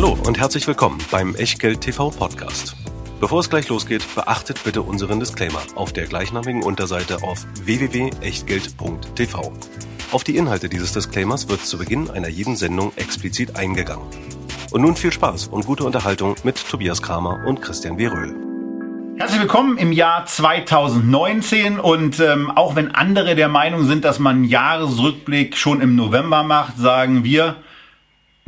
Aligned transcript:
Hallo 0.00 0.16
und 0.28 0.38
herzlich 0.38 0.64
willkommen 0.68 0.98
beim 1.10 1.34
Echtgeld 1.34 1.80
TV 1.80 2.10
Podcast. 2.10 2.76
Bevor 3.18 3.40
es 3.40 3.50
gleich 3.50 3.68
losgeht, 3.68 4.04
beachtet 4.14 4.62
bitte 4.62 4.82
unseren 4.82 5.18
Disclaimer 5.18 5.60
auf 5.74 5.92
der 5.92 6.06
gleichnamigen 6.06 6.62
Unterseite 6.62 7.24
auf 7.24 7.44
www.echtgeld.tv. 7.64 9.52
Auf 10.12 10.22
die 10.22 10.36
Inhalte 10.36 10.68
dieses 10.68 10.92
Disclaimers 10.92 11.48
wird 11.48 11.66
zu 11.66 11.78
Beginn 11.78 12.10
einer 12.10 12.28
jeden 12.28 12.54
Sendung 12.54 12.92
explizit 12.94 13.56
eingegangen. 13.56 14.06
Und 14.70 14.82
nun 14.82 14.94
viel 14.94 15.10
Spaß 15.10 15.48
und 15.48 15.66
gute 15.66 15.82
Unterhaltung 15.82 16.36
mit 16.44 16.64
Tobias 16.68 17.02
Kramer 17.02 17.44
und 17.44 17.60
Christian 17.60 17.98
W. 17.98 18.06
Röhl. 18.06 18.36
Herzlich 19.18 19.40
willkommen 19.40 19.78
im 19.78 19.90
Jahr 19.90 20.26
2019 20.26 21.80
und 21.80 22.20
ähm, 22.20 22.52
auch 22.52 22.76
wenn 22.76 22.94
andere 22.94 23.34
der 23.34 23.48
Meinung 23.48 23.84
sind, 23.86 24.04
dass 24.04 24.20
man 24.20 24.36
einen 24.36 24.44
Jahresrückblick 24.44 25.56
schon 25.56 25.80
im 25.80 25.96
November 25.96 26.44
macht, 26.44 26.78
sagen 26.78 27.24
wir, 27.24 27.56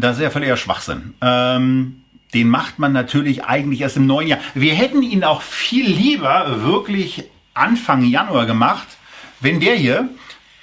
das 0.00 0.16
ist 0.16 0.22
ja 0.22 0.30
völliger 0.30 0.56
Schwachsinn. 0.56 1.14
Ähm, 1.20 2.02
den 2.34 2.48
macht 2.48 2.78
man 2.78 2.92
natürlich 2.92 3.44
eigentlich 3.44 3.80
erst 3.80 3.96
im 3.96 4.06
neuen 4.06 4.28
Jahr. 4.28 4.38
Wir 4.54 4.74
hätten 4.74 5.02
ihn 5.02 5.24
auch 5.24 5.42
viel 5.42 5.86
lieber 5.86 6.62
wirklich 6.62 7.24
Anfang 7.54 8.04
Januar 8.04 8.46
gemacht, 8.46 8.86
wenn 9.40 9.60
der 9.60 9.74
hier, 9.74 10.08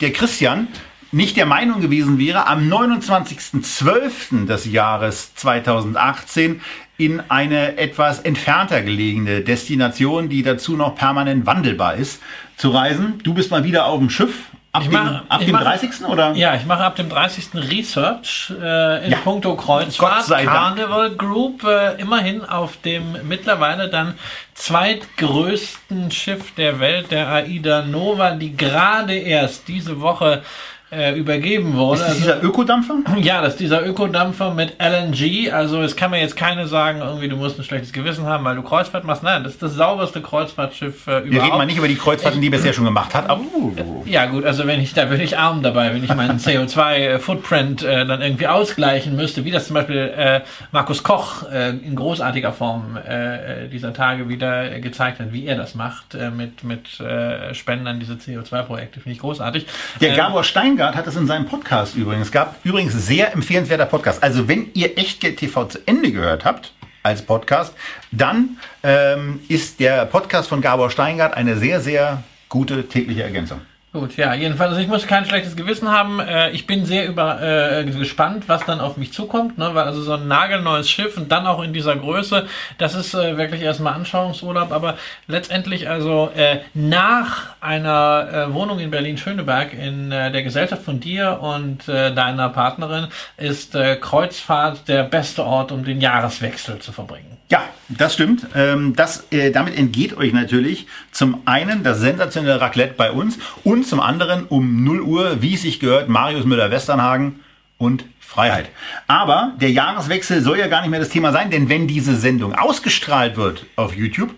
der 0.01 0.13
Christian, 0.13 0.67
nicht 1.11 1.37
der 1.37 1.45
Meinung 1.45 1.81
gewesen 1.81 2.19
wäre, 2.19 2.47
am 2.47 2.69
29.12. 2.69 4.45
des 4.45 4.65
Jahres 4.65 5.33
2018 5.35 6.61
in 6.97 7.21
eine 7.29 7.77
etwas 7.77 8.19
entfernter 8.19 8.81
gelegene 8.81 9.41
Destination, 9.41 10.29
die 10.29 10.43
dazu 10.43 10.75
noch 10.75 10.95
permanent 10.95 11.45
wandelbar 11.45 11.95
ist, 11.95 12.21
zu 12.57 12.69
reisen. 12.69 13.19
Du 13.23 13.33
bist 13.33 13.51
mal 13.51 13.63
wieder 13.63 13.85
auf 13.85 13.99
dem 13.99 14.09
Schiff 14.09 14.49
Ab, 14.73 14.81
ich 14.83 14.89
dem, 14.89 15.03
mach, 15.03 15.23
ab 15.29 15.39
ich 15.39 15.45
dem 15.47 15.53
mach, 15.53 15.63
30. 15.63 16.05
oder? 16.07 16.33
Ja, 16.33 16.53
ich 16.55 16.65
mache 16.65 16.83
ab 16.83 16.95
dem 16.97 17.09
30. 17.09 17.49
Research 17.55 18.53
äh, 18.61 19.05
in 19.05 19.11
Ja. 19.11 19.17
puncto 19.23 19.55
Gott 19.55 19.65
Kreuzfahrt. 19.65 20.25
sei 20.25 20.45
Dank. 20.45 20.77
Carnival 20.77 21.11
Group 21.15 21.63
äh, 21.63 21.93
immerhin 21.99 22.43
auf 22.45 22.77
dem 22.81 23.15
mittlerweile 23.27 23.89
dann 23.89 24.13
zweitgrößten 24.53 26.11
Schiff 26.11 26.53
der 26.55 26.79
Welt, 26.79 27.11
der 27.11 27.27
AIDA 27.29 27.81
Nova, 27.83 28.31
die 28.31 28.55
gerade 28.55 29.13
erst 29.15 29.67
diese 29.67 30.01
Woche 30.01 30.43
äh, 30.89 31.17
übergeben 31.17 31.75
wurde. 31.75 32.01
Ist 32.01 32.07
das 32.09 32.17
dieser 32.17 32.43
Ökodampfer? 32.43 32.95
Ja, 33.17 33.41
das 33.41 33.53
ist 33.53 33.59
dieser 33.59 33.85
Ökodampfer 33.85 34.53
mit 34.53 34.75
LNG. 34.81 35.51
Also 35.51 35.81
es 35.81 35.95
kann 35.95 36.11
mir 36.11 36.21
jetzt 36.21 36.37
keine 36.37 36.65
sagen, 36.67 37.01
irgendwie 37.01 37.27
du 37.27 37.35
musst 37.35 37.59
ein 37.59 37.63
schlechtes 37.63 37.91
Gewissen 37.91 38.25
haben, 38.25 38.45
weil 38.45 38.55
du 38.55 38.61
Kreuzfahrt 38.61 39.03
machst. 39.03 39.21
Nein, 39.21 39.43
das 39.43 39.53
ist 39.53 39.63
das 39.63 39.73
sauberste 39.73 40.21
Kreuzfahrtschiff 40.21 41.07
äh, 41.07 41.09
überhaupt. 41.11 41.31
Wir 41.31 41.43
reden 41.43 41.57
mal 41.57 41.65
nicht 41.65 41.77
über 41.77 41.89
die 41.89 41.95
Kreuzfahrten, 41.95 42.39
die 42.39 42.47
er 42.47 42.51
bisher 42.51 42.71
schon 42.73 42.85
gemacht 42.85 43.13
hat. 43.13 43.29
Aber, 43.29 43.41
uh, 43.41 44.03
Ja 44.05 44.27
gut, 44.27 44.45
also 44.45 44.65
wenn 44.65 44.79
ich, 44.79 44.93
da 44.93 45.09
würde 45.09 45.23
ich 45.23 45.37
arm 45.37 45.61
dabei, 45.61 45.93
wenn 45.93 46.03
ich 46.03 46.15
meinen 46.15 46.39
CO2-Footprint 46.39 47.83
äh, 47.83 48.05
dann 48.05 48.21
irgendwie 48.21 48.47
ausgleichen 48.47 49.15
müsste, 49.15 49.45
wie 49.45 49.51
das 49.51 49.67
zum 49.67 49.73
Beispiel 49.73 49.97
äh, 50.15 50.41
Markus 50.71 51.03
Koch 51.03 51.43
äh, 51.51 51.69
in 51.69 51.95
großartiger 51.95 52.53
Form 52.53 52.97
äh, 52.97 53.65
äh, 53.65 53.67
dieser 53.67 53.93
Tage 53.93 54.29
wieder 54.29 54.71
äh, 54.71 54.79
gezeigt 54.79 55.19
hat, 55.19 55.33
wie 55.33 55.45
er 55.45 55.55
das 55.57 55.75
macht 55.75 56.15
äh, 56.15 56.29
mit, 56.29 56.63
mit 56.63 56.99
äh, 56.99 57.53
Spenden 57.53 57.87
an 57.87 57.99
diese 57.99 58.13
CO2-Projekte, 58.13 58.99
finde 58.99 59.13
ich 59.13 59.19
großartig. 59.19 59.65
Der 60.01 60.11
Ähm, 60.11 60.15
Gabor 60.15 60.43
Steingart 60.77 60.95
hat 60.95 61.07
das 61.07 61.15
in 61.15 61.25
seinem 61.25 61.47
Podcast 61.47 61.95
übrigens. 61.95 62.27
Es 62.27 62.31
gab 62.31 62.63
übrigens 62.63 62.93
sehr 62.93 63.33
empfehlenswerter 63.33 63.87
Podcast. 63.87 64.21
Also 64.21 64.47
wenn 64.47 64.69
ihr 64.75 64.95
Echtgeld 64.95 65.37
TV 65.37 65.65
zu 65.65 65.79
Ende 65.87 66.11
gehört 66.11 66.45
habt 66.45 66.71
als 67.01 67.23
Podcast, 67.23 67.73
dann 68.11 68.59
ähm, 68.83 69.39
ist 69.47 69.79
der 69.79 70.05
Podcast 70.05 70.47
von 70.47 70.61
Gabor 70.61 70.91
Steingart 70.91 71.33
eine 71.33 71.57
sehr, 71.57 71.81
sehr 71.81 72.21
gute 72.47 72.87
tägliche 72.87 73.23
Ergänzung. 73.23 73.61
Gut, 73.93 74.17
ja, 74.17 74.33
jedenfalls, 74.33 74.71
also 74.71 74.81
ich 74.81 74.89
muss 74.89 75.07
kein 75.07 75.25
schlechtes 75.25 75.55
Gewissen 75.55 75.89
haben. 75.89 76.19
Äh, 76.19 76.51
ich 76.51 76.67
bin 76.67 76.85
sehr 76.85 77.07
über, 77.07 77.41
äh, 77.41 77.85
gespannt, 77.85 78.43
was 78.47 78.65
dann 78.65 78.81
auf 78.81 78.97
mich 78.97 79.13
zukommt, 79.13 79.57
ne? 79.57 79.69
weil 79.73 79.85
also 79.85 80.01
so 80.01 80.11
ein 80.11 80.27
nagelneues 80.27 80.89
Schiff 80.89 81.15
und 81.15 81.31
dann 81.31 81.47
auch 81.47 81.63
in 81.63 81.71
dieser 81.71 81.95
Größe, 81.95 82.47
das 82.77 82.95
ist 82.95 83.13
äh, 83.13 83.37
wirklich 83.37 83.61
erstmal 83.61 83.93
Anschauungsurlaub, 83.93 84.73
aber 84.73 84.97
letztendlich 85.27 85.89
also 85.89 86.29
äh, 86.35 86.59
nach 86.73 87.55
einer 87.61 88.49
äh, 88.49 88.53
Wohnung 88.53 88.79
in 88.79 88.91
Berlin-Schöneberg 88.91 89.73
in 89.73 90.11
äh, 90.11 90.33
der 90.33 90.43
Gesellschaft 90.43 90.83
von 90.83 90.99
dir 90.99 91.39
und 91.41 91.87
äh, 91.87 92.13
deiner 92.13 92.49
Partnerin 92.49 93.07
ist 93.37 93.73
äh, 93.73 93.95
Kreuzfahrt 93.95 94.89
der 94.89 95.03
beste 95.03 95.45
Ort, 95.45 95.71
um 95.71 95.85
den 95.85 96.01
Jahreswechsel 96.01 96.79
zu 96.79 96.91
verbringen. 96.91 97.37
Ja, 97.49 97.63
das 97.87 98.13
stimmt. 98.13 98.45
Ähm, 98.55 98.93
das, 98.93 99.27
äh, 99.31 99.51
damit 99.51 99.77
entgeht 99.77 100.17
euch 100.17 100.33
natürlich 100.33 100.87
zum 101.11 101.41
einen 101.45 101.81
das 101.81 101.99
sensationelle 101.99 102.59
Raclette 102.59 102.95
bei 102.97 103.09
uns 103.11 103.39
und 103.63 103.76
zum 103.83 103.99
anderen 103.99 104.45
um 104.45 104.83
0 104.83 105.01
Uhr, 105.01 105.41
wie 105.41 105.55
es 105.55 105.61
sich 105.61 105.79
gehört, 105.79 106.09
Marius 106.09 106.45
Müller-Westernhagen 106.45 107.39
und 107.77 108.05
Freiheit. 108.19 108.69
Aber 109.07 109.53
der 109.59 109.71
Jahreswechsel 109.71 110.41
soll 110.41 110.59
ja 110.59 110.67
gar 110.67 110.81
nicht 110.81 110.89
mehr 110.89 110.99
das 110.99 111.09
Thema 111.09 111.31
sein, 111.31 111.49
denn 111.49 111.69
wenn 111.69 111.87
diese 111.87 112.15
Sendung 112.15 112.53
ausgestrahlt 112.53 113.37
wird 113.37 113.65
auf 113.75 113.95
YouTube, 113.95 114.33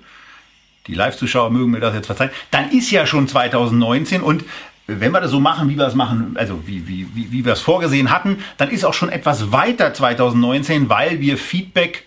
die 0.88 0.94
Live-Zuschauer 0.94 1.50
mögen 1.50 1.72
mir 1.72 1.80
das 1.80 1.94
jetzt 1.94 2.08
verzeihen, 2.08 2.32
dann 2.52 2.72
ist 2.72 2.92
ja 2.92 3.06
schon 3.06 3.28
2019 3.28 4.22
und 4.22 4.44
wenn 4.88 5.12
wir 5.12 5.22
das 5.22 5.32
so 5.32 5.40
machen, 5.40 5.70
wie 5.70 5.78
wir 5.78 5.86
es 5.86 5.96
machen, 5.96 6.36
also 6.36 6.66
wie, 6.66 6.88
wie, 6.88 7.08
wie, 7.14 7.32
wie 7.32 7.46
wir 7.46 7.54
es 7.54 7.62
vorgesehen 7.62 8.10
hatten, 8.10 8.44
dann 8.58 8.70
ist 8.70 8.84
auch 8.84 8.94
schon 8.94 9.10
etwas 9.10 9.52
weiter 9.52 9.94
2019, 9.94 10.90
weil 10.90 11.20
wir 11.20 11.38
Feedback 11.38 12.06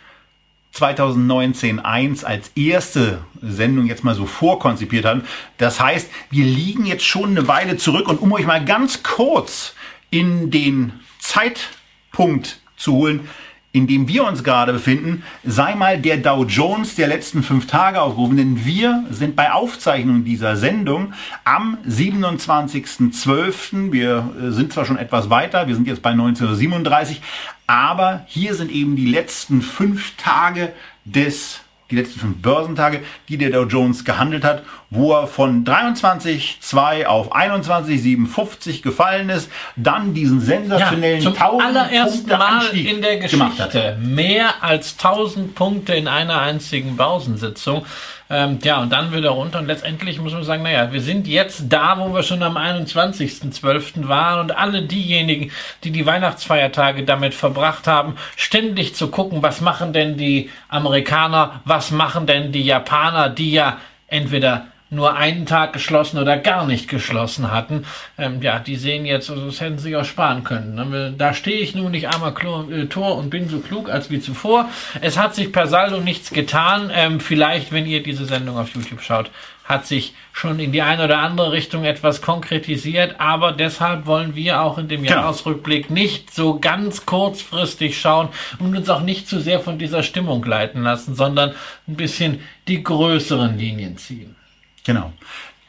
2019-1 0.75 2.25
als 2.25 2.51
erste 2.55 3.25
Sendung 3.43 3.87
jetzt 3.87 4.05
mal 4.05 4.15
so 4.15 4.27
vorkonzipiert 4.27 5.05
haben. 5.05 5.25
Das 5.59 5.81
heißt, 5.81 6.09
wir 6.31 6.45
liegen 6.45 6.87
jetzt 6.87 7.05
schon 7.05 7.31
eine 7.31 7.49
Weile 7.49 7.77
zurück 7.77 8.09
und 8.09 8.21
um 8.21 8.33
euch 8.33 8.47
mal 8.47 8.65
ganz 8.65 9.03
kurz 9.03 9.75
in 10.11 10.51
den 10.51 10.93
Zeitpunkt 11.19 12.61
zu 12.77 12.93
holen, 12.93 13.29
in 13.73 13.87
dem 13.87 14.07
wir 14.07 14.25
uns 14.25 14.45
gerade 14.45 14.75
befinden, 14.75 15.23
sei 15.45 15.75
mal 15.75 15.99
der 15.99 16.19
Dow 16.19 16.45
Jones 16.45 16.95
der 16.95 17.09
letzten 17.09 17.43
fünf 17.43 17.67
Tage 17.67 18.03
aufgerufen, 18.03 18.37
denn 18.37 18.67
wir 18.67 19.05
sind 19.11 19.35
bei 19.35 19.51
Aufzeichnung 19.53 20.25
dieser 20.25 20.57
Sendung 20.57 21.15
am 21.45 21.79
27.12. 21.89 23.91
Wir 23.91 24.31
äh, 24.41 24.51
sind 24.51 24.75
zwar 24.75 24.85
schon 24.85 24.99
etwas 24.99 25.31
weiter, 25.31 25.69
wir 25.69 25.75
sind 25.75 25.87
jetzt 25.87 26.03
bei 26.03 26.11
1937, 26.11 27.23
aber 27.67 28.27
hier 28.27 28.55
sind 28.55 28.71
eben 28.71 28.95
die 28.95 29.07
letzten 29.07 29.63
fünf 29.63 30.17
Tage 30.17 30.75
des 31.07 31.63
die 31.93 31.97
letzten 31.97 32.19
fünf 32.19 32.43
Börsentage, 32.43 33.01
die 33.29 33.37
der 33.37 33.51
Dow 33.51 33.65
Jones 33.65 34.05
gehandelt 34.05 34.45
hat, 34.45 34.63
wo 34.91 35.13
er 35.13 35.27
von 35.27 35.65
23,2 35.65 37.07
auf 37.07 37.35
21,57 37.35 38.83
gefallen 38.83 39.29
ist, 39.29 39.51
dann 39.77 40.15
diesen 40.15 40.41
sensationellen 40.41 41.23
zum 41.23 41.35
1000 41.35 41.63
allerersten 41.63 42.19
Punkte 42.19 42.39
Mal 42.39 42.59
Anstieg 42.59 42.91
in 42.91 43.03
der 43.03 43.19
gemacht 43.19 43.61
hat. 43.61 43.73
Geschichte 43.73 43.99
mehr 44.01 44.63
als 44.63 44.93
1000 44.93 45.55
Punkte 45.55 45.95
in 45.95 46.09
einer 46.09 46.41
einzigen 46.41 46.97
Börsensitzung. 46.97 47.85
Ähm, 48.33 48.61
ja, 48.63 48.81
und 48.81 48.91
dann 48.91 49.13
wieder 49.13 49.29
runter 49.29 49.59
und 49.59 49.67
letztendlich 49.67 50.19
muss 50.19 50.33
man 50.33 50.43
sagen, 50.43 50.63
naja, 50.63 50.91
wir 50.91 51.03
sind 51.03 51.29
jetzt 51.29 51.65
da, 51.69 51.99
wo 51.99 52.15
wir 52.15 52.23
schon 52.23 52.43
am 52.43 52.57
21.12. 52.57 54.09
waren 54.09 54.41
und 54.41 54.57
alle 54.57 54.81
diejenigen, 54.81 55.53
die 55.85 55.91
die 55.91 56.07
Weihnachtsfeiertage 56.07 57.05
damit 57.05 57.35
verbracht 57.35 57.87
haben, 57.87 58.17
ständig 58.37 58.95
zu 58.95 59.09
gucken, 59.09 59.43
was 59.43 59.61
machen 59.61 59.93
denn 59.93 60.17
die 60.17 60.49
Amerikaner, 60.71 61.61
was 61.67 61.91
machen 61.91 62.27
denn 62.27 62.53
die 62.53 62.63
Japaner, 62.63 63.29
die 63.29 63.53
ja 63.53 63.77
entweder 64.07 64.69
nur 64.93 65.17
einen 65.17 65.47
Tag 65.47 65.73
geschlossen 65.73 66.19
oder 66.19 66.37
gar 66.37 66.67
nicht 66.67 66.89
geschlossen 66.89 67.51
hatten. 67.51 67.85
Ähm, 68.19 68.43
ja, 68.43 68.59
die 68.59 68.77
sehen 68.77 69.07
jetzt, 69.07 69.31
also 69.31 69.47
das 69.47 69.61
hätten 69.61 69.79
sie 69.79 69.85
sich 69.85 69.97
auch 69.97 70.05
sparen 70.05 70.45
können. 70.45 70.75
Ne? 70.75 71.15
Da 71.17 71.33
stehe 71.33 71.61
ich 71.61 71.75
nun 71.75 71.93
nicht 71.93 72.09
einmal 72.09 72.35
Klo, 72.35 72.71
äh, 72.71 72.87
Tor 72.87 73.17
und 73.17 73.31
bin 73.31 73.49
so 73.49 73.61
klug 73.61 73.89
als 73.89 74.11
wie 74.11 74.21
zuvor. 74.21 74.69
Es 75.01 75.19
hat 75.19 75.35
sich 75.35 75.51
per 75.51 75.67
Saldo 75.67 76.01
nichts 76.01 76.31
getan. 76.31 76.91
Ähm, 76.95 77.21
vielleicht, 77.21 77.73
wenn 77.73 77.87
ihr 77.87 78.03
diese 78.03 78.27
Sendung 78.27 78.59
auf 78.59 78.75
YouTube 78.75 79.01
schaut, 79.01 79.31
hat 79.65 79.87
sich 79.87 80.13
schon 80.33 80.59
in 80.59 80.73
die 80.73 80.83
eine 80.83 81.05
oder 81.05 81.19
andere 81.19 81.53
Richtung 81.53 81.85
etwas 81.85 82.21
konkretisiert, 82.21 83.15
aber 83.19 83.53
deshalb 83.53 84.07
wollen 84.07 84.35
wir 84.35 84.61
auch 84.61 84.77
in 84.77 84.89
dem 84.89 85.03
Genau. 85.03 85.15
Jahresrückblick 85.15 85.89
nicht 85.89 86.35
so 86.35 86.59
ganz 86.59 87.07
kurzfristig 87.07 87.99
schauen 87.99 88.29
und 88.59 88.77
uns 88.77 88.91
auch 88.91 89.01
nicht 89.03 89.29
zu 89.29 89.41
sehr 89.41 89.61
von 89.61 89.79
dieser 89.79 90.03
Stimmung 90.03 90.45
leiten 90.45 90.83
lassen, 90.83 91.15
sondern 91.15 91.55
ein 91.89 91.97
bisschen 91.97 92.41
die 92.69 92.83
größeren 92.83 93.57
Linien 93.57 93.97
ziehen. 93.97 94.37
Genau. 94.85 95.13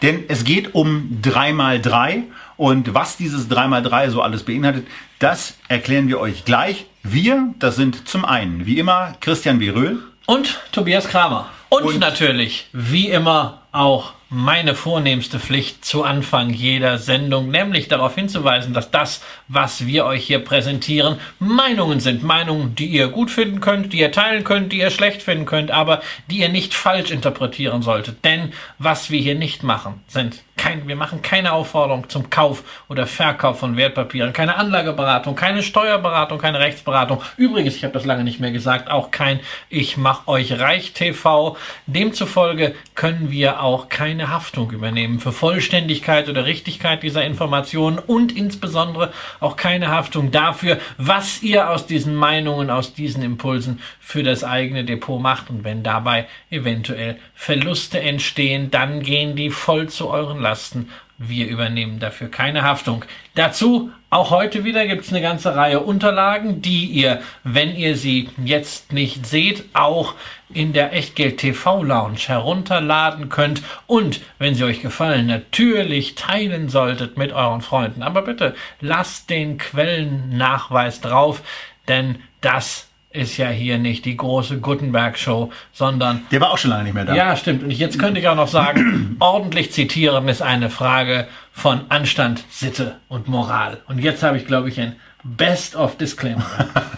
Denn 0.02 0.26
es 0.28 0.44
geht 0.44 0.76
um 0.76 1.20
3x3 1.24 2.24
und 2.58 2.94
was 2.94 3.16
dieses 3.18 3.50
3x3 3.50 4.10
so 4.10 4.22
alles 4.22 4.44
beinhaltet, 4.44 4.86
das 5.20 5.56
erklären 5.70 6.08
wir 6.10 6.20
euch 6.20 6.44
gleich. 6.46 6.86
Wir, 7.04 7.54
das 7.60 7.76
sind 7.78 8.08
zum 8.08 8.26
einen, 8.26 8.66
wie 8.66 8.80
immer, 8.80 9.16
Christian 9.22 9.60
W. 9.60 9.70
Röhl. 9.70 10.00
Und 10.26 10.60
Tobias 10.72 11.08
Kramer. 11.08 11.50
Und, 11.70 11.84
Und- 11.84 12.00
natürlich, 12.00 12.68
wie 12.74 13.10
immer, 13.10 13.62
auch 13.72 14.14
meine 14.34 14.74
vornehmste 14.74 15.40
Pflicht 15.40 15.86
zu 15.86 16.04
Anfang 16.04 16.50
jeder 16.50 16.98
Sendung, 16.98 17.52
nämlich 17.52 17.88
darauf 17.88 18.16
hinzuweisen, 18.16 18.74
dass 18.74 18.90
das, 18.90 19.24
was 19.48 19.86
wir 19.86 20.06
euch 20.06 20.26
hier 20.26 20.40
präsentieren, 20.40 21.20
Meinungen 21.38 22.00
sind. 22.00 22.24
Meinungen, 22.24 22.74
die 22.74 22.88
ihr 22.88 23.10
gut 23.10 23.30
finden 23.30 23.60
könnt, 23.60 23.94
die 23.94 24.00
ihr 24.00 24.12
teilen 24.12 24.44
könnt, 24.44 24.74
die 24.74 24.80
ihr 24.80 24.90
schlecht 24.90 25.22
finden 25.22 25.46
könnt, 25.46 25.70
aber 25.70 26.02
die 26.32 26.40
ihr 26.40 26.50
nicht 26.50 26.74
falsch 26.74 27.12
interpretieren 27.12 27.84
solltet. 27.84 28.26
Denn 28.26 28.54
was 28.80 29.12
wir 29.12 29.22
hier 29.22 29.36
nicht 29.36 29.62
machen, 29.62 30.02
sind 30.08 30.42
kein, 30.56 30.88
wir 30.88 30.96
machen 30.96 31.22
keine 31.22 31.52
Aufforderung 31.52 32.10
zum 32.10 32.30
Kauf 32.30 32.64
oder 32.88 33.08
Verkauf 33.08 33.60
von 33.60 33.76
Wertpapieren, 33.76 34.34
keine 34.34 34.56
Anlageberatung, 34.56 35.36
keine 35.36 35.64
Steuerberatung, 35.64 36.38
keine 36.38 36.60
Rechtsberatung. 36.60 37.22
Übrigens, 37.38 37.76
ich 37.76 37.84
habe 37.84 37.94
das 37.94 38.06
lange 38.06 38.24
nicht 38.24 38.40
mehr 38.40 38.52
gesagt, 38.52 38.90
auch 38.90 39.12
kein 39.12 39.40
Ich 39.70 39.98
mach 39.98 40.28
euch 40.28 40.60
reich 40.60 40.94
TV. 40.94 41.58
Demzufolge 41.88 42.76
können 42.96 43.32
wir 43.32 43.62
auch 43.62 43.90
keine 43.90 44.23
Haftung 44.30 44.72
übernehmen 44.72 45.20
für 45.20 45.32
Vollständigkeit 45.32 46.30
oder 46.30 46.46
Richtigkeit 46.46 47.04
dieser 47.04 47.26
Informationen 47.26 48.00
und 48.00 48.36
insbesondere 48.36 49.12
auch 49.40 49.56
keine 49.56 49.90
Haftung 49.90 50.32
dafür, 50.32 50.80
was 50.98 51.42
ihr 51.44 51.70
aus 51.70 51.88
diesen 51.88 52.16
Meinungen, 52.16 52.70
aus 52.70 52.94
diesen 52.94 53.24
Impulsen 53.24 53.80
für 54.00 54.24
das 54.24 54.44
eigene 54.44 54.84
Depot 54.86 55.22
macht. 55.22 55.50
Und 55.50 55.64
wenn 55.64 55.84
dabei 55.84 56.28
eventuell 56.50 57.18
Verluste 57.34 58.00
entstehen, 58.00 58.72
dann 58.72 59.02
gehen 59.02 59.36
die 59.36 59.50
voll 59.50 59.90
zu 59.90 60.10
euren 60.10 60.40
Lasten. 60.40 60.90
Wir 61.18 61.48
übernehmen 61.48 62.00
dafür 62.00 62.30
keine 62.30 62.64
Haftung. 62.64 63.06
Dazu 63.36 63.92
auch 64.10 64.30
heute 64.30 64.64
wieder 64.64 64.86
gibt 64.86 65.06
es 65.06 65.10
eine 65.12 65.22
ganze 65.22 65.56
Reihe 65.56 65.80
Unterlagen, 65.80 66.62
die 66.62 66.86
ihr, 66.86 67.22
wenn 67.44 67.76
ihr 67.76 67.98
sie 67.98 68.30
jetzt 68.44 68.94
nicht 68.94 69.26
seht, 69.26 69.66
auch 69.74 70.14
in 70.54 70.72
der 70.72 70.94
Echtgeld 70.94 71.38
TV 71.38 71.84
Lounge 71.84 72.20
herunterladen 72.28 73.30
könnt 73.30 73.64
und, 73.88 74.22
wenn 74.38 74.54
sie 74.54 74.66
euch 74.66 74.82
gefallen, 74.82 75.26
natürlich 75.26 76.16
teilen 76.16 76.70
solltet 76.70 77.18
mit 77.18 77.32
euren 77.32 77.62
Freunden. 77.62 78.04
Aber 78.04 78.22
bitte 78.22 78.54
lasst 78.82 79.32
den 79.32 79.58
Quellennachweis 79.58 81.02
drauf, 81.02 81.42
denn 81.88 82.20
das 82.42 82.90
ist 83.14 83.38
ja 83.38 83.48
hier 83.50 83.78
nicht 83.78 84.06
die 84.06 84.18
große 84.18 84.60
Gutenberg-Show, 84.60 85.52
sondern. 85.72 86.24
Der 86.32 86.42
war 86.42 86.52
auch 86.52 86.58
schon 86.58 86.72
lange 86.72 86.84
nicht 86.84 86.94
mehr 86.94 87.06
da. 87.06 87.16
Ja, 87.16 87.36
stimmt. 87.36 87.64
Und 87.64 87.72
jetzt 87.72 88.00
könnte 88.00 88.20
ich 88.20 88.28
auch 88.28 88.36
noch 88.36 88.48
sagen, 88.48 89.16
ordentlich 89.20 89.72
zitieren 89.72 90.28
ist 90.28 90.42
eine 90.42 90.70
Frage 90.70 91.28
von 91.52 91.82
Anstand, 91.90 92.44
Sitte 92.50 92.96
und 93.08 93.28
Moral. 93.28 93.82
Und 93.88 94.00
jetzt 94.00 94.24
habe 94.24 94.38
ich, 94.38 94.48
glaube 94.48 94.70
ich, 94.70 94.80
ein 94.80 94.96
Best 95.24 95.76
of 95.76 95.98
Disclaimer. 95.98 96.46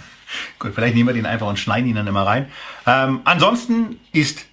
Gut, 0.59 0.73
vielleicht 0.73 0.95
nehmen 0.95 1.09
wir 1.09 1.13
den 1.13 1.25
einfach 1.25 1.47
und 1.47 1.59
schneiden 1.59 1.89
ihn 1.89 1.95
dann 1.95 2.07
immer 2.07 2.25
rein. 2.25 2.47
Ähm, 2.88 3.21
ansonsten 3.25 4.00
ist 4.12 4.45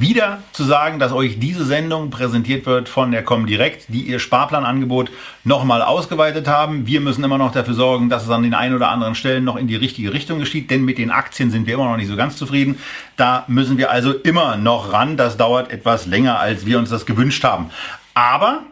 wieder 0.00 0.42
zu 0.52 0.64
sagen, 0.64 0.98
dass 0.98 1.12
euch 1.12 1.38
diese 1.38 1.64
Sendung 1.64 2.10
präsentiert 2.10 2.66
wird 2.66 2.88
von 2.88 3.10
der 3.12 3.22
Comdirect, 3.22 3.86
die 3.88 4.02
ihr 4.02 4.18
Sparplanangebot 4.18 5.10
nochmal 5.44 5.82
ausgeweitet 5.82 6.48
haben. 6.48 6.86
Wir 6.86 7.00
müssen 7.00 7.24
immer 7.24 7.38
noch 7.38 7.52
dafür 7.52 7.74
sorgen, 7.74 8.08
dass 8.08 8.24
es 8.24 8.30
an 8.30 8.42
den 8.42 8.54
einen 8.54 8.74
oder 8.74 8.88
anderen 8.88 9.14
Stellen 9.14 9.44
noch 9.44 9.56
in 9.56 9.68
die 9.68 9.76
richtige 9.76 10.12
Richtung 10.12 10.38
geschieht, 10.38 10.70
denn 10.70 10.84
mit 10.84 10.98
den 10.98 11.10
Aktien 11.10 11.50
sind 11.50 11.66
wir 11.66 11.74
immer 11.74 11.88
noch 11.88 11.96
nicht 11.96 12.08
so 12.08 12.16
ganz 12.16 12.36
zufrieden. 12.36 12.78
Da 13.16 13.44
müssen 13.48 13.78
wir 13.78 13.90
also 13.90 14.12
immer 14.12 14.56
noch 14.56 14.92
ran. 14.92 15.16
Das 15.16 15.36
dauert 15.36 15.70
etwas 15.70 16.06
länger, 16.06 16.38
als 16.38 16.66
wir 16.66 16.78
uns 16.78 16.90
das 16.90 17.06
gewünscht 17.06 17.44
haben. 17.44 17.70
Aber 18.14 18.62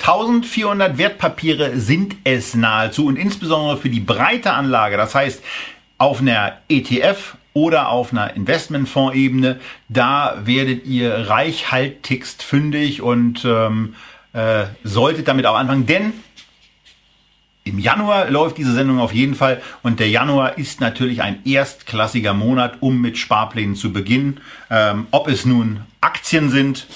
1400 0.00 0.98
Wertpapiere 0.98 1.78
sind 1.78 2.16
es 2.24 2.54
nahezu 2.54 3.06
und 3.06 3.16
insbesondere 3.16 3.76
für 3.76 3.90
die 3.90 4.00
breite 4.00 4.52
Anlage, 4.52 4.96
das 4.96 5.14
heißt 5.14 5.42
auf 5.98 6.20
einer 6.20 6.58
ETF 6.68 7.36
oder 7.58 7.88
auf 7.88 8.12
einer 8.12 8.36
Investmentfondsebene. 8.36 9.58
Da 9.88 10.42
werdet 10.44 10.86
ihr 10.86 11.28
reichhaltigst 11.28 12.44
fündig 12.44 13.02
und 13.02 13.44
ähm, 13.44 13.96
äh, 14.32 14.66
solltet 14.84 15.26
damit 15.26 15.44
auch 15.44 15.56
anfangen, 15.56 15.86
denn 15.86 16.12
im 17.64 17.80
Januar 17.80 18.30
läuft 18.30 18.58
diese 18.58 18.72
Sendung 18.72 19.00
auf 19.00 19.12
jeden 19.12 19.34
Fall 19.34 19.60
und 19.82 19.98
der 19.98 20.08
Januar 20.08 20.56
ist 20.56 20.80
natürlich 20.80 21.20
ein 21.20 21.44
erstklassiger 21.44 22.32
Monat, 22.32 22.76
um 22.80 23.00
mit 23.00 23.18
Sparplänen 23.18 23.74
zu 23.74 23.92
beginnen. 23.92 24.40
Ähm, 24.70 25.08
ob 25.10 25.26
es 25.26 25.44
nun 25.44 25.80
Aktien 26.00 26.50
sind 26.50 26.86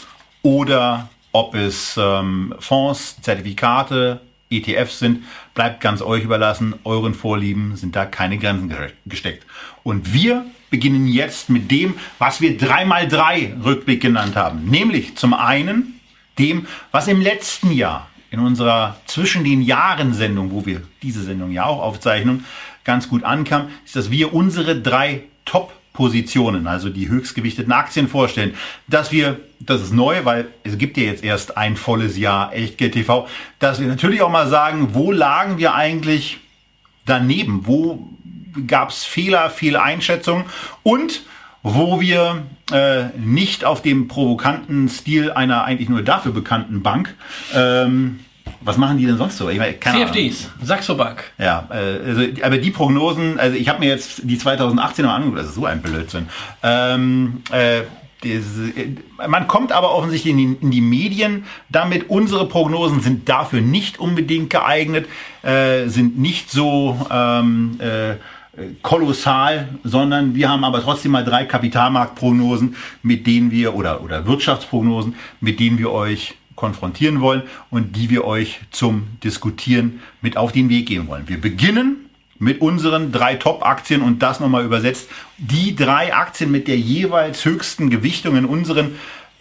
oder 0.42 1.10
ob 1.32 1.56
es 1.56 1.98
ähm, 1.98 2.54
Fonds, 2.60 3.20
Zertifikate, 3.20 4.20
ETFs 4.52 4.98
sind, 4.98 5.24
bleibt 5.54 5.80
ganz 5.80 6.02
euch 6.02 6.24
überlassen. 6.24 6.74
Euren 6.84 7.14
Vorlieben 7.14 7.76
sind 7.76 7.96
da 7.96 8.04
keine 8.04 8.38
Grenzen 8.38 8.74
gesteckt. 9.06 9.46
Und 9.82 10.12
wir 10.12 10.44
beginnen 10.70 11.06
jetzt 11.06 11.50
mit 11.50 11.70
dem, 11.70 11.94
was 12.18 12.40
wir 12.40 12.58
3x3 12.58 13.64
Rückblick 13.64 14.00
genannt 14.00 14.36
haben. 14.36 14.64
Nämlich 14.64 15.16
zum 15.16 15.34
einen 15.34 16.00
dem, 16.38 16.66
was 16.90 17.08
im 17.08 17.20
letzten 17.20 17.72
Jahr 17.72 18.08
in 18.30 18.40
unserer 18.40 18.96
Zwischen 19.06 19.44
den 19.44 19.60
Jahren 19.60 20.14
Sendung, 20.14 20.50
wo 20.50 20.64
wir 20.64 20.82
diese 21.02 21.22
Sendung 21.22 21.50
ja 21.52 21.66
auch 21.66 21.82
aufzeichnen, 21.82 22.46
ganz 22.84 23.08
gut 23.08 23.24
ankam, 23.24 23.68
ist, 23.84 23.94
dass 23.94 24.10
wir 24.10 24.32
unsere 24.32 24.80
drei 24.80 25.24
Top 25.44 25.72
Positionen, 25.92 26.66
also 26.66 26.88
die 26.88 27.08
höchstgewichteten 27.08 27.72
Aktien 27.72 28.08
vorstellen. 28.08 28.54
Dass 28.88 29.12
wir, 29.12 29.40
das 29.60 29.82
ist 29.82 29.92
neu, 29.92 30.24
weil 30.24 30.48
es 30.64 30.78
gibt 30.78 30.96
ja 30.96 31.04
jetzt 31.04 31.22
erst 31.22 31.56
ein 31.56 31.76
volles 31.76 32.16
Jahr 32.16 32.54
Echtgeld 32.54 32.94
TV, 32.94 33.28
dass 33.58 33.80
wir 33.80 33.88
natürlich 33.88 34.22
auch 34.22 34.30
mal 34.30 34.48
sagen, 34.48 34.90
wo 34.92 35.12
lagen 35.12 35.58
wir 35.58 35.74
eigentlich 35.74 36.40
daneben? 37.04 37.66
Wo 37.66 38.08
gab 38.66 38.90
es 38.90 39.04
Fehler, 39.04 39.50
Fehleinschätzungen 39.50 40.44
und 40.82 41.22
wo 41.62 42.00
wir 42.00 42.42
äh, 42.72 43.04
nicht 43.18 43.64
auf 43.64 43.82
dem 43.82 44.08
provokanten 44.08 44.88
Stil 44.88 45.30
einer 45.30 45.64
eigentlich 45.64 45.88
nur 45.88 46.02
dafür 46.02 46.32
bekannten 46.32 46.82
Bank 46.82 47.14
ähm, 47.54 48.20
was 48.60 48.76
machen 48.76 48.98
die 48.98 49.06
denn 49.06 49.16
sonst 49.16 49.36
so? 49.36 49.48
Ich 49.48 49.58
meine, 49.58 49.78
CFDs, 49.78 50.50
Saxo 50.62 50.94
Bank. 50.94 51.24
Ja, 51.38 51.68
äh, 51.70 52.08
also, 52.08 52.22
aber 52.42 52.58
die 52.58 52.70
Prognosen, 52.70 53.38
also 53.38 53.56
ich 53.56 53.68
habe 53.68 53.80
mir 53.80 53.88
jetzt 53.88 54.22
die 54.24 54.38
2018 54.38 55.04
noch 55.04 55.12
angeguckt, 55.12 55.38
das 55.38 55.48
ist 55.48 55.54
so 55.54 55.66
ein 55.66 55.82
Blödsinn. 55.82 56.28
Ähm, 56.62 57.42
äh, 57.50 57.82
man 59.26 59.48
kommt 59.48 59.72
aber 59.72 59.94
offensichtlich 59.94 60.32
in 60.32 60.38
die, 60.38 60.56
in 60.60 60.70
die, 60.70 60.80
Medien 60.80 61.44
damit. 61.70 62.08
Unsere 62.08 62.46
Prognosen 62.46 63.00
sind 63.00 63.28
dafür 63.28 63.60
nicht 63.60 63.98
unbedingt 63.98 64.50
geeignet, 64.50 65.06
äh, 65.42 65.88
sind 65.88 66.18
nicht 66.18 66.50
so 66.50 67.04
ähm, 67.10 67.78
äh, 67.80 68.14
kolossal, 68.82 69.68
sondern 69.82 70.34
wir 70.34 70.50
haben 70.50 70.62
aber 70.62 70.82
trotzdem 70.82 71.12
mal 71.12 71.24
drei 71.24 71.46
Kapitalmarktprognosen, 71.46 72.76
mit 73.02 73.26
denen 73.26 73.50
wir 73.50 73.74
oder 73.74 74.02
oder 74.02 74.26
Wirtschaftsprognosen, 74.26 75.16
mit 75.40 75.58
denen 75.58 75.78
wir 75.78 75.90
euch 75.90 76.34
konfrontieren 76.62 77.20
wollen 77.20 77.42
und 77.70 77.96
die 77.96 78.08
wir 78.08 78.24
euch 78.24 78.60
zum 78.70 79.08
Diskutieren 79.24 80.00
mit 80.20 80.36
auf 80.36 80.52
den 80.52 80.68
Weg 80.68 80.86
geben 80.86 81.08
wollen. 81.08 81.24
Wir 81.26 81.40
beginnen 81.40 82.08
mit 82.38 82.60
unseren 82.60 83.10
drei 83.10 83.34
Top-Aktien 83.34 84.00
und 84.00 84.22
das 84.22 84.38
nochmal 84.38 84.64
übersetzt. 84.64 85.10
Die 85.38 85.74
drei 85.74 86.14
Aktien 86.14 86.52
mit 86.52 86.68
der 86.68 86.78
jeweils 86.78 87.44
höchsten 87.44 87.90
Gewichtung 87.90 88.36
in 88.36 88.44
unseren 88.44 88.94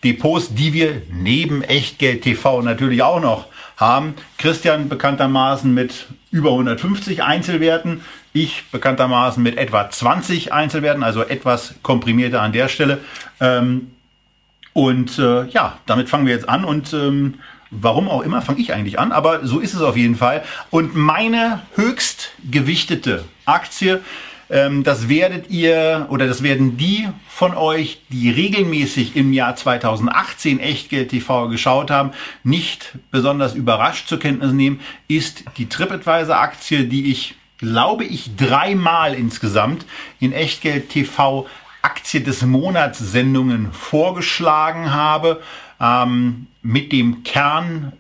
Depots, 0.04 0.56
die 0.56 0.74
wir 0.74 1.04
neben 1.12 1.62
Echtgeld 1.62 2.24
TV 2.24 2.64
natürlich 2.64 3.04
auch 3.04 3.22
noch 3.22 3.46
haben. 3.78 4.16
Christian 4.40 4.90
bekanntermaßen 4.90 5.72
mit 5.72 6.08
über 6.32 6.50
150 6.50 7.22
Einzelwerten, 7.22 8.02
ich 8.34 8.64
bekanntermaßen 8.72 9.44
mit 9.44 9.60
etwa 9.60 9.88
20 9.92 10.54
Einzelwerten, 10.54 11.04
also 11.04 11.22
etwas 11.22 11.76
komprimierter 11.84 12.42
an 12.42 12.52
der 12.52 12.68
Stelle. 12.68 12.98
Ähm, 13.40 13.92
und 14.74 15.20
äh, 15.20 15.46
ja, 15.48 15.78
damit 15.86 16.10
fangen 16.10 16.26
wir 16.26 16.34
jetzt 16.34 16.48
an 16.48 16.64
und 16.64 16.94
ähm, 16.94 17.36
warum 17.72 18.10
auch 18.10 18.22
immer 18.22 18.42
fange 18.42 18.60
ich 18.60 18.74
eigentlich 18.74 19.00
an, 19.00 19.12
aber 19.12 19.46
so 19.46 19.60
ist 19.60 19.74
es 19.74 19.82
auf 19.82 19.98
jeden 19.98 20.16
Fall. 20.16 20.44
Und 20.70 20.96
meine 20.96 21.62
höchst 21.76 22.32
gewichtete 22.50 23.26
Aktie, 23.46 24.02
ähm, 24.50 24.84
das 24.84 25.08
werdet 25.08 25.50
ihr 25.50 26.08
oder 26.10 26.28
das 26.28 26.44
werden 26.44 26.78
die 26.78 27.08
von 27.30 27.56
euch, 27.56 28.02
die 28.10 28.30
regelmäßig 28.30 29.16
im 29.16 29.34
Jahr 29.34 29.56
2018 29.56 30.60
Echtgeld 30.60 31.10
TV 31.10 31.48
geschaut 31.48 31.90
haben, 31.90 32.12
nicht 32.44 32.98
besonders 33.12 33.56
überrascht 33.56 34.08
zur 34.08 34.20
Kenntnis 34.20 34.52
nehmen, 34.52 34.82
ist 35.08 35.46
die 35.58 35.70
TripAdvisor 35.70 36.38
Aktie, 36.38 36.86
die 36.86 37.10
ich 37.12 37.36
glaube 37.58 38.04
ich 38.04 38.36
dreimal 38.36 39.14
insgesamt 39.14 39.86
in 40.20 40.34
Echtgeld 40.34 40.90
TV 40.90 41.48
Aktie 41.82 42.22
des 42.22 42.44
Monats 42.44 43.00
Sendungen 43.00 43.72
vorgeschlagen 43.72 44.94
habe, 44.94 45.42
ähm, 45.80 46.48
mit 46.62 46.92
dem 46.92 47.24
Kern, 47.24 47.94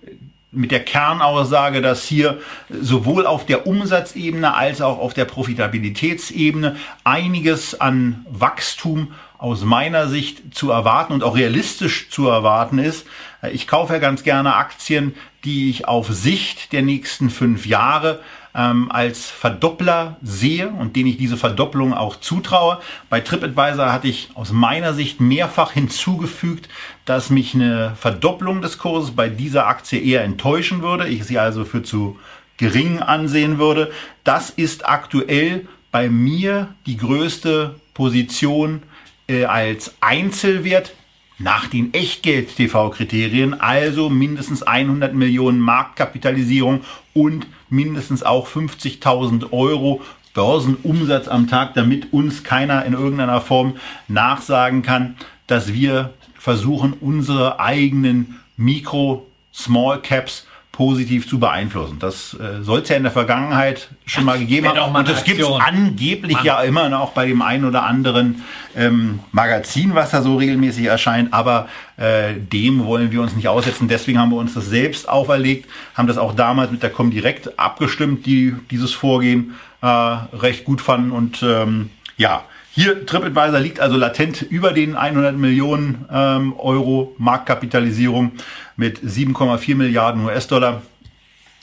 mit 0.51 0.71
der 0.71 0.83
Kernaussage, 0.83 1.81
dass 1.81 2.03
hier 2.03 2.39
sowohl 2.69 3.25
auf 3.25 3.45
der 3.45 3.65
Umsatzebene 3.65 4.53
als 4.53 4.81
auch 4.81 5.00
auf 5.00 5.13
der 5.13 5.25
Profitabilitätsebene 5.25 6.75
einiges 7.03 7.79
an 7.79 8.25
Wachstum 8.29 9.13
aus 9.38 9.63
meiner 9.63 10.07
Sicht 10.07 10.53
zu 10.53 10.69
erwarten 10.69 11.13
und 11.13 11.23
auch 11.23 11.35
realistisch 11.35 12.09
zu 12.09 12.27
erwarten 12.27 12.77
ist. 12.77 13.07
Ich 13.51 13.65
kaufe 13.65 13.93
ja 13.93 14.00
ganz 14.00 14.21
gerne 14.21 14.55
Aktien, 14.55 15.15
die 15.45 15.71
ich 15.71 15.88
auf 15.88 16.07
Sicht 16.09 16.73
der 16.73 16.83
nächsten 16.83 17.31
fünf 17.31 17.65
Jahre 17.65 18.19
ähm, 18.55 18.91
als 18.91 19.29
Verdoppler 19.29 20.17
sehe 20.22 20.70
und 20.70 20.96
den 20.96 21.08
ich 21.08 21.17
diese 21.17 21.38
Verdopplung 21.38 21.93
auch 21.93 22.20
zutraue. 22.20 22.79
Bei 23.10 23.22
TripAdvisor 23.22 23.91
hatte 23.91 24.08
ich 24.08 24.29
aus 24.36 24.51
meiner 24.51 24.93
Sicht 24.93 25.22
mehrfach 25.22 25.72
hinzugefügt, 25.72 26.70
dass 27.05 27.29
mich 27.29 27.53
eine 27.53 27.93
Verdopplung 27.96 28.62
des 28.62 28.77
Kurses 28.77 29.12
bei 29.12 29.29
dieser 29.29 29.67
Aktie 29.67 30.00
eher 30.00 30.24
enttäuschen 30.24 30.81
würde. 30.81 31.08
Ich 31.08 31.25
sie 31.25 31.39
also 31.39 31.65
für 31.65 31.84
zu 31.84 32.20
gering 32.58 33.00
ansehen 33.00 33.58
würde. 33.58 33.91
Das 34.24 34.50
ist 34.50 34.88
aktuell 34.88 35.67
bei 35.91 36.10
mir 36.10 36.75
die 36.86 36.98
größte 36.98 37.75
Position 37.93 38.84
äh, 39.27 39.46
als 39.46 39.96
Einzelwert 40.00 40.93
nach 41.41 41.67
den 41.67 41.93
Echtgeld-TV-Kriterien, 41.93 43.60
also 43.60 44.10
mindestens 44.10 44.63
100 44.63 45.13
Millionen 45.13 45.60
Marktkapitalisierung 45.60 46.81
und 47.13 47.48
mindestens 47.69 48.24
auch 48.24 48.48
50.000 48.48 49.51
Euro 49.51 50.01
Börsenumsatz 50.33 51.27
am 51.27 51.48
Tag, 51.48 51.74
damit 51.74 52.13
uns 52.13 52.43
keiner 52.43 52.86
in 52.86 52.93
irgendeiner 52.93 53.41
Form 53.41 53.75
nachsagen 54.07 54.81
kann, 54.81 55.17
dass 55.48 55.74
wir 55.74 56.13
versuchen, 56.38 56.93
unsere 56.93 57.60
eigenen 57.60 58.39
Mikro, 58.55 59.27
Small 59.53 60.01
Caps 60.01 60.48
positiv 60.81 61.29
zu 61.29 61.38
beeinflussen. 61.38 62.00
Das 62.00 62.33
äh, 62.33 62.63
soll 62.63 62.79
es 62.79 62.89
ja 62.89 62.95
in 62.95 63.03
der 63.03 63.11
Vergangenheit 63.11 63.89
schon 64.07 64.25
mal 64.25 64.39
gegeben 64.39 64.67
haben. 64.67 64.95
Und 64.95 65.07
das 65.07 65.23
gibt 65.23 65.39
es 65.39 65.47
angeblich 65.47 66.38
Mann. 66.38 66.43
ja 66.43 66.61
immer 66.63 66.89
noch 66.89 67.11
bei 67.11 67.27
dem 67.27 67.43
einen 67.43 67.65
oder 67.65 67.83
anderen 67.83 68.41
ähm, 68.75 69.19
Magazin, 69.31 69.93
was 69.93 70.09
da 70.09 70.23
so 70.23 70.38
regelmäßig 70.38 70.85
erscheint. 70.85 71.33
Aber 71.33 71.67
äh, 71.97 72.33
dem 72.33 72.83
wollen 72.83 73.11
wir 73.11 73.21
uns 73.21 73.35
nicht 73.35 73.47
aussetzen. 73.47 73.89
Deswegen 73.89 74.17
haben 74.17 74.31
wir 74.31 74.38
uns 74.38 74.55
das 74.55 74.65
selbst 74.65 75.07
auferlegt, 75.07 75.69
haben 75.93 76.07
das 76.07 76.17
auch 76.17 76.33
damals 76.33 76.71
mit 76.71 76.81
der 76.81 76.89
Comdirect 76.89 77.59
abgestimmt, 77.59 78.25
die 78.25 78.55
dieses 78.71 78.91
Vorgehen 78.91 79.53
äh, 79.83 79.85
recht 79.85 80.65
gut 80.65 80.81
fanden. 80.81 81.11
Und 81.11 81.43
ähm, 81.43 81.91
ja, 82.17 82.43
hier 82.74 83.06
TripAdvisor 83.06 83.60
liegt 83.60 83.80
also 83.82 83.98
latent 83.98 84.42
über 84.42 84.72
den 84.72 84.96
100 84.96 85.36
Millionen 85.36 86.06
ähm, 86.12 86.54
Euro 86.58 87.13
Marktkapitalisierung 87.18 88.32
mit 88.78 89.00
7,4 89.00 89.75
Milliarden 89.75 90.24
US-Dollar. 90.25 90.82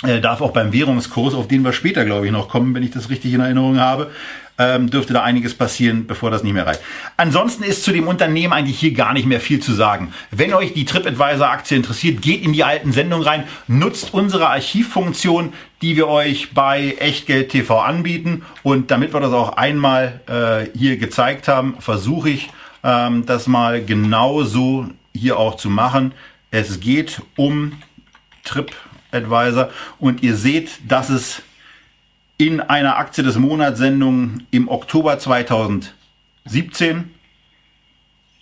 Äh, 0.05 0.21
darf 0.21 0.43
auch 0.43 0.53
beim 0.53 0.73
Währungskurs, 0.73 1.35
auf 1.35 1.49
den 1.49 1.65
wir 1.65 1.73
später, 1.73 2.05
glaube 2.05 2.27
ich, 2.27 2.33
noch 2.33 2.49
kommen, 2.49 2.75
wenn 2.75 2.83
ich 2.83 2.91
das 2.91 3.09
richtig 3.09 3.33
in 3.33 3.41
Erinnerung 3.41 3.81
habe, 3.81 4.11
ähm, 4.59 4.91
dürfte 4.91 5.13
da 5.13 5.23
einiges 5.23 5.55
passieren, 5.55 6.07
bevor 6.07 6.31
das 6.31 6.43
nicht 6.43 6.53
mehr 6.53 6.67
reicht. 6.67 6.81
Ansonsten 7.17 7.63
ist 7.63 7.85
zu 7.85 7.93
dem 7.93 8.09
Unternehmen 8.09 8.53
eigentlich 8.53 8.79
hier 8.79 8.93
gar 8.93 9.13
nicht 9.13 9.27
mehr 9.27 9.41
viel 9.41 9.61
zu 9.61 9.73
sagen. 9.73 10.13
Wenn 10.31 10.53
euch 10.53 10.75
die 10.75 10.85
TripAdvisor-Aktie 10.85 11.77
interessiert, 11.77 12.21
geht 12.21 12.43
in 12.43 12.53
die 12.53 12.65
alten 12.65 12.93
Sendungen 12.93 13.27
rein, 13.27 13.45
nutzt 13.69 14.13
unsere 14.13 14.49
Archivfunktion, 14.49 15.53
die 15.81 15.97
wir 15.97 16.09
euch 16.09 16.53
bei 16.53 16.97
Echtgeld 16.99 17.51
TV 17.51 17.81
anbieten. 17.81 18.43
Und 18.63 18.91
damit 18.91 19.15
wir 19.15 19.21
das 19.21 19.33
auch 19.33 19.57
einmal 19.57 20.21
äh, 20.27 20.77
hier 20.77 20.97
gezeigt 20.97 21.47
haben, 21.47 21.77
versuche 21.79 22.31
ich 22.31 22.51
ähm, 22.83 23.27
das 23.27 23.47
mal 23.47 23.85
genauso 23.85 24.87
hier 25.15 25.39
auch 25.39 25.57
zu 25.57 25.71
machen. 25.71 26.13
Es 26.51 26.81
geht 26.81 27.23
um 27.37 27.73
TripAdvisor 28.45 29.71
und 29.99 30.23
ihr 30.23 30.35
seht, 30.35 30.71
dass 30.89 31.11
es 31.11 31.43
in 32.39 32.61
einer 32.61 32.97
Aktie 32.97 33.25
des 33.25 33.37
Monats 33.37 33.79
Sendung 33.79 34.43
im 34.53 34.69
Oktober 34.69 35.19
2017, 35.19 37.11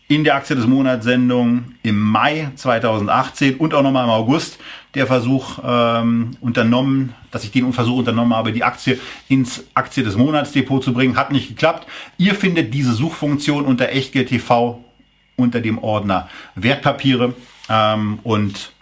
in 0.08 0.22
der 0.22 0.36
Aktie 0.36 0.54
des 0.54 0.66
Monats 0.66 1.04
Sendung 1.04 1.74
im 1.82 2.00
Mai 2.00 2.50
2018 2.54 3.56
und 3.56 3.74
auch 3.74 3.82
nochmal 3.82 4.04
im 4.04 4.10
August 4.10 4.58
der 4.94 5.06
Versuch 5.06 5.58
ähm, 5.64 6.32
unternommen, 6.40 7.14
dass 7.30 7.42
ich 7.42 7.50
den 7.50 7.72
Versuch 7.72 7.98
unternommen 7.98 8.34
habe, 8.34 8.52
die 8.52 8.62
Aktie 8.62 9.00
ins 9.28 9.64
Aktie 9.74 10.04
des 10.04 10.16
Monats 10.16 10.52
Depot 10.52 10.84
zu 10.84 10.92
bringen. 10.92 11.16
Hat 11.16 11.32
nicht 11.32 11.48
geklappt. 11.48 11.88
Ihr 12.18 12.34
findet 12.34 12.72
diese 12.72 12.92
Suchfunktion 12.92 13.64
unter 13.64 13.88
Echtgeld 13.88 14.28
TV 14.28 14.84
unter 15.36 15.60
dem 15.60 15.78
Ordner 15.78 16.28
Wertpapiere. 16.54 17.34
Ähm, 17.68 18.18
und 18.22 18.72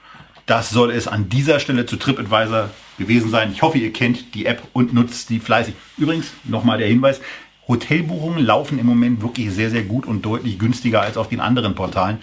das 0.47 0.71
soll 0.71 0.91
es 0.91 1.09
an 1.09 1.29
dieser 1.29 1.59
Stelle 1.61 1.87
zu 1.87 1.97
TripAdvisor 1.97 2.71
gewesen 2.99 3.31
sein. 3.31 3.53
Ich 3.53 3.63
hoffe, 3.63 3.79
ihr 3.79 3.93
kennt 3.93 4.35
die 4.35 4.47
App 4.47 4.63
und 4.73 4.93
nutzt 4.93 5.31
die 5.31 5.41
fleißig. 5.41 5.75
Übrigens, 5.99 6.33
nochmal 6.45 6.79
der 6.79 6.89
Hinweis, 6.89 7.21
Hotelbuchungen 7.67 8.45
laufen 8.45 8.79
im 8.79 8.87
Moment 8.87 9.23
wirklich 9.23 9.51
sehr, 9.51 9.71
sehr 9.71 9.83
gut 9.83 10.07
und 10.07 10.23
deutlich 10.23 10.59
günstiger 10.59 11.01
als 11.01 11.17
auf 11.17 11.29
den 11.29 11.41
anderen 11.41 11.75
Portalen 11.75 12.19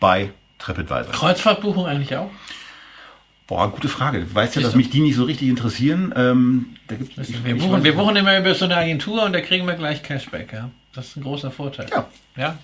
bei 0.00 0.30
TripAdvisor. 0.58 1.12
Kreuzfahrtbuchung 1.12 1.86
eigentlich 1.86 2.16
auch? 2.16 2.30
Boah, 3.46 3.70
gute 3.70 3.88
Frage. 3.88 4.22
Du 4.24 4.34
weißt 4.34 4.56
ja, 4.56 4.62
dass 4.62 4.74
mich 4.74 4.90
die 4.90 5.00
nicht 5.00 5.14
so 5.14 5.24
richtig 5.24 5.48
interessieren. 5.48 6.12
Ähm, 6.16 6.76
wir, 6.88 7.56
buchen, 7.56 7.84
wir 7.84 7.94
buchen 7.94 8.16
immer 8.16 8.36
über 8.38 8.54
so 8.54 8.64
eine 8.64 8.76
Agentur 8.76 9.22
und 9.22 9.32
da 9.32 9.40
kriegen 9.40 9.66
wir 9.66 9.74
gleich 9.74 10.02
Cashback. 10.02 10.52
Ja? 10.52 10.70
Das 10.92 11.08
ist 11.08 11.16
ein 11.16 11.22
großer 11.22 11.52
Vorteil. 11.52 11.86
Ja. 11.90 12.08
ja? 12.36 12.58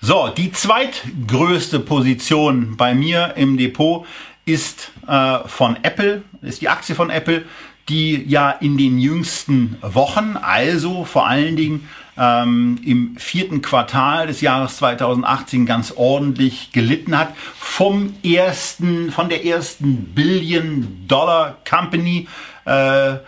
So, 0.00 0.28
die 0.28 0.52
zweitgrößte 0.52 1.80
Position 1.80 2.76
bei 2.76 2.94
mir 2.94 3.34
im 3.36 3.58
Depot 3.58 4.06
ist 4.46 4.92
äh, 5.06 5.38
von 5.46 5.76
Apple, 5.82 6.22
ist 6.40 6.62
die 6.62 6.68
Aktie 6.70 6.94
von 6.94 7.10
Apple, 7.10 7.44
die 7.88 8.24
ja 8.26 8.50
in 8.50 8.78
den 8.78 8.98
jüngsten 8.98 9.76
Wochen, 9.82 10.36
also 10.40 11.04
vor 11.04 11.28
allen 11.28 11.56
Dingen 11.56 11.88
ähm, 12.18 12.80
im 12.84 13.16
vierten 13.18 13.60
Quartal 13.60 14.26
des 14.26 14.40
Jahres 14.40 14.78
2018 14.78 15.66
ganz 15.66 15.92
ordentlich 15.94 16.72
gelitten 16.72 17.18
hat 17.18 17.34
vom 17.58 18.14
ersten, 18.24 19.12
von 19.12 19.28
der 19.28 19.44
ersten 19.44 20.14
Billion 20.14 21.04
Dollar 21.06 21.58
Company. 21.68 22.26
Äh, 22.66 23.10
äh, 23.10 23.18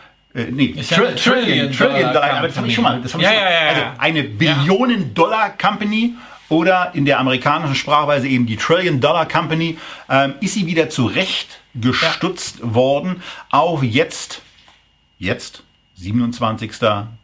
nee, 0.51 0.73
Trillion, 0.73 1.17
Trillion, 1.17 1.73
Trillion 1.73 2.13
Dollar, 2.13 2.31
aber 2.39 2.49
das 2.49 2.57
habe 2.57 2.69
ich 2.69 2.75
schon 2.75 2.85
mal. 2.85 3.01
Das 3.03 3.13
hab 3.13 3.21
ja, 3.21 3.31
ich 3.31 3.37
schon, 3.37 3.45
ja, 3.45 3.51
ja, 3.51 3.69
also 3.69 3.83
eine 3.99 4.25
Billionen 4.25 5.15
Dollar 5.15 5.51
Company 5.59 6.15
oder 6.49 6.93
in 6.95 7.05
der 7.05 7.19
amerikanischen 7.19 7.75
Sprachweise 7.75 8.29
eben 8.29 8.47
die 8.47 8.57
Trillion 8.57 9.01
Dollar 9.01 9.27
Company, 9.27 9.79
ähm, 10.09 10.35
ist 10.41 10.55
sie 10.55 10.67
wieder 10.67 10.89
zurecht 10.89 11.61
gestutzt 11.75 12.61
ja. 12.61 12.75
worden 12.75 13.23
auf 13.51 13.83
jetzt, 13.83 14.43
jetzt, 15.19 15.63
27. 15.97 16.73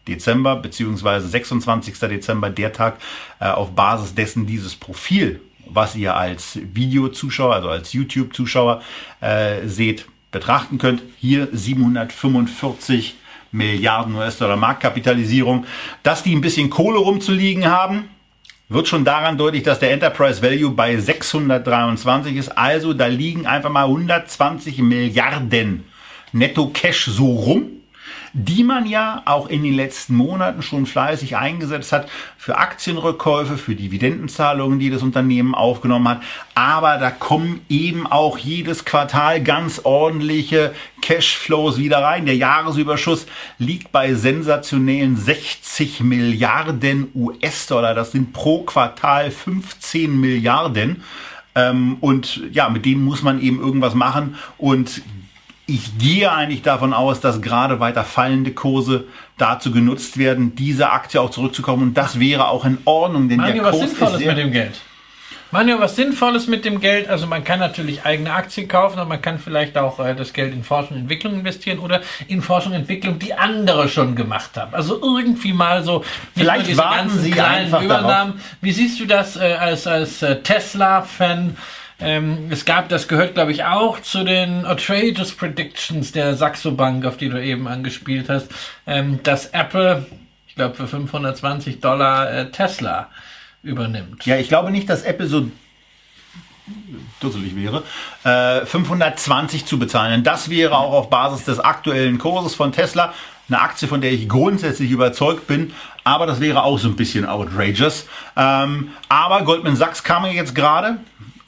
Dezember 0.08 0.56
beziehungsweise 0.56 1.28
26. 1.28 1.98
Dezember, 2.00 2.50
der 2.50 2.72
Tag, 2.72 2.98
äh, 3.40 3.46
auf 3.46 3.70
Basis 3.70 4.14
dessen 4.14 4.46
dieses 4.46 4.74
Profil, 4.74 5.40
was 5.66 5.94
ihr 5.94 6.16
als 6.16 6.58
Videozuschauer, 6.74 7.54
also 7.54 7.68
als 7.68 7.92
YouTube-Zuschauer 7.92 8.82
äh, 9.20 9.66
seht, 9.66 10.06
betrachten 10.32 10.78
könnt. 10.78 11.02
Hier 11.18 11.48
745 11.52 13.14
Milliarden 13.52 14.16
US-Dollar 14.16 14.56
Marktkapitalisierung. 14.56 15.64
Dass 16.02 16.24
die 16.24 16.34
ein 16.34 16.40
bisschen 16.40 16.70
Kohle 16.70 16.98
rumzuliegen 16.98 17.66
haben, 17.66 18.08
wird 18.74 18.88
schon 18.88 19.04
daran 19.04 19.38
deutlich, 19.38 19.62
dass 19.62 19.78
der 19.78 19.92
Enterprise 19.92 20.42
Value 20.42 20.72
bei 20.72 20.96
623 20.96 22.36
ist. 22.36 22.58
Also 22.58 22.92
da 22.92 23.06
liegen 23.06 23.46
einfach 23.46 23.70
mal 23.70 23.84
120 23.84 24.78
Milliarden 24.78 25.84
Netto 26.32 26.68
Cash 26.68 27.06
so 27.06 27.32
rum 27.32 27.73
die 28.36 28.64
man 28.64 28.84
ja 28.84 29.22
auch 29.26 29.48
in 29.48 29.62
den 29.62 29.74
letzten 29.74 30.16
Monaten 30.16 30.60
schon 30.60 30.86
fleißig 30.86 31.36
eingesetzt 31.36 31.92
hat 31.92 32.08
für 32.36 32.58
Aktienrückkäufe, 32.58 33.56
für 33.56 33.76
Dividendenzahlungen, 33.76 34.80
die 34.80 34.90
das 34.90 35.02
Unternehmen 35.02 35.54
aufgenommen 35.54 36.08
hat. 36.08 36.22
Aber 36.56 36.98
da 36.98 37.12
kommen 37.12 37.64
eben 37.68 38.08
auch 38.08 38.36
jedes 38.36 38.84
Quartal 38.84 39.40
ganz 39.40 39.82
ordentliche 39.84 40.74
Cashflows 41.00 41.78
wieder 41.78 42.02
rein. 42.02 42.26
Der 42.26 42.34
Jahresüberschuss 42.34 43.26
liegt 43.58 43.92
bei 43.92 44.14
sensationellen 44.14 45.16
60 45.16 46.00
Milliarden 46.00 47.12
US-Dollar. 47.14 47.94
Das 47.94 48.10
sind 48.10 48.32
pro 48.32 48.62
Quartal 48.62 49.30
15 49.30 50.20
Milliarden. 50.20 51.04
Ähm, 51.54 51.98
und 52.00 52.42
ja, 52.50 52.68
mit 52.68 52.84
denen 52.84 53.04
muss 53.04 53.22
man 53.22 53.40
eben 53.40 53.60
irgendwas 53.60 53.94
machen. 53.94 54.34
Und 54.58 55.02
ich 55.66 55.98
gehe 55.98 56.30
eigentlich 56.30 56.62
davon 56.62 56.92
aus, 56.92 57.20
dass 57.20 57.40
gerade 57.40 57.80
weiter 57.80 58.04
fallende 58.04 58.52
Kurse 58.52 59.04
dazu 59.38 59.72
genutzt 59.72 60.18
werden, 60.18 60.54
diese 60.54 60.90
Aktie 60.90 61.20
auch 61.20 61.30
zurückzukommen. 61.30 61.82
Und 61.82 61.94
das 61.94 62.20
wäre 62.20 62.48
auch 62.48 62.64
in 62.64 62.78
Ordnung, 62.84 63.28
denn 63.28 63.38
Mario, 63.38 63.62
der 63.62 63.62
Kurs 63.62 63.74
was 63.74 63.90
Sinnvolles 63.90 64.20
ist 64.20 64.26
mit 64.26 64.38
dem 64.38 64.52
Geld. 64.52 64.80
Manuel, 65.50 65.78
was 65.78 65.94
Sinnvolles 65.94 66.48
mit 66.48 66.64
dem 66.64 66.80
Geld. 66.80 67.08
Also 67.08 67.28
man 67.28 67.44
kann 67.44 67.60
natürlich 67.60 68.04
eigene 68.04 68.32
Aktien 68.32 68.66
kaufen, 68.66 68.98
aber 68.98 69.08
man 69.08 69.22
kann 69.22 69.38
vielleicht 69.38 69.78
auch 69.78 70.00
äh, 70.00 70.14
das 70.14 70.32
Geld 70.32 70.52
in 70.52 70.64
Forschung 70.64 70.96
und 70.96 71.02
Entwicklung 71.02 71.34
investieren 71.34 71.78
oder 71.78 72.00
in 72.26 72.42
Forschung 72.42 72.72
und 72.72 72.78
Entwicklung, 72.78 73.20
die 73.20 73.34
andere 73.34 73.88
schon 73.88 74.16
gemacht 74.16 74.56
haben. 74.56 74.74
Also 74.74 75.00
irgendwie 75.00 75.52
mal 75.52 75.84
so. 75.84 76.04
Vielleicht 76.34 76.76
warten 76.76 77.10
Sie 77.10 77.40
einfach 77.40 77.82
Übernahmen. 77.82 78.32
Darauf. 78.32 78.56
Wie 78.60 78.72
siehst 78.72 78.98
du 78.98 79.06
das 79.06 79.36
äh, 79.36 79.54
als, 79.54 79.86
als 79.86 80.22
äh, 80.22 80.42
Tesla-Fan? 80.42 81.56
Ähm, 82.04 82.48
es 82.50 82.64
gab, 82.64 82.88
das 82.88 83.08
gehört 83.08 83.34
glaube 83.34 83.52
ich 83.52 83.64
auch 83.64 84.00
zu 84.00 84.24
den 84.24 84.66
Outrageous 84.66 85.32
Predictions 85.32 86.12
der 86.12 86.36
Saxo 86.36 86.72
Bank, 86.72 87.04
auf 87.06 87.16
die 87.16 87.28
du 87.28 87.42
eben 87.42 87.66
angespielt 87.66 88.28
hast, 88.28 88.48
ähm, 88.86 89.20
dass 89.22 89.46
Apple, 89.46 90.06
ich 90.46 90.54
glaube 90.54 90.74
für 90.74 90.86
520 90.86 91.80
Dollar 91.80 92.30
äh, 92.30 92.50
Tesla 92.50 93.08
übernimmt. 93.62 94.24
Ja, 94.26 94.36
ich 94.36 94.48
glaube 94.48 94.70
nicht, 94.70 94.88
dass 94.88 95.02
Apple 95.02 95.26
so 95.26 95.48
dusselig 97.20 97.56
wäre, 97.56 97.82
äh, 98.24 98.64
520 98.64 99.66
zu 99.66 99.78
bezahlen. 99.78 100.12
Denn 100.12 100.24
das 100.24 100.48
wäre 100.48 100.76
auch 100.76 100.92
auf 100.92 101.10
Basis 101.10 101.44
des 101.44 101.60
aktuellen 101.60 102.18
Kurses 102.18 102.54
von 102.54 102.72
Tesla 102.72 103.12
eine 103.48 103.60
Aktie, 103.60 103.88
von 103.88 104.00
der 104.00 104.12
ich 104.12 104.28
grundsätzlich 104.28 104.90
überzeugt 104.90 105.46
bin, 105.46 105.74
aber 106.02 106.26
das 106.26 106.40
wäre 106.40 106.62
auch 106.62 106.78
so 106.78 106.88
ein 106.88 106.96
bisschen 106.96 107.26
outrageous. 107.26 108.06
Ähm, 108.36 108.92
aber 109.08 109.42
Goldman 109.42 109.76
Sachs 109.76 110.02
kam 110.02 110.24
jetzt 110.26 110.54
gerade, 110.54 110.98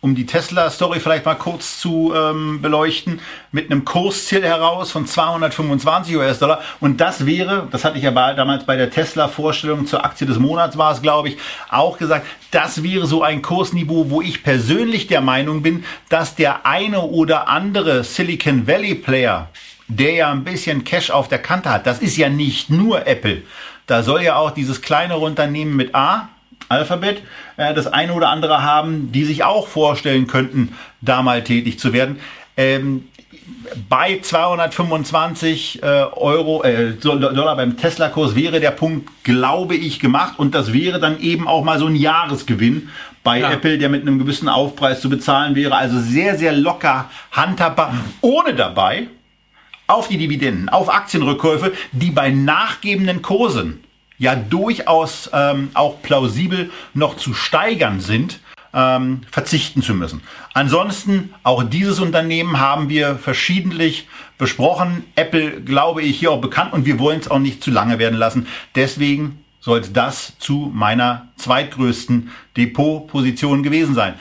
um 0.06 0.14
die 0.14 0.24
Tesla-Story 0.24 1.00
vielleicht 1.00 1.24
mal 1.24 1.34
kurz 1.34 1.80
zu 1.80 2.12
ähm, 2.14 2.62
beleuchten, 2.62 3.20
mit 3.50 3.72
einem 3.72 3.84
Kursziel 3.84 4.44
heraus 4.44 4.92
von 4.92 5.04
225 5.04 6.16
US-Dollar. 6.16 6.60
Und 6.78 7.00
das 7.00 7.26
wäre, 7.26 7.66
das 7.72 7.84
hatte 7.84 7.98
ich 7.98 8.04
ja 8.04 8.12
bei, 8.12 8.32
damals 8.34 8.64
bei 8.64 8.76
der 8.76 8.88
Tesla-Vorstellung 8.88 9.84
zur 9.88 10.04
Aktie 10.04 10.24
des 10.24 10.38
Monats 10.38 10.78
war 10.78 10.92
es, 10.92 11.02
glaube 11.02 11.30
ich, 11.30 11.38
auch 11.70 11.98
gesagt, 11.98 12.24
das 12.52 12.84
wäre 12.84 13.04
so 13.08 13.24
ein 13.24 13.42
Kursniveau, 13.42 14.08
wo 14.08 14.22
ich 14.22 14.44
persönlich 14.44 15.08
der 15.08 15.22
Meinung 15.22 15.62
bin, 15.62 15.84
dass 16.08 16.36
der 16.36 16.64
eine 16.64 17.00
oder 17.00 17.48
andere 17.48 18.04
Silicon 18.04 18.68
Valley-Player, 18.68 19.48
der 19.88 20.12
ja 20.12 20.30
ein 20.30 20.44
bisschen 20.44 20.84
Cash 20.84 21.10
auf 21.10 21.26
der 21.26 21.40
Kante 21.40 21.68
hat, 21.68 21.84
das 21.84 21.98
ist 21.98 22.16
ja 22.16 22.28
nicht 22.28 22.70
nur 22.70 23.08
Apple. 23.08 23.42
Da 23.88 24.04
soll 24.04 24.22
ja 24.22 24.36
auch 24.36 24.52
dieses 24.52 24.82
kleinere 24.82 25.18
Unternehmen 25.18 25.74
mit 25.74 25.96
A, 25.96 26.28
Alphabet, 26.68 27.22
äh, 27.56 27.74
das 27.74 27.86
eine 27.86 28.12
oder 28.12 28.30
andere 28.30 28.62
haben, 28.62 29.12
die 29.12 29.24
sich 29.24 29.44
auch 29.44 29.68
vorstellen 29.68 30.26
könnten, 30.26 30.74
da 31.00 31.22
mal 31.22 31.44
tätig 31.44 31.78
zu 31.78 31.92
werden. 31.92 32.20
Ähm, 32.56 33.08
bei 33.88 34.18
225 34.20 35.82
äh, 35.82 35.86
Euro, 35.86 36.62
äh, 36.62 36.92
Dollar 36.92 37.56
beim 37.56 37.76
Tesla-Kurs 37.76 38.34
wäre 38.34 38.60
der 38.60 38.70
Punkt, 38.70 39.08
glaube 39.24 39.76
ich, 39.76 40.00
gemacht. 40.00 40.34
Und 40.38 40.54
das 40.54 40.72
wäre 40.72 41.00
dann 41.00 41.20
eben 41.20 41.46
auch 41.46 41.64
mal 41.64 41.78
so 41.78 41.86
ein 41.86 41.96
Jahresgewinn 41.96 42.88
bei 43.22 43.40
ja. 43.40 43.52
Apple, 43.52 43.78
der 43.78 43.88
mit 43.88 44.02
einem 44.02 44.18
gewissen 44.18 44.48
Aufpreis 44.48 45.00
zu 45.00 45.08
bezahlen 45.08 45.54
wäre. 45.54 45.74
Also 45.76 45.98
sehr, 46.00 46.38
sehr 46.38 46.52
locker 46.52 47.10
handhabbar, 47.32 47.94
ohne 48.20 48.54
dabei 48.54 49.08
auf 49.86 50.08
die 50.08 50.18
Dividenden, 50.18 50.68
auf 50.68 50.92
Aktienrückkäufe, 50.92 51.72
die 51.92 52.10
bei 52.10 52.30
nachgebenden 52.30 53.22
Kursen 53.22 53.84
ja 54.18 54.34
durchaus 54.34 55.30
ähm, 55.32 55.70
auch 55.74 56.02
plausibel 56.02 56.70
noch 56.94 57.16
zu 57.16 57.34
steigern 57.34 58.00
sind, 58.00 58.40
ähm, 58.72 59.22
verzichten 59.30 59.82
zu 59.82 59.94
müssen. 59.94 60.22
Ansonsten, 60.54 61.34
auch 61.42 61.62
dieses 61.62 61.98
Unternehmen 61.98 62.60
haben 62.60 62.88
wir 62.88 63.16
verschiedentlich 63.16 64.08
besprochen. 64.38 65.04
Apple, 65.16 65.62
glaube 65.62 66.02
ich, 66.02 66.18
hier 66.18 66.30
auch 66.30 66.40
bekannt 66.40 66.72
und 66.72 66.84
wir 66.84 66.98
wollen 66.98 67.20
es 67.20 67.30
auch 67.30 67.38
nicht 67.38 67.62
zu 67.62 67.70
lange 67.70 67.98
werden 67.98 68.18
lassen. 68.18 68.46
Deswegen 68.74 69.42
sollte 69.60 69.90
das 69.90 70.38
zu 70.38 70.70
meiner 70.72 71.28
zweitgrößten 71.36 72.30
Depotposition 72.56 73.62
gewesen 73.62 73.94
sein. 73.94 74.14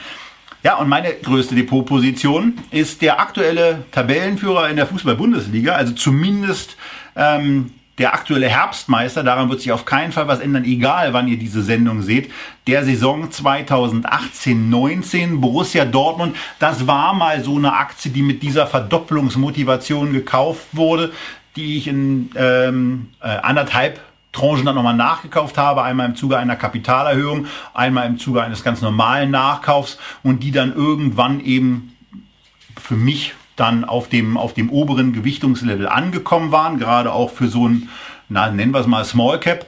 Ja, 0.64 0.76
und 0.76 0.88
meine 0.88 1.12
größte 1.14 1.54
Depotposition 1.54 2.54
ist 2.72 3.00
der 3.02 3.20
aktuelle 3.20 3.84
Tabellenführer 3.92 4.68
in 4.68 4.74
der 4.74 4.86
Fußball-Bundesliga, 4.86 5.74
also 5.74 5.92
zumindest 5.92 6.76
ähm, 7.14 7.70
der 7.98 8.14
aktuelle 8.14 8.48
Herbstmeister, 8.48 9.24
daran 9.24 9.48
wird 9.48 9.60
sich 9.60 9.72
auf 9.72 9.84
keinen 9.84 10.12
Fall 10.12 10.28
was 10.28 10.40
ändern, 10.40 10.64
egal 10.64 11.12
wann 11.12 11.28
ihr 11.28 11.38
diese 11.38 11.62
Sendung 11.62 12.02
seht, 12.02 12.30
der 12.66 12.84
Saison 12.84 13.30
2018-19, 13.30 15.40
Borussia 15.40 15.84
Dortmund, 15.84 16.36
das 16.58 16.86
war 16.86 17.14
mal 17.14 17.42
so 17.42 17.56
eine 17.56 17.74
Aktie, 17.74 18.10
die 18.10 18.22
mit 18.22 18.42
dieser 18.42 18.66
Verdopplungsmotivation 18.66 20.12
gekauft 20.12 20.66
wurde, 20.72 21.12
die 21.56 21.78
ich 21.78 21.88
in 21.88 22.30
ähm, 22.36 23.08
äh, 23.22 23.28
anderthalb 23.28 24.00
Tranchen 24.32 24.66
dann 24.66 24.74
nochmal 24.74 24.94
nachgekauft 24.94 25.56
habe, 25.56 25.82
einmal 25.82 26.06
im 26.06 26.16
Zuge 26.16 26.36
einer 26.36 26.56
Kapitalerhöhung, 26.56 27.46
einmal 27.72 28.06
im 28.06 28.18
Zuge 28.18 28.42
eines 28.42 28.62
ganz 28.62 28.82
normalen 28.82 29.30
Nachkaufs 29.30 29.96
und 30.22 30.42
die 30.42 30.52
dann 30.52 30.74
irgendwann 30.74 31.40
eben 31.40 31.96
für 32.78 32.96
mich 32.96 33.32
dann 33.56 33.84
auf 33.84 34.08
dem, 34.08 34.36
auf 34.36 34.54
dem 34.54 34.70
oberen 34.70 35.12
Gewichtungslevel 35.12 35.88
angekommen 35.88 36.52
waren, 36.52 36.78
gerade 36.78 37.12
auch 37.12 37.30
für 37.30 37.48
so 37.48 37.68
ein, 37.68 37.88
na, 38.28 38.50
nennen 38.50 38.72
wir 38.72 38.80
es 38.80 38.86
mal 38.86 39.04
Small 39.04 39.40
Cap. 39.40 39.66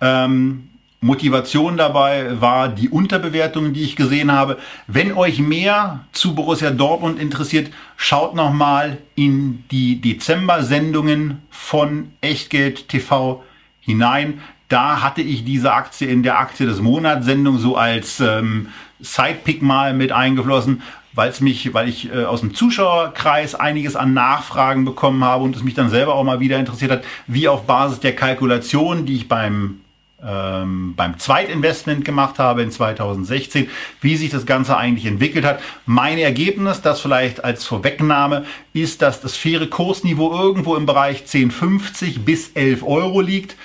Ähm, 0.00 0.70
Motivation 1.02 1.78
dabei 1.78 2.40
war 2.42 2.68
die 2.68 2.90
Unterbewertung, 2.90 3.72
die 3.72 3.82
ich 3.82 3.96
gesehen 3.96 4.30
habe. 4.30 4.58
Wenn 4.86 5.14
euch 5.14 5.38
mehr 5.38 6.04
zu 6.12 6.34
Borussia 6.34 6.70
Dortmund 6.70 7.18
interessiert, 7.18 7.70
schaut 7.96 8.34
nochmal 8.34 8.98
in 9.14 9.64
die 9.70 10.00
Dezember-Sendungen 10.02 11.40
von 11.48 12.12
Echtgeld 12.20 12.88
TV 12.88 13.42
hinein. 13.80 14.40
Da 14.68 15.00
hatte 15.02 15.22
ich 15.22 15.44
diese 15.44 15.72
Aktie 15.72 16.06
in 16.06 16.22
der 16.22 16.38
Aktie 16.38 16.66
des 16.66 16.82
Monats 16.82 17.24
Sendung 17.24 17.58
so 17.58 17.76
als 17.76 18.20
ähm, 18.20 18.68
Sidepick 19.00 19.62
mal 19.62 19.94
mit 19.94 20.12
eingeflossen, 20.12 20.82
weil 21.12 21.30
es 21.30 21.40
mich, 21.40 21.74
weil 21.74 21.88
ich 21.88 22.12
äh, 22.12 22.24
aus 22.24 22.40
dem 22.40 22.54
Zuschauerkreis 22.54 23.54
einiges 23.54 23.96
an 23.96 24.14
Nachfragen 24.14 24.84
bekommen 24.84 25.24
habe 25.24 25.44
und 25.44 25.56
es 25.56 25.62
mich 25.62 25.74
dann 25.74 25.90
selber 25.90 26.14
auch 26.14 26.24
mal 26.24 26.40
wieder 26.40 26.58
interessiert 26.58 26.90
hat, 26.90 27.04
wie 27.26 27.48
auf 27.48 27.66
Basis 27.66 28.00
der 28.00 28.14
Kalkulation, 28.14 29.06
die 29.06 29.16
ich 29.16 29.28
beim 29.28 29.80
ähm, 30.22 30.94
beim 30.96 31.18
Zweitinvestment 31.18 32.04
gemacht 32.04 32.38
habe 32.38 32.62
in 32.62 32.70
2016, 32.70 33.68
wie 34.00 34.16
sich 34.16 34.30
das 34.30 34.44
Ganze 34.44 34.76
eigentlich 34.76 35.06
entwickelt 35.06 35.44
hat. 35.44 35.60
Mein 35.86 36.18
Ergebnis, 36.18 36.82
das 36.82 37.00
vielleicht 37.00 37.42
als 37.42 37.64
Vorwegnahme, 37.64 38.44
ist, 38.74 39.02
dass 39.02 39.20
das 39.20 39.36
faire 39.36 39.66
Kursniveau 39.66 40.32
irgendwo 40.32 40.76
im 40.76 40.84
Bereich 40.84 41.22
10,50 41.22 42.20
bis 42.20 42.50
11 42.50 42.82
Euro 42.82 43.20
liegt. 43.20 43.56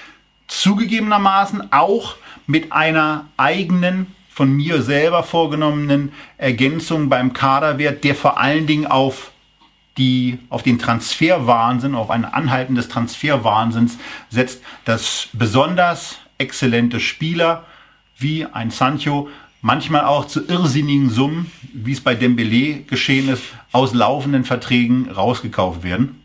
Zugegebenermaßen 0.48 1.74
auch 1.74 2.16
mit 2.48 2.72
einer 2.72 3.26
eigenen 3.36 4.16
von 4.36 4.52
mir 4.52 4.82
selber 4.82 5.24
vorgenommenen 5.24 6.12
Ergänzung 6.38 7.08
beim 7.08 7.32
Kaderwert, 7.32 8.04
der 8.04 8.16
vor 8.16 8.38
allen 8.38 8.68
Dingen 8.68 8.86
auf 8.86 9.32
die 9.98 10.40
auf 10.50 10.62
den 10.62 10.78
Transferwahnsinn, 10.78 11.96
auf 11.96 12.10
ein 12.10 12.26
Anhalten 12.26 12.76
des 12.76 12.90
Transferwahnsinns 12.90 13.98
setzt, 14.30 14.62
dass 14.84 15.30
besonders 15.32 16.18
exzellente 16.38 17.00
Spieler 17.00 17.66
wie 18.18 18.46
ein 18.46 18.72
Sancho 18.72 19.30
manchmal 19.62 20.04
auch 20.04 20.26
zu 20.26 20.46
irrsinnigen 20.46 21.10
Summen, 21.10 21.50
wie 21.72 21.94
es 21.94 22.02
bei 22.02 22.14
Dembele 22.14 22.82
geschehen 22.82 23.30
ist, 23.30 23.44
aus 23.72 23.94
laufenden 23.94 24.44
Verträgen 24.44 25.10
rausgekauft 25.12 25.82
werden. 25.82 26.22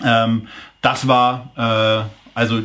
Ähm, 0.00 0.46
das 0.80 1.08
war 1.08 1.50
äh, 1.56 2.38
also 2.38 2.62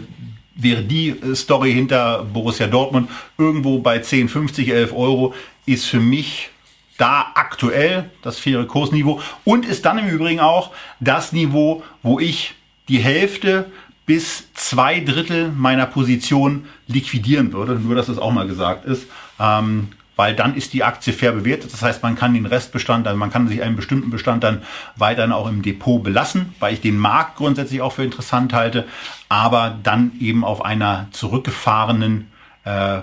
wäre 0.58 0.84
die 0.84 1.10
äh, 1.10 1.36
Story 1.36 1.74
hinter 1.74 2.24
Borussia 2.24 2.67
Dortmund 2.67 3.10
irgendwo 3.38 3.80
bei 3.80 4.00
10, 4.00 4.28
50, 4.28 4.70
11 4.70 4.93
Euro, 4.93 5.34
ist 5.65 5.86
für 5.86 6.00
mich 6.00 6.50
da 6.98 7.28
aktuell 7.36 8.10
das 8.24 8.39
faire 8.39 8.65
Kursniveau 8.65 9.22
und 9.43 9.65
ist 9.65 9.86
dann 9.86 10.00
im 10.00 10.08
Übrigen 10.08 10.39
auch 10.39 10.72
das 11.00 11.32
Niveau, 11.32 11.84
wo 12.02 12.20
ich 12.20 12.56
die 12.89 13.00
Hälfte 13.00 13.72
bis 14.06 14.52
zwei 14.54 15.02
Drittel 15.02 15.52
meiner 15.52 15.86
Position 15.86 16.65
liquidieren 16.88 17.54
würde. 17.54 17.74
Nur, 17.76 17.93
dass 17.93 18.08
das 18.08 18.17
auch 18.17 18.32
mal 18.32 18.48
gesagt 18.48 18.86
ist. 18.86 19.06
Ähm, 19.39 19.89
weil 20.17 20.36
dann 20.36 20.56
ist 20.56 20.73
die 20.73 20.84
Aktie 20.84 21.13
fair 21.13 21.32
bewertet. 21.32 21.71
Das 21.71 21.82
heißt, 21.82 22.03
man 22.03 22.15
kann 22.15 22.34
den 22.34 22.45
Restbestand, 22.45 23.08
also 23.08 23.17
man 23.17 23.32
kann 23.32 23.47
sich 23.47 23.62
einen 23.62 23.77
bestimmten 23.77 24.10
Bestand 24.10 24.43
dann 24.43 24.63
weiterhin 24.97 25.32
auch 25.32 25.47
im 25.47 25.62
Depot 25.62 26.03
belassen, 26.03 26.53
weil 26.60 26.73
ich 26.73 26.82
den 26.82 26.97
Markt 26.97 27.38
grundsätzlich 27.38 27.82
auch 27.82 27.93
für 27.93 28.03
interessant 28.03 28.51
halte, 28.51 28.86
aber 29.30 29.80
dann 29.82 30.12
eben 30.19 30.43
auf 30.43 30.65
einer 30.65 31.08
zurückgefahrenen 31.12 32.27
äh, 32.65 33.01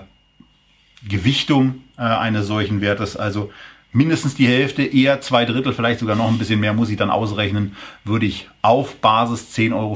Gewichtung 1.07 1.81
äh, 1.97 2.01
eines 2.01 2.45
solchen 2.45 2.81
Wertes, 2.81 3.17
also 3.17 3.51
mindestens 3.93 4.35
die 4.35 4.47
Hälfte, 4.47 4.83
eher 4.83 5.21
zwei 5.21 5.45
Drittel, 5.45 5.71
vielleicht 5.71 6.01
sogar 6.01 6.17
noch 6.17 6.27
ein 6.27 6.37
bisschen 6.37 6.59
mehr 6.59 6.73
muss 6.73 6.89
ich 6.89 6.97
dann 6.97 7.09
ausrechnen, 7.09 7.77
würde 8.03 8.25
ich 8.25 8.49
auf 8.61 8.97
Basis 8.97 9.55
10,50 9.55 9.73
Euro, 9.73 9.95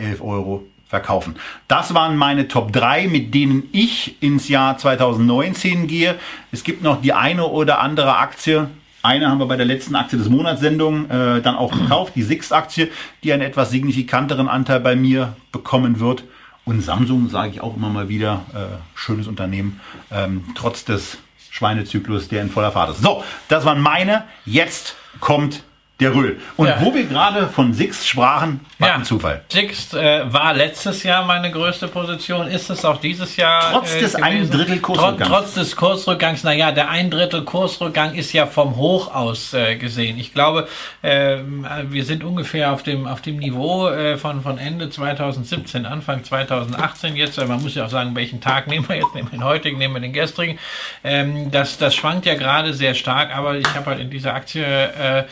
11 0.00 0.20
Euro 0.20 0.66
verkaufen. 0.88 1.36
Das 1.68 1.94
waren 1.94 2.16
meine 2.16 2.48
Top 2.48 2.72
3, 2.72 3.08
mit 3.08 3.34
denen 3.34 3.68
ich 3.72 4.20
ins 4.22 4.48
Jahr 4.48 4.78
2019 4.78 5.86
gehe. 5.86 6.16
Es 6.50 6.64
gibt 6.64 6.82
noch 6.82 7.00
die 7.00 7.12
eine 7.12 7.46
oder 7.46 7.80
andere 7.80 8.16
Aktie. 8.16 8.68
Eine 9.02 9.28
haben 9.28 9.38
wir 9.38 9.46
bei 9.46 9.56
der 9.56 9.66
letzten 9.66 9.94
Aktie 9.94 10.18
des 10.18 10.28
Monatssendung 10.28 11.08
äh, 11.10 11.40
dann 11.40 11.56
auch 11.56 11.72
gekauft, 11.72 12.14
die 12.16 12.22
Six-Aktie, 12.22 12.90
die 13.22 13.32
einen 13.32 13.42
etwas 13.42 13.70
signifikanteren 13.70 14.48
Anteil 14.48 14.80
bei 14.80 14.96
mir 14.96 15.36
bekommen 15.52 16.00
wird. 16.00 16.24
Und 16.64 16.82
Samsung 16.82 17.28
sage 17.28 17.50
ich 17.50 17.60
auch 17.60 17.76
immer 17.76 17.88
mal 17.88 18.08
wieder, 18.08 18.44
äh, 18.54 18.76
schönes 18.94 19.28
Unternehmen, 19.28 19.80
ähm, 20.10 20.44
trotz 20.54 20.84
des 20.84 21.18
Schweinezyklus, 21.50 22.28
der 22.28 22.42
in 22.42 22.50
voller 22.50 22.72
Fahrt 22.72 22.90
ist. 22.90 23.02
So, 23.02 23.24
das 23.48 23.64
waren 23.64 23.80
meine. 23.80 24.24
Jetzt 24.44 24.96
kommt 25.20 25.62
Der 26.00 26.14
Röhl. 26.14 26.38
Und 26.56 26.68
Ja. 26.68 26.76
wo 26.80 26.94
wir 26.94 27.06
gerade 27.06 27.48
von 27.48 27.74
Six 27.74 28.06
sprachen, 28.06 28.60
war 28.78 28.94
ein 28.94 29.04
Zufall. 29.04 29.42
Sixt 29.48 29.94
äh, 29.94 30.32
war 30.32 30.54
letztes 30.54 31.02
Jahr 31.02 31.24
meine 31.24 31.50
größte 31.50 31.88
Position, 31.88 32.46
ist 32.46 32.70
es 32.70 32.84
auch 32.84 33.00
dieses 33.00 33.36
Jahr. 33.36 33.72
Trotz 33.72 33.96
äh, 33.96 34.00
des 34.00 34.12
gewesen. 34.12 34.22
ein 34.22 34.50
Drittel 34.50 34.78
Kursrückgangs. 34.78 35.28
Trotz, 35.28 35.44
trotz 35.46 35.54
des 35.54 35.74
Kursrückgangs, 35.74 36.44
naja, 36.44 36.70
der 36.70 36.88
ein 36.88 37.10
Drittel 37.10 37.42
Kursrückgang 37.44 38.14
ist 38.14 38.32
ja 38.32 38.46
vom 38.46 38.76
Hoch 38.76 39.12
aus 39.12 39.52
äh, 39.54 39.74
gesehen. 39.74 40.20
Ich 40.20 40.32
glaube, 40.32 40.68
ähm, 41.02 41.66
wir 41.88 42.04
sind 42.04 42.22
ungefähr 42.22 42.72
auf 42.72 42.84
dem, 42.84 43.08
auf 43.08 43.20
dem 43.20 43.38
Niveau 43.38 43.88
äh, 43.88 44.16
von, 44.18 44.40
von 44.42 44.58
Ende 44.58 44.90
2017, 44.90 45.84
Anfang 45.84 46.22
2018 46.22 47.16
jetzt. 47.16 47.38
Äh, 47.38 47.46
man 47.46 47.60
muss 47.60 47.74
ja 47.74 47.86
auch 47.86 47.90
sagen, 47.90 48.14
welchen 48.14 48.40
Tag 48.40 48.68
nehmen 48.68 48.88
wir 48.88 48.94
jetzt? 48.94 49.16
Nehmen 49.16 49.32
wir 49.32 49.38
den 49.38 49.44
heutigen, 49.44 49.78
nehmen 49.78 49.94
wir 49.94 50.00
den 50.00 50.12
gestrigen. 50.12 50.60
Ähm, 51.02 51.50
das, 51.50 51.76
das 51.76 51.96
schwankt 51.96 52.24
ja 52.24 52.36
gerade 52.36 52.72
sehr 52.72 52.94
stark, 52.94 53.36
aber 53.36 53.56
ich 53.56 53.66
habe 53.74 53.86
halt 53.86 53.98
in 53.98 54.10
dieser 54.10 54.34
Aktie 54.34 54.62
äh, 54.64 55.24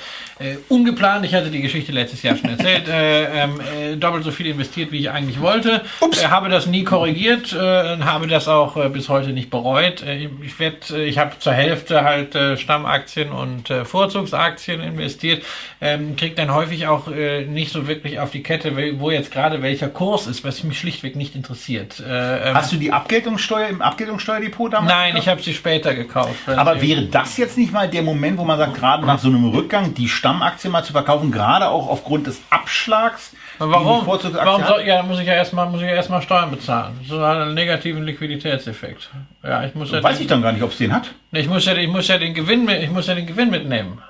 ungeplant, 0.69 1.25
ich 1.25 1.35
hatte 1.35 1.51
die 1.51 1.61
Geschichte 1.61 1.93
letztes 1.93 2.23
Jahr 2.23 2.37
schon 2.37 2.51
erzählt, 2.51 2.89
äh, 2.89 3.43
ähm, 3.43 3.61
äh, 3.61 3.97
doppelt 3.97 4.25
so 4.25 4.31
viel 4.31 4.47
investiert, 4.47 4.93
wie 4.93 4.99
ich 4.99 5.11
eigentlich 5.11 5.41
wollte. 5.41 5.83
Ups. 6.01 6.23
Äh, 6.23 6.29
habe 6.29 6.49
das 6.49 6.67
nie 6.67 6.85
korrigiert 6.85 7.53
äh, 7.53 7.93
und 7.93 8.05
habe 8.05 8.27
das 8.27 8.49
auch 8.49 8.77
äh, 8.77 8.89
bis 8.89 9.09
heute 9.09 9.31
nicht 9.31 9.51
bereut. 9.51 10.03
Äh, 10.03 10.29
ich 10.43 10.59
werd, 10.59 10.91
ich 10.91 11.19
habe 11.19 11.39
zur 11.39 11.53
Hälfte 11.53 12.05
halt 12.05 12.37
Stammaktien 12.59 13.31
und 13.31 13.69
Vorzugsaktien 13.85 14.81
investiert, 14.81 15.43
ähm, 15.81 16.17
kriege 16.17 16.35
dann 16.35 16.53
häufig 16.55 16.87
auch 16.87 17.07
nicht 17.07 17.73
so 17.73 17.87
wirklich 17.87 18.21
auf 18.21 18.31
die 18.31 18.43
Kette, 18.43 18.77
wo 18.99 19.11
jetzt 19.11 19.31
gerade 19.31 19.63
welcher 19.63 19.89
Kurs 19.89 20.27
ist, 20.27 20.45
was 20.45 20.63
mich 20.65 20.79
schlichtweg 20.79 21.17
nicht 21.17 21.35
interessiert. 21.35 22.01
Äh, 22.01 22.51
ähm, 22.51 22.55
Hast 22.55 22.73
du 22.73 22.77
die 22.77 22.93
Abgeltungssteuer 22.93 23.69
im 23.69 23.83
Abgeltungssteuerdepot 23.83 24.73
damals? 24.73 24.93
nein, 24.93 25.09
ich 25.09 25.15
gekauft? 25.15 25.29
habe 25.29 25.43
sie 25.43 25.55
später 25.55 25.95
gekauft. 25.95 26.49
Aber 26.49 26.81
wäre 26.81 27.03
das 27.07 27.37
jetzt 27.37 27.59
nicht 27.59 27.73
mal 27.73 27.89
der 27.89 28.03
Moment, 28.03 28.39
wo 28.39 28.45
man 28.45 28.59
sagt, 28.59 28.75
gerade 28.75 29.07
nach 29.07 29.19
so 29.19 29.29
einem 29.29 29.45
Rückgang 29.47 29.95
die 29.95 30.09
Stammaktie 30.09 30.46
mal 30.71 30.83
zu 30.83 30.93
verkaufen, 30.93 31.31
gerade 31.31 31.69
auch 31.69 31.89
aufgrund 31.89 32.27
des 32.27 32.41
Abschlags? 32.51 33.35
Warum? 33.59 34.07
Warum 34.07 34.65
soll, 34.65 34.83
ja, 34.83 35.03
muss 35.03 35.19
ich 35.19 35.27
ja 35.27 35.35
erstmal, 35.35 35.69
muss 35.69 35.81
ich 35.81 35.89
ja 35.89 35.95
erstmal 35.95 36.23
Steuern 36.23 36.51
bezahlen. 36.51 37.01
So 37.09 37.23
einen 37.23 37.55
negativen 37.55 38.05
Liquiditätseffekt. 38.05 39.11
Ja, 39.43 39.65
ich 39.65 39.75
muss 39.75 39.91
ja, 39.91 40.03
Weiß 40.03 40.17
den, 40.17 40.23
ich 40.23 40.29
dann 40.29 40.43
gar 40.43 40.53
nicht, 40.53 40.63
ob 40.63 40.73
es 40.73 40.79
den 40.79 40.93
hat. 40.93 41.11
ich 41.33 41.49
muss 41.49 41.65
ja, 41.65 41.75
ich 41.75 41.89
muss 41.89 42.09
ja 42.09 42.19
den 42.19 42.35
Gewinn, 42.35 42.65
mit, 42.65 42.83
ich 42.83 42.91
muss 42.91 43.07
ja 43.07 43.15
den 43.15 43.27
Gewinn 43.27 43.51
mitnehmen. 43.51 44.03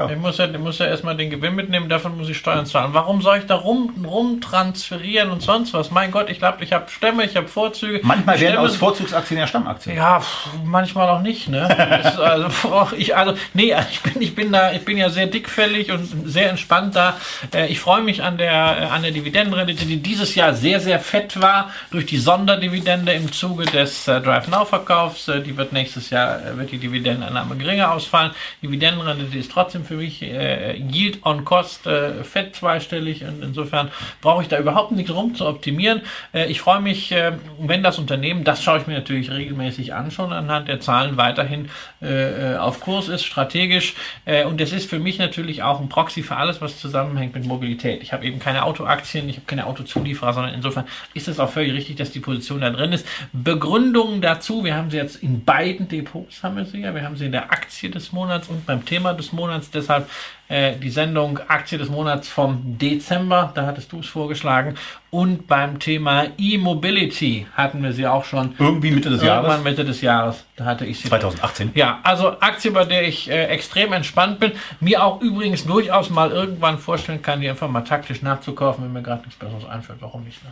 Ja. 0.00 0.10
Ich 0.10 0.16
muss 0.18 0.38
ja, 0.38 0.46
ich 0.46 0.58
muss 0.58 0.78
ja 0.78 0.86
erstmal 0.86 1.16
den 1.16 1.30
Gewinn 1.30 1.54
mitnehmen, 1.54 1.88
davon 1.88 2.16
muss 2.16 2.28
ich 2.28 2.36
Steuern 2.38 2.66
zahlen. 2.66 2.90
Warum 2.92 3.22
soll 3.22 3.38
ich 3.38 3.46
da 3.46 3.56
rum, 3.56 4.04
rumtransferieren 4.50 5.30
und 5.30 5.42
sonst 5.42 5.72
was? 5.74 5.90
Mein 5.90 6.10
Gott, 6.10 6.30
ich 6.30 6.38
glaube, 6.38 6.62
ich 6.64 6.72
habe 6.72 6.90
Stämme, 6.90 7.24
ich 7.24 7.36
habe 7.36 7.48
Vorzüge. 7.48 8.00
Manchmal 8.02 8.40
werden 8.40 8.54
Stämme- 8.54 8.66
aus 8.66 8.76
Vorzugsaktien 8.76 9.38
ja 9.40 9.46
Stammaktien. 9.46 9.96
ja, 9.96 10.20
pf, 10.20 10.48
manchmal 10.64 11.08
auch 11.08 11.20
nicht, 11.20 11.48
ne? 11.48 11.68
Also, 12.18 12.48
pf, 12.50 12.92
ich, 12.96 13.16
also, 13.16 13.34
nee, 13.54 13.74
ich 13.90 14.00
bin, 14.00 14.22
ich 14.22 14.34
bin 14.34 14.52
da, 14.52 14.72
ich 14.72 14.84
bin 14.84 14.96
ja 14.96 15.10
sehr 15.10 15.26
dickfällig 15.26 15.90
und 15.92 16.28
sehr 16.28 16.50
entspannt 16.50 16.96
da. 16.96 17.16
Äh, 17.54 17.66
Ich 17.68 17.80
freue 17.80 18.02
mich 18.02 18.22
an 18.22 18.38
der, 18.38 18.52
äh, 18.52 18.84
an 18.86 19.02
der 19.02 19.10
Dividendenrendite, 19.12 19.84
die 19.86 19.98
dieses 20.02 20.34
Jahr 20.34 20.54
sehr, 20.54 20.80
sehr 20.80 20.98
fett 21.00 21.40
war 21.40 21.70
durch 21.90 22.06
die 22.06 22.18
Sonderdividende 22.18 23.12
im 23.12 23.30
Zuge 23.32 23.64
des 23.66 24.08
äh, 24.08 24.20
Drive 24.20 24.48
Now 24.48 24.64
Verkaufs. 24.64 25.26
Die 25.26 25.56
wird 25.56 25.72
nächstes 25.72 26.10
Jahr, 26.10 26.38
wird 26.56 26.70
die 26.72 26.78
Dividendenannahme 26.78 27.56
geringer 27.56 27.92
ausfallen. 27.92 28.32
Dividendenrendite 28.62 29.38
ist 29.38 29.50
trotzdem 29.50 29.84
für 29.90 29.96
mich 29.96 30.22
äh, 30.22 30.76
Yield 30.76 31.26
on 31.26 31.44
Cost 31.44 31.84
äh, 31.88 32.22
fett 32.22 32.54
zweistellig 32.54 33.24
und 33.24 33.42
insofern 33.42 33.90
brauche 34.20 34.42
ich 34.42 34.48
da 34.48 34.56
überhaupt 34.56 34.92
nichts 34.92 35.12
rum 35.12 35.34
zu 35.34 35.46
optimieren. 35.46 36.02
Äh, 36.32 36.46
ich 36.46 36.60
freue 36.60 36.80
mich, 36.80 37.10
äh, 37.10 37.32
wenn 37.58 37.82
das 37.82 37.98
Unternehmen, 37.98 38.44
das 38.44 38.62
schaue 38.62 38.78
ich 38.78 38.86
mir 38.86 38.94
natürlich 38.94 39.32
regelmäßig 39.32 39.92
an, 39.92 40.12
schon 40.12 40.32
anhand 40.32 40.68
der 40.68 40.78
Zahlen 40.78 41.16
weiterhin 41.16 41.70
äh, 42.00 42.52
äh, 42.52 42.56
auf 42.56 42.78
Kurs 42.78 43.08
ist, 43.08 43.24
strategisch. 43.24 43.94
Äh, 44.26 44.44
und 44.44 44.60
das 44.60 44.70
ist 44.70 44.88
für 44.88 45.00
mich 45.00 45.18
natürlich 45.18 45.64
auch 45.64 45.80
ein 45.80 45.88
Proxy 45.88 46.22
für 46.22 46.36
alles, 46.36 46.60
was 46.60 46.78
zusammenhängt 46.78 47.34
mit 47.34 47.44
Mobilität. 47.44 48.00
Ich 48.00 48.12
habe 48.12 48.24
eben 48.24 48.38
keine 48.38 48.62
Autoaktien, 48.62 49.28
ich 49.28 49.38
habe 49.38 49.46
keine 49.46 49.66
Autozulieferer, 49.66 50.32
sondern 50.32 50.54
insofern 50.54 50.84
ist 51.14 51.26
es 51.26 51.40
auch 51.40 51.50
völlig 51.50 51.72
richtig, 51.72 51.96
dass 51.96 52.12
die 52.12 52.20
Position 52.20 52.60
da 52.60 52.70
drin 52.70 52.92
ist. 52.92 53.04
Begründungen 53.32 54.20
dazu, 54.20 54.62
wir 54.62 54.76
haben 54.76 54.88
sie 54.88 54.98
jetzt 54.98 55.16
in 55.16 55.44
beiden 55.44 55.88
Depots, 55.88 56.44
haben 56.44 56.56
wir 56.58 56.64
sie 56.64 56.82
ja. 56.82 56.94
Wir 56.94 57.02
haben 57.02 57.16
sie 57.16 57.26
in 57.26 57.32
der 57.32 57.50
Aktie 57.50 57.90
des 57.90 58.12
Monats 58.12 58.46
und 58.46 58.66
beim 58.66 58.84
Thema 58.84 59.14
des 59.14 59.32
Monats. 59.32 59.72
Deshalb 59.80 60.08
äh, 60.48 60.76
die 60.76 60.90
Sendung 60.90 61.38
Aktie 61.48 61.78
des 61.78 61.88
Monats 61.88 62.28
vom 62.28 62.78
Dezember, 62.78 63.52
da 63.54 63.66
hattest 63.66 63.92
du 63.92 64.00
es 64.00 64.06
vorgeschlagen. 64.06 64.74
Und 65.10 65.46
beim 65.46 65.78
Thema 65.78 66.26
E-Mobility 66.36 67.46
hatten 67.54 67.82
wir 67.82 67.92
sie 67.92 68.06
auch 68.06 68.24
schon. 68.24 68.54
Irgendwie 68.58 68.90
Mitte 68.90 69.10
des 69.10 69.22
Irgendwann 69.22 69.50
Jahres. 69.50 69.64
Mitte 69.64 69.84
des 69.84 70.00
Jahres, 70.00 70.44
da 70.56 70.64
hatte 70.64 70.86
ich 70.86 71.00
sie. 71.00 71.08
2018. 71.08 71.70
Ja, 71.74 72.00
also 72.02 72.40
Aktie, 72.40 72.72
bei 72.72 72.84
der 72.84 73.06
ich 73.06 73.30
äh, 73.30 73.44
extrem 73.46 73.92
entspannt 73.92 74.40
bin. 74.40 74.52
Mir 74.80 75.04
auch 75.04 75.20
übrigens 75.20 75.64
durchaus 75.64 76.10
mal 76.10 76.30
irgendwann 76.30 76.78
vorstellen 76.78 77.22
kann, 77.22 77.40
die 77.40 77.48
einfach 77.48 77.68
mal 77.68 77.82
taktisch 77.82 78.22
nachzukaufen, 78.22 78.84
wenn 78.84 78.92
mir 78.92 79.02
gerade 79.02 79.22
nichts 79.22 79.36
Besseres 79.36 79.64
einfällt. 79.66 79.98
Warum 80.00 80.24
nicht? 80.24 80.40
Ne? 80.44 80.50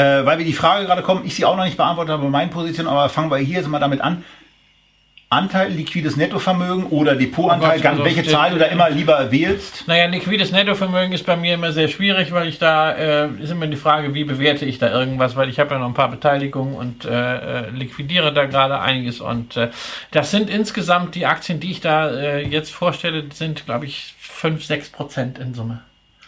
Äh, 0.00 0.24
weil 0.26 0.38
wir 0.38 0.44
die 0.44 0.52
Frage 0.52 0.84
gerade 0.86 1.02
kommen, 1.02 1.24
ich 1.24 1.34
sie 1.34 1.44
auch 1.44 1.56
noch 1.56 1.64
nicht 1.64 1.76
beantwortet 1.76 2.12
habe, 2.12 2.28
meine 2.28 2.50
Position, 2.50 2.86
aber 2.86 3.08
fangen 3.08 3.30
wir 3.30 3.38
hier 3.38 3.56
jetzt 3.56 3.68
mal 3.68 3.80
damit 3.80 4.02
an. 4.02 4.24
Anteil, 5.28 5.72
liquides 5.72 6.16
Nettovermögen 6.16 6.86
oder 6.86 7.16
Depotanteil, 7.16 7.78
Oh 7.78 7.82
Gott, 7.82 7.86
also 7.86 8.04
welche 8.04 8.22
Zahl 8.22 8.52
du 8.52 8.58
da 8.58 8.66
immer 8.66 8.88
lieber 8.90 9.32
wählst. 9.32 9.88
Naja, 9.88 10.06
liquides 10.06 10.52
Nettovermögen 10.52 11.12
ist 11.12 11.26
bei 11.26 11.36
mir 11.36 11.54
immer 11.54 11.72
sehr 11.72 11.88
schwierig, 11.88 12.30
weil 12.30 12.46
ich 12.46 12.60
da, 12.60 12.92
äh, 12.92 13.28
ist 13.42 13.50
immer 13.50 13.66
die 13.66 13.76
Frage, 13.76 14.14
wie 14.14 14.22
bewerte 14.22 14.64
ich 14.64 14.78
da 14.78 14.88
irgendwas, 14.88 15.34
weil 15.34 15.48
ich 15.48 15.58
habe 15.58 15.74
ja 15.74 15.80
noch 15.80 15.88
ein 15.88 15.94
paar 15.94 16.12
Beteiligungen 16.12 16.76
und 16.76 17.04
äh, 17.04 17.10
äh, 17.66 17.70
liquidiere 17.70 18.32
da 18.32 18.44
gerade 18.44 18.78
einiges 18.78 19.20
und 19.20 19.56
äh, 19.56 19.70
das 20.12 20.30
sind 20.30 20.48
insgesamt 20.48 21.16
die 21.16 21.26
Aktien, 21.26 21.58
die 21.58 21.72
ich 21.72 21.80
da 21.80 22.08
äh, 22.08 22.46
jetzt 22.46 22.72
vorstelle, 22.72 23.24
sind, 23.32 23.66
glaube 23.66 23.86
ich, 23.86 24.14
5, 24.20 24.64
6 24.64 24.90
Prozent 24.90 25.38
in 25.40 25.54
Summe. 25.54 25.80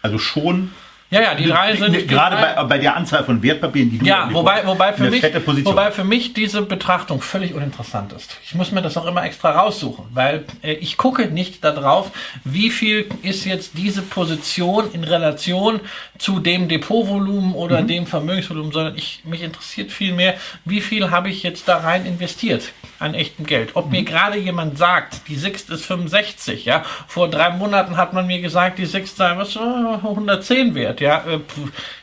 Also 0.02 0.18
schon 0.18 0.72
Ja, 1.10 1.22
ja, 1.22 1.34
die 1.34 1.46
drei 1.46 1.74
sind... 1.74 2.06
gerade 2.06 2.36
bei, 2.36 2.64
bei 2.64 2.78
der 2.78 2.94
Anzahl 2.94 3.24
von 3.24 3.42
Wertpapieren, 3.42 3.90
die 3.90 3.98
du 3.98 4.04
Ja, 4.04 4.28
wobei, 4.30 4.66
wobei, 4.66 4.92
für 4.92 5.08
mich, 5.10 5.22
wobei 5.64 5.90
für 5.90 6.04
mich 6.04 6.34
diese 6.34 6.60
Betrachtung 6.62 7.22
völlig 7.22 7.54
uninteressant 7.54 8.12
ist. 8.12 8.36
Ich 8.44 8.54
muss 8.54 8.72
mir 8.72 8.82
das 8.82 8.96
auch 8.98 9.06
immer 9.06 9.24
extra 9.24 9.52
raussuchen, 9.52 10.04
weil 10.12 10.44
äh, 10.62 10.74
ich 10.74 10.98
gucke 10.98 11.26
nicht 11.28 11.64
darauf, 11.64 12.10
wie 12.44 12.68
viel 12.70 13.08
ist 13.22 13.46
jetzt 13.46 13.78
diese 13.78 14.02
Position 14.02 14.92
in 14.92 15.02
Relation 15.02 15.80
zu 16.18 16.40
dem 16.40 16.68
Depotvolumen 16.68 17.54
oder 17.54 17.80
Mhm. 17.80 17.86
dem 17.88 18.06
Vermögensvolumen, 18.06 18.72
sondern 18.72 18.96
ich, 18.96 19.22
mich 19.24 19.42
interessiert 19.42 19.90
viel 19.90 20.12
mehr, 20.12 20.34
wie 20.66 20.80
viel 20.82 21.10
habe 21.10 21.30
ich 21.30 21.42
jetzt 21.42 21.68
da 21.68 21.78
rein 21.78 22.04
investiert 22.04 22.64
an 22.98 23.14
echtem 23.14 23.46
Geld. 23.46 23.70
Ob 23.74 23.86
Mhm. 23.86 23.92
mir 23.92 24.02
gerade 24.02 24.36
jemand 24.36 24.76
sagt, 24.76 25.28
die 25.28 25.36
Sixt 25.36 25.70
ist 25.70 25.86
65, 25.86 26.66
ja, 26.66 26.84
vor 27.06 27.28
drei 27.30 27.48
Monaten 27.50 27.96
hat 27.96 28.12
man 28.12 28.26
mir 28.26 28.40
gesagt, 28.42 28.78
die 28.78 28.86
Sixt 28.86 29.16
sei 29.16 29.36
was, 29.38 29.56
äh, 29.56 29.60
110 30.02 30.74
wert, 30.74 30.97
ja, 31.00 31.24
äh, 31.26 31.40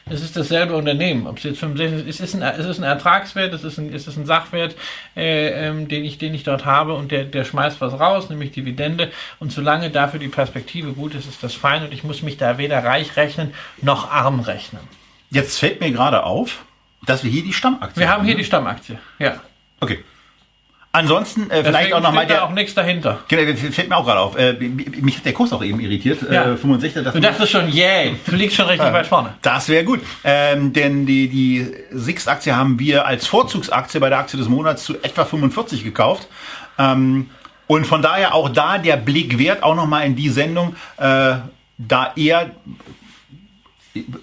es 0.09 0.21
ist 0.21 0.37
dasselbe 0.37 0.75
Unternehmen. 0.75 1.27
Ob 1.27 1.37
es 1.37 1.43
jetzt 1.43 1.59
65 1.59 2.07
ist, 2.07 2.19
es 2.19 2.33
ist 2.33 2.41
ein, 2.41 2.41
es 2.41 2.65
ist 2.65 2.77
ein 2.77 2.83
Ertragswert, 2.83 3.53
es 3.53 3.63
ist 3.63 3.77
ein, 3.77 3.93
es 3.93 4.07
ist 4.07 4.17
ein 4.17 4.25
Sachwert, 4.25 4.75
äh, 5.15 5.67
ähm, 5.67 5.87
den, 5.87 6.05
ich, 6.05 6.17
den 6.17 6.33
ich 6.33 6.43
dort 6.43 6.65
habe 6.65 6.93
und 6.93 7.11
der, 7.11 7.25
der 7.25 7.43
schmeißt 7.43 7.81
was 7.81 7.99
raus, 7.99 8.29
nämlich 8.29 8.51
Dividende. 8.51 9.11
Und 9.39 9.51
solange 9.51 9.89
dafür 9.89 10.19
die 10.19 10.27
Perspektive 10.27 10.93
gut 10.93 11.15
ist, 11.15 11.27
ist 11.27 11.43
das 11.43 11.53
fein 11.53 11.83
und 11.83 11.93
ich 11.93 12.03
muss 12.03 12.21
mich 12.21 12.37
da 12.37 12.57
weder 12.57 12.83
reich 12.83 13.15
rechnen 13.17 13.53
noch 13.81 14.11
arm 14.11 14.39
rechnen. 14.39 14.81
Jetzt 15.29 15.59
fällt 15.59 15.81
mir 15.81 15.91
gerade 15.91 16.23
auf, 16.23 16.63
dass 17.05 17.23
wir 17.23 17.31
hier 17.31 17.43
die 17.43 17.53
Stammaktie 17.53 17.99
Wir 17.99 18.09
haben 18.09 18.23
hier 18.23 18.35
ne? 18.35 18.39
die 18.39 18.45
Stammaktie. 18.45 18.97
Ja. 19.19 19.41
Okay. 19.79 20.03
Ansonsten 20.95 21.49
äh, 21.49 21.61
vielleicht 21.61 21.75
Deswegen 21.75 21.93
auch 21.93 22.01
nochmal 22.01 22.23
steht 22.23 22.37
da 22.37 22.39
der. 22.39 22.45
auch 22.45 22.53
nichts 22.53 22.73
dahinter. 22.73 23.19
Genau, 23.27 23.53
fällt 23.53 23.89
mir 23.89 23.97
auch 23.97 24.05
gerade 24.05 24.19
auf. 24.21 24.37
Äh, 24.37 24.53
mich 24.53 25.17
hat 25.17 25.25
der 25.25 25.33
Kurs 25.33 25.51
auch 25.51 25.61
eben 25.61 25.81
irritiert. 25.81 26.19
Ja. 26.31 26.53
Äh, 26.53 26.57
65. 26.57 27.03
Du 27.11 27.19
dachtest 27.19 27.51
schon, 27.51 27.69
yay, 27.69 28.15
du 28.25 28.35
liegst 28.35 28.55
schon 28.55 28.67
richtig 28.67 28.93
weit 28.93 29.05
vorne. 29.05 29.33
Das 29.41 29.67
wäre 29.67 29.83
gut. 29.83 29.99
Ähm, 30.23 30.71
denn 30.71 31.05
die, 31.05 31.27
die 31.27 31.67
Six-Aktie 31.91 32.55
haben 32.55 32.79
wir 32.79 33.05
als 33.05 33.27
Vorzugsaktie 33.27 33.99
bei 33.99 34.07
der 34.07 34.19
Aktie 34.19 34.39
des 34.39 34.47
Monats 34.47 34.85
zu 34.85 34.95
etwa 35.03 35.25
45 35.25 35.83
gekauft. 35.83 36.29
Ähm, 36.79 37.29
und 37.67 37.85
von 37.85 38.01
daher 38.01 38.33
auch 38.33 38.47
da 38.47 38.77
der 38.77 38.95
Blick 38.95 39.37
wert, 39.37 39.63
auch 39.63 39.75
nochmal 39.75 40.05
in 40.05 40.15
die 40.15 40.29
Sendung, 40.29 40.77
äh, 40.95 41.35
da 41.77 42.13
eher. 42.15 42.51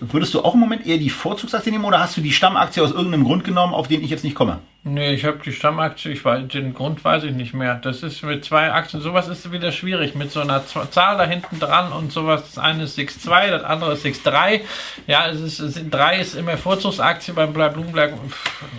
Würdest 0.00 0.32
du 0.32 0.42
auch 0.42 0.54
im 0.54 0.60
Moment 0.60 0.86
eher 0.86 0.96
die 0.96 1.10
Vorzugsaktie 1.10 1.70
nehmen 1.70 1.84
oder 1.84 2.00
hast 2.00 2.16
du 2.16 2.22
die 2.22 2.32
Stammaktie 2.32 2.82
aus 2.82 2.92
irgendeinem 2.92 3.24
Grund 3.24 3.44
genommen, 3.44 3.74
auf 3.74 3.88
den 3.88 4.02
ich 4.02 4.08
jetzt 4.08 4.24
nicht 4.24 4.34
komme? 4.34 4.60
Nee, 4.84 5.12
ich 5.14 5.24
habe 5.24 5.38
die 5.44 5.52
Stammaktie, 5.52 6.10
ich 6.10 6.24
weiß, 6.24 6.48
den 6.48 6.74
Grund 6.74 7.04
weiß 7.04 7.22
ich 7.22 7.30
nicht 7.30 7.54
mehr. 7.54 7.76
Das 7.76 8.02
ist 8.02 8.24
mit 8.24 8.44
zwei 8.44 8.72
Aktien, 8.72 9.00
sowas 9.00 9.28
ist 9.28 9.52
wieder 9.52 9.70
schwierig, 9.70 10.16
mit 10.16 10.32
so 10.32 10.40
einer 10.40 10.66
Z- 10.66 10.92
Zahl 10.92 11.16
da 11.18 11.24
hinten 11.24 11.60
dran 11.60 11.92
und 11.92 12.10
sowas. 12.12 12.42
Das 12.46 12.58
eine 12.58 12.82
ist 12.82 12.98
6,2, 12.98 13.50
das 13.52 13.62
andere 13.62 13.92
ist 13.92 14.04
6,3. 14.04 14.62
Ja, 15.06 15.28
es 15.28 15.38
ist, 15.40 15.60
es 15.60 15.74
sind, 15.74 15.94
3 15.94 16.18
ist 16.18 16.34
immer 16.34 16.56
Vorzugsaktie 16.56 17.32
beim 17.32 17.52
Bleiblumberg. 17.52 18.14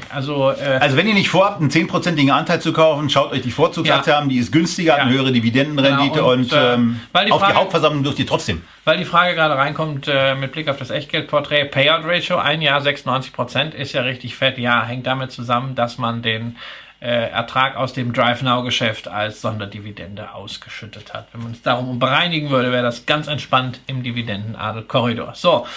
Also, 0.09 0.51
äh, 0.51 0.77
Also 0.81 0.97
wenn 0.97 1.07
ihr 1.07 1.13
nicht 1.13 1.29
vorhabt, 1.29 1.61
einen 1.61 1.69
10%igen 1.71 2.31
Anteil 2.31 2.59
zu 2.59 2.73
kaufen, 2.73 3.09
schaut 3.09 3.31
euch 3.31 3.41
die 3.41 3.51
Vorzugsaktie 3.51 4.11
Ja. 4.11 4.19
an, 4.19 4.27
die 4.27 4.39
ist 4.39 4.51
günstiger, 4.51 4.95
hat 4.95 4.99
eine 5.03 5.11
Ja. 5.11 5.15
höhere 5.19 5.31
Dividendenrendite 5.31 6.15
Genau, 6.15 6.31
und, 6.33 6.51
und, 6.51 6.51
äh, 6.51 6.73
ähm, 6.73 6.99
die 7.25 7.31
auf 7.31 7.39
die 7.39 7.45
Frage- 7.45 7.55
Hauptversammlung 7.55 8.03
dürft 8.03 8.19
ihr 8.19 8.27
trotzdem. 8.27 8.61
Weil 8.83 8.97
die 8.97 9.05
Frage 9.05 9.35
gerade 9.35 9.55
reinkommt 9.55 10.09
äh, 10.09 10.35
mit 10.35 10.51
Blick 10.51 10.67
auf 10.67 10.75
das 10.75 10.89
Echtgeldporträt, 10.89 11.63
Payout 11.69 12.03
Ratio, 12.03 12.35
ein 12.39 12.61
Jahr 12.61 12.81
96 12.81 13.31
Prozent, 13.31 13.73
ist 13.73 13.93
ja 13.93 14.01
richtig 14.01 14.35
fett. 14.35 14.57
Ja, 14.57 14.83
hängt 14.83 15.07
damit 15.07 15.31
zusammen, 15.31 15.73
dass 15.75 15.92
dass 15.93 15.99
man 15.99 16.23
den 16.23 16.57
äh, 17.01 17.29
Ertrag 17.29 17.75
aus 17.75 17.93
dem 17.93 18.13
Drive-Now-Geschäft 18.13 19.07
als 19.07 19.41
Sonderdividende 19.41 20.33
ausgeschüttet 20.33 21.13
hat. 21.13 21.27
Wenn 21.31 21.43
man 21.43 21.51
es 21.51 21.61
darum 21.61 21.99
bereinigen 21.99 22.49
würde, 22.49 22.71
wäre 22.71 22.81
das 22.81 23.05
ganz 23.05 23.27
entspannt 23.27 23.79
im 23.85 24.01
Dividendenadel-Korridor. 24.01 25.35
So, 25.35 25.67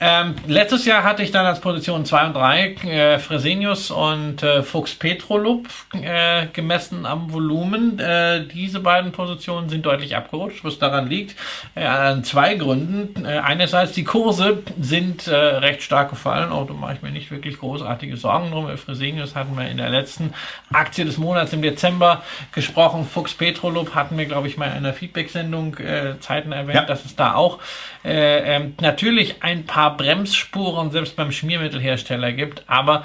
ähm, 0.00 0.36
letztes 0.46 0.84
Jahr 0.84 1.02
hatte 1.02 1.24
ich 1.24 1.32
dann 1.32 1.44
als 1.44 1.60
Position 1.60 2.04
2 2.04 2.26
und 2.26 2.34
3 2.34 2.74
äh, 2.84 3.18
Fresenius 3.18 3.90
und 3.90 4.44
äh, 4.44 4.62
Fuchs 4.62 4.94
Petrolub 4.94 5.66
äh, 5.92 6.46
gemessen 6.52 7.04
am 7.04 7.32
Volumen. 7.32 7.98
Äh, 7.98 8.46
diese 8.46 8.78
beiden 8.78 9.10
Positionen 9.10 9.68
sind 9.68 9.84
deutlich 9.84 10.14
abgerutscht, 10.14 10.62
was 10.62 10.78
daran 10.78 11.08
liegt. 11.08 11.34
Äh, 11.74 11.84
an 11.86 12.22
zwei 12.22 12.54
Gründen. 12.54 13.24
Äh, 13.24 13.38
einerseits 13.38 13.90
die 13.90 14.04
Kurse 14.04 14.62
sind 14.80 15.26
äh, 15.26 15.34
recht 15.34 15.82
stark 15.82 16.10
gefallen, 16.10 16.52
auch 16.52 16.68
da 16.68 16.74
mache 16.74 16.94
ich 16.94 17.02
mir 17.02 17.10
nicht 17.10 17.32
wirklich 17.32 17.58
großartige 17.58 18.16
Sorgen 18.16 18.52
drum. 18.52 18.70
Äh, 18.70 18.76
Fresenius 18.76 19.34
hatten 19.34 19.56
wir 19.56 19.68
in 19.68 19.78
der 19.78 19.90
letzten 19.90 20.32
Aktie 20.72 21.06
des 21.06 21.18
Monats 21.18 21.52
im 21.52 21.62
Dezember 21.62 22.22
gesprochen. 22.52 23.04
Fuchs 23.04 23.34
Petrolub 23.34 23.96
hatten 23.96 24.16
wir, 24.16 24.26
glaube 24.26 24.46
ich, 24.46 24.56
mal 24.56 24.66
in 24.66 24.74
einer 24.74 24.92
Feedback-Sendung 24.92 25.76
äh, 25.78 26.20
Zeiten 26.20 26.52
erwähnt, 26.52 26.76
ja. 26.76 26.84
dass 26.84 27.04
es 27.04 27.16
da 27.16 27.34
auch 27.34 27.58
äh, 28.04 28.56
ähm, 28.56 28.74
natürlich 28.80 29.42
ein 29.42 29.66
paar 29.66 29.87
Bremsspuren 29.90 30.90
selbst 30.90 31.16
beim 31.16 31.32
Schmiermittelhersteller 31.32 32.32
gibt, 32.32 32.64
aber 32.66 33.04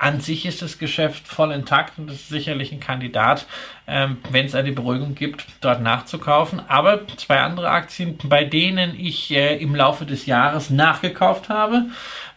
an 0.00 0.20
sich 0.20 0.46
ist 0.46 0.62
das 0.62 0.78
Geschäft 0.78 1.26
voll 1.26 1.50
intakt 1.50 1.98
und 1.98 2.08
ist 2.08 2.28
sicherlich 2.28 2.70
ein 2.70 2.78
Kandidat, 2.78 3.46
ähm, 3.88 4.18
wenn 4.30 4.46
es 4.46 4.54
eine 4.54 4.70
Beruhigung 4.70 5.16
gibt, 5.16 5.44
dort 5.60 5.82
nachzukaufen. 5.82 6.62
Aber 6.68 7.00
zwei 7.16 7.40
andere 7.40 7.70
Aktien, 7.70 8.16
bei 8.22 8.44
denen 8.44 8.98
ich 8.98 9.32
äh, 9.32 9.56
im 9.56 9.74
Laufe 9.74 10.06
des 10.06 10.26
Jahres 10.26 10.70
nachgekauft 10.70 11.48
habe 11.48 11.86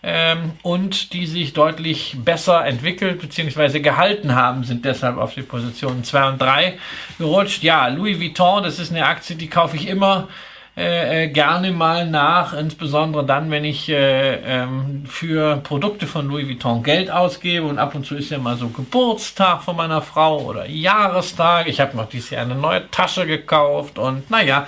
ähm, 0.01 0.53
und 0.63 1.13
die 1.13 1.27
sich 1.27 1.53
deutlich 1.53 2.17
besser 2.25 2.65
entwickelt 2.65 3.21
bzw. 3.21 3.79
gehalten 3.79 4.33
haben, 4.33 4.63
sind 4.63 4.83
deshalb 4.83 5.17
auf 5.17 5.35
die 5.35 5.43
Positionen 5.43 6.03
2 6.03 6.29
und 6.29 6.41
3 6.41 6.79
gerutscht. 7.19 7.61
Ja, 7.61 7.87
Louis 7.89 8.19
Vuitton, 8.19 8.63
das 8.63 8.79
ist 8.79 8.89
eine 8.89 9.05
Aktie, 9.05 9.35
die 9.35 9.49
kaufe 9.49 9.75
ich 9.75 9.87
immer 9.87 10.29
äh, 10.77 11.25
äh, 11.25 11.27
gerne 11.27 11.71
mal 11.71 12.09
nach, 12.09 12.53
insbesondere 12.53 13.25
dann, 13.25 13.51
wenn 13.51 13.65
ich 13.65 13.89
äh, 13.89 14.35
ähm, 14.35 15.03
für 15.05 15.57
Produkte 15.57 16.07
von 16.07 16.29
Louis 16.29 16.47
Vuitton 16.47 16.81
Geld 16.81 17.11
ausgebe 17.11 17.65
und 17.65 17.77
ab 17.77 17.93
und 17.93 18.05
zu 18.05 18.15
ist 18.15 18.29
ja 18.29 18.37
mal 18.37 18.55
so 18.55 18.69
Geburtstag 18.69 19.63
von 19.63 19.75
meiner 19.75 20.01
Frau 20.01 20.39
oder 20.39 20.65
Jahrestag. 20.67 21.67
Ich 21.67 21.81
habe 21.81 21.97
noch 21.97 22.07
dieses 22.07 22.29
Jahr 22.29 22.43
eine 22.43 22.55
neue 22.55 22.89
Tasche 22.89 23.27
gekauft 23.27 23.99
und 23.99 24.29
naja, 24.31 24.61
äh, 24.61 24.65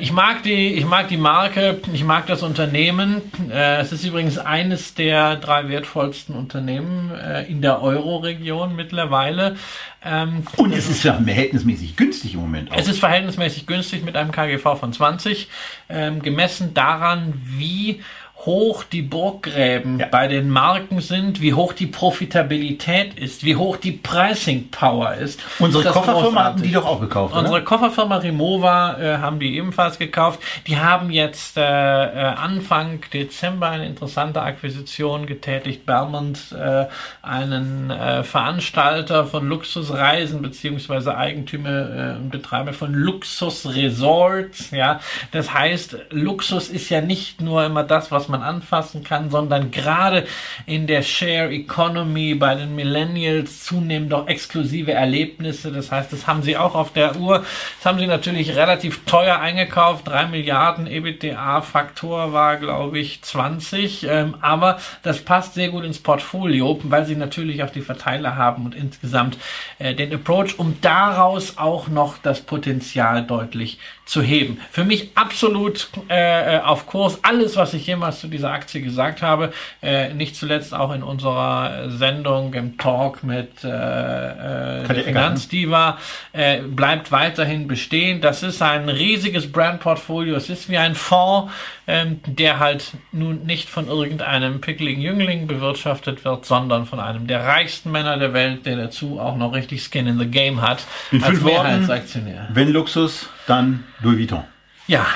ich 0.00 0.12
mag 0.12 0.42
die, 0.42 0.74
ich 0.74 0.84
mag 0.84 1.08
die 1.08 1.16
Marke, 1.16 1.80
ich 1.92 2.04
mag 2.04 2.26
das 2.26 2.42
Unternehmen. 2.42 3.22
Äh, 3.50 3.80
es 3.80 3.92
ist 3.92 4.04
übrigens 4.04 4.38
eines 4.38 4.94
der 4.94 5.36
drei 5.36 5.68
wertvollsten 5.68 6.34
Unternehmen 6.34 7.12
äh, 7.14 7.44
in 7.44 7.62
der 7.62 7.82
Euro-Region 7.82 8.74
mittlerweile. 8.74 9.56
Ähm, 10.04 10.44
Und 10.56 10.72
es 10.72 10.88
ist 10.88 11.04
ja 11.04 11.14
verhältnismäßig 11.14 11.96
günstig 11.96 12.34
im 12.34 12.40
Moment. 12.40 12.72
Auch. 12.72 12.76
Es 12.76 12.88
ist 12.88 12.98
verhältnismäßig 12.98 13.66
günstig 13.66 14.04
mit 14.04 14.16
einem 14.16 14.32
KGV 14.32 14.78
von 14.78 14.92
20, 14.92 15.48
ähm, 15.88 16.22
gemessen 16.22 16.74
daran, 16.74 17.34
wie 17.44 18.00
hoch 18.46 18.84
die 18.84 19.02
Burggräben 19.02 20.00
ja. 20.00 20.06
bei 20.06 20.26
den 20.26 20.48
Marken 20.48 21.00
sind, 21.00 21.40
wie 21.40 21.52
hoch 21.52 21.74
die 21.74 21.86
Profitabilität 21.86 23.18
ist, 23.18 23.44
wie 23.44 23.56
hoch 23.56 23.76
die 23.76 23.92
Pricing 23.92 24.70
Power 24.70 25.14
ist. 25.14 25.40
Unsere 25.58 25.90
Kofferfirma 25.90 26.44
hatten 26.44 26.62
die 26.62 26.72
doch 26.72 26.86
auch 26.86 27.00
gekauft. 27.00 27.34
Unsere 27.34 27.56
oder? 27.56 27.64
Kofferfirma 27.64 28.16
Remova 28.16 28.98
äh, 28.98 29.18
haben 29.18 29.40
die 29.40 29.56
ebenfalls 29.56 29.98
gekauft. 29.98 30.40
Die 30.66 30.78
haben 30.78 31.10
jetzt 31.10 31.58
äh, 31.58 31.60
äh, 31.60 32.24
Anfang 32.34 33.00
Dezember 33.12 33.68
eine 33.68 33.86
interessante 33.86 34.40
Akquisition 34.40 35.26
getätigt. 35.26 35.84
Belmont, 35.84 36.52
äh, 36.52 36.86
einen 37.22 37.90
äh, 37.90 38.22
Veranstalter 38.22 39.26
von 39.26 39.46
Luxusreisen 39.46 40.40
beziehungsweise 40.40 41.16
Eigentümer 41.16 42.16
und 42.20 42.30
Betreiber 42.30 42.72
von 42.72 42.94
Luxusresorts. 42.94 44.70
Ja, 44.70 45.00
das 45.32 45.52
heißt, 45.52 45.96
Luxus 46.10 46.68
ist 46.68 46.88
ja 46.88 47.00
nicht 47.00 47.40
nur 47.40 47.64
immer 47.64 47.84
das, 47.84 48.10
was 48.10 48.29
man 48.30 48.42
anfassen 48.42 49.04
kann, 49.04 49.30
sondern 49.30 49.70
gerade 49.70 50.26
in 50.66 50.86
der 50.86 51.02
Share 51.02 51.50
Economy 51.50 52.34
bei 52.34 52.54
den 52.54 52.74
Millennials 52.74 53.64
zunehmend 53.64 54.14
auch 54.14 54.26
exklusive 54.26 54.92
Erlebnisse. 54.92 55.72
Das 55.72 55.90
heißt, 55.90 56.12
das 56.12 56.26
haben 56.26 56.42
sie 56.42 56.56
auch 56.56 56.74
auf 56.74 56.92
der 56.92 57.16
Uhr. 57.16 57.44
Das 57.78 57.86
haben 57.86 57.98
sie 57.98 58.06
natürlich 58.06 58.54
relativ 58.56 59.04
teuer 59.04 59.38
eingekauft. 59.38 60.08
Drei 60.08 60.26
Milliarden 60.26 60.86
EBITDA-Faktor 60.86 62.32
war, 62.32 62.56
glaube 62.56 62.98
ich, 62.98 63.22
20. 63.22 64.06
Ähm, 64.08 64.36
aber 64.40 64.78
das 65.02 65.20
passt 65.20 65.54
sehr 65.54 65.68
gut 65.68 65.84
ins 65.84 65.98
Portfolio, 65.98 66.80
weil 66.84 67.04
sie 67.04 67.16
natürlich 67.16 67.62
auch 67.62 67.70
die 67.70 67.82
Verteiler 67.82 68.36
haben 68.36 68.64
und 68.64 68.74
insgesamt 68.74 69.36
äh, 69.78 69.94
den 69.94 70.14
Approach, 70.14 70.58
um 70.58 70.78
daraus 70.80 71.58
auch 71.58 71.88
noch 71.88 72.18
das 72.18 72.40
Potenzial 72.40 73.24
deutlich 73.24 73.78
zu 74.10 74.22
heben. 74.22 74.60
Für 74.72 74.82
mich 74.82 75.10
absolut 75.14 75.88
äh, 76.08 76.58
auf 76.58 76.86
Kurs. 76.88 77.20
Alles, 77.22 77.54
was 77.54 77.74
ich 77.74 77.86
jemals 77.86 78.18
zu 78.18 78.26
dieser 78.26 78.50
Aktie 78.50 78.80
gesagt 78.80 79.22
habe, 79.22 79.52
äh, 79.82 80.12
nicht 80.12 80.34
zuletzt 80.34 80.74
auch 80.74 80.92
in 80.92 81.04
unserer 81.04 81.88
Sendung 81.90 82.52
im 82.54 82.76
Talk 82.76 83.22
mit 83.22 83.62
äh, 83.62 83.68
äh, 83.68 85.04
Finanzdiva, 85.04 85.98
äh, 86.32 86.58
bleibt 86.58 87.12
weiterhin 87.12 87.68
bestehen. 87.68 88.20
Das 88.20 88.42
ist 88.42 88.60
ein 88.62 88.88
riesiges 88.88 89.52
Brandportfolio. 89.52 90.34
Es 90.34 90.50
ist 90.50 90.68
wie 90.68 90.78
ein 90.78 90.96
Fonds, 90.96 91.52
ähm, 91.86 92.18
der 92.26 92.58
halt 92.58 92.94
nun 93.12 93.44
nicht 93.44 93.70
von 93.70 93.86
irgendeinem 93.86 94.60
pickligen 94.60 95.00
Jüngling 95.00 95.46
bewirtschaftet 95.46 96.24
wird, 96.24 96.46
sondern 96.46 96.84
von 96.84 96.98
einem 96.98 97.28
der 97.28 97.46
reichsten 97.46 97.92
Männer 97.92 98.18
der 98.18 98.32
Welt, 98.32 98.66
der 98.66 98.76
dazu 98.76 99.20
auch 99.20 99.36
noch 99.36 99.52
richtig 99.54 99.84
Skin 99.84 100.08
in 100.08 100.18
the 100.18 100.26
Game 100.26 100.62
hat. 100.62 100.82
In 101.12 101.22
als 101.22 101.40
Mehrheitsaktionär. 101.40 102.48
Wenn 102.52 102.70
Luxus, 102.70 103.28
dann 103.50 103.84
Louis 104.00 104.18
Vuitton. 104.18 104.44
Ja, 104.86 105.06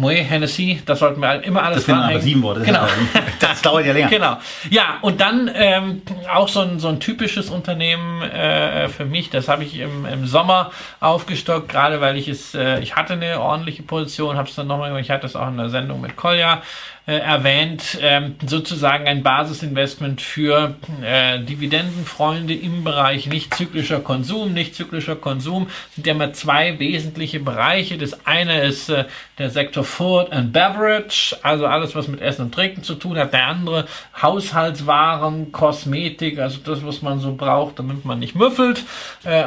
Moet, 0.00 0.16
Hennessy, 0.16 0.80
das 0.86 1.00
sollten 1.00 1.20
wir 1.20 1.42
immer 1.44 1.62
alles 1.62 1.78
Das 1.78 1.86
sind 1.86 1.96
aber 1.96 2.20
sieben 2.20 2.42
Worte. 2.42 2.62
Genau. 2.62 2.86
Das 3.40 3.62
dauert 3.62 3.84
ja 3.84 3.92
länger. 3.92 4.08
Genau. 4.08 4.38
Ja, 4.70 4.98
und 5.02 5.20
dann 5.20 5.50
ähm, 5.52 6.02
auch 6.32 6.48
so 6.48 6.60
ein, 6.60 6.78
so 6.78 6.88
ein 6.88 7.00
typisches 7.00 7.50
Unternehmen 7.50 8.22
äh, 8.22 8.88
für 8.88 9.04
mich, 9.04 9.30
das 9.30 9.48
habe 9.48 9.64
ich 9.64 9.78
im, 9.78 10.06
im 10.06 10.26
Sommer 10.26 10.70
aufgestockt, 11.00 11.68
gerade 11.68 12.00
weil 12.00 12.16
ich 12.16 12.28
es, 12.28 12.54
äh, 12.54 12.80
ich 12.80 12.96
hatte 12.96 13.14
eine 13.14 13.40
ordentliche 13.40 13.82
Position, 13.82 14.36
habe 14.36 14.48
es 14.48 14.54
dann 14.54 14.66
nochmal 14.66 14.88
gemacht, 14.88 15.04
ich 15.04 15.10
hatte 15.10 15.26
es 15.26 15.36
auch 15.36 15.48
in 15.48 15.56
der 15.56 15.68
Sendung 15.68 16.00
mit 16.00 16.16
Kolja 16.16 16.62
äh, 17.10 17.18
erwähnt, 17.18 17.98
ähm, 18.00 18.36
sozusagen 18.46 19.08
ein 19.08 19.24
Basisinvestment 19.24 20.20
für 20.20 20.76
äh, 21.02 21.40
Dividendenfreunde 21.40 22.54
im 22.54 22.84
Bereich 22.84 23.26
nicht 23.26 23.52
zyklischer 23.52 23.98
Konsum. 23.98 24.52
Nicht 24.52 24.76
zyklischer 24.76 25.16
Konsum 25.16 25.66
sind 25.96 26.06
ja 26.06 26.14
mal 26.14 26.32
zwei 26.36 26.78
wesentliche 26.78 27.40
Bereiche. 27.40 27.98
Das 27.98 28.26
eine 28.26 28.62
ist 28.62 28.90
äh, 28.90 29.06
der 29.38 29.50
Sektor 29.50 29.82
Food 29.82 30.30
and 30.30 30.52
Beverage, 30.52 31.36
also 31.42 31.66
alles, 31.66 31.96
was 31.96 32.06
mit 32.06 32.20
Essen 32.20 32.42
und 32.42 32.54
Trinken 32.54 32.84
zu 32.84 32.94
tun 32.94 33.18
hat. 33.18 33.32
Der 33.32 33.48
andere 33.48 33.86
Haushaltswaren, 34.22 35.50
Kosmetik, 35.50 36.38
also 36.38 36.60
das, 36.64 36.86
was 36.86 37.02
man 37.02 37.18
so 37.18 37.34
braucht, 37.34 37.80
damit 37.80 38.04
man 38.04 38.20
nicht 38.20 38.36
müffelt 38.36 38.84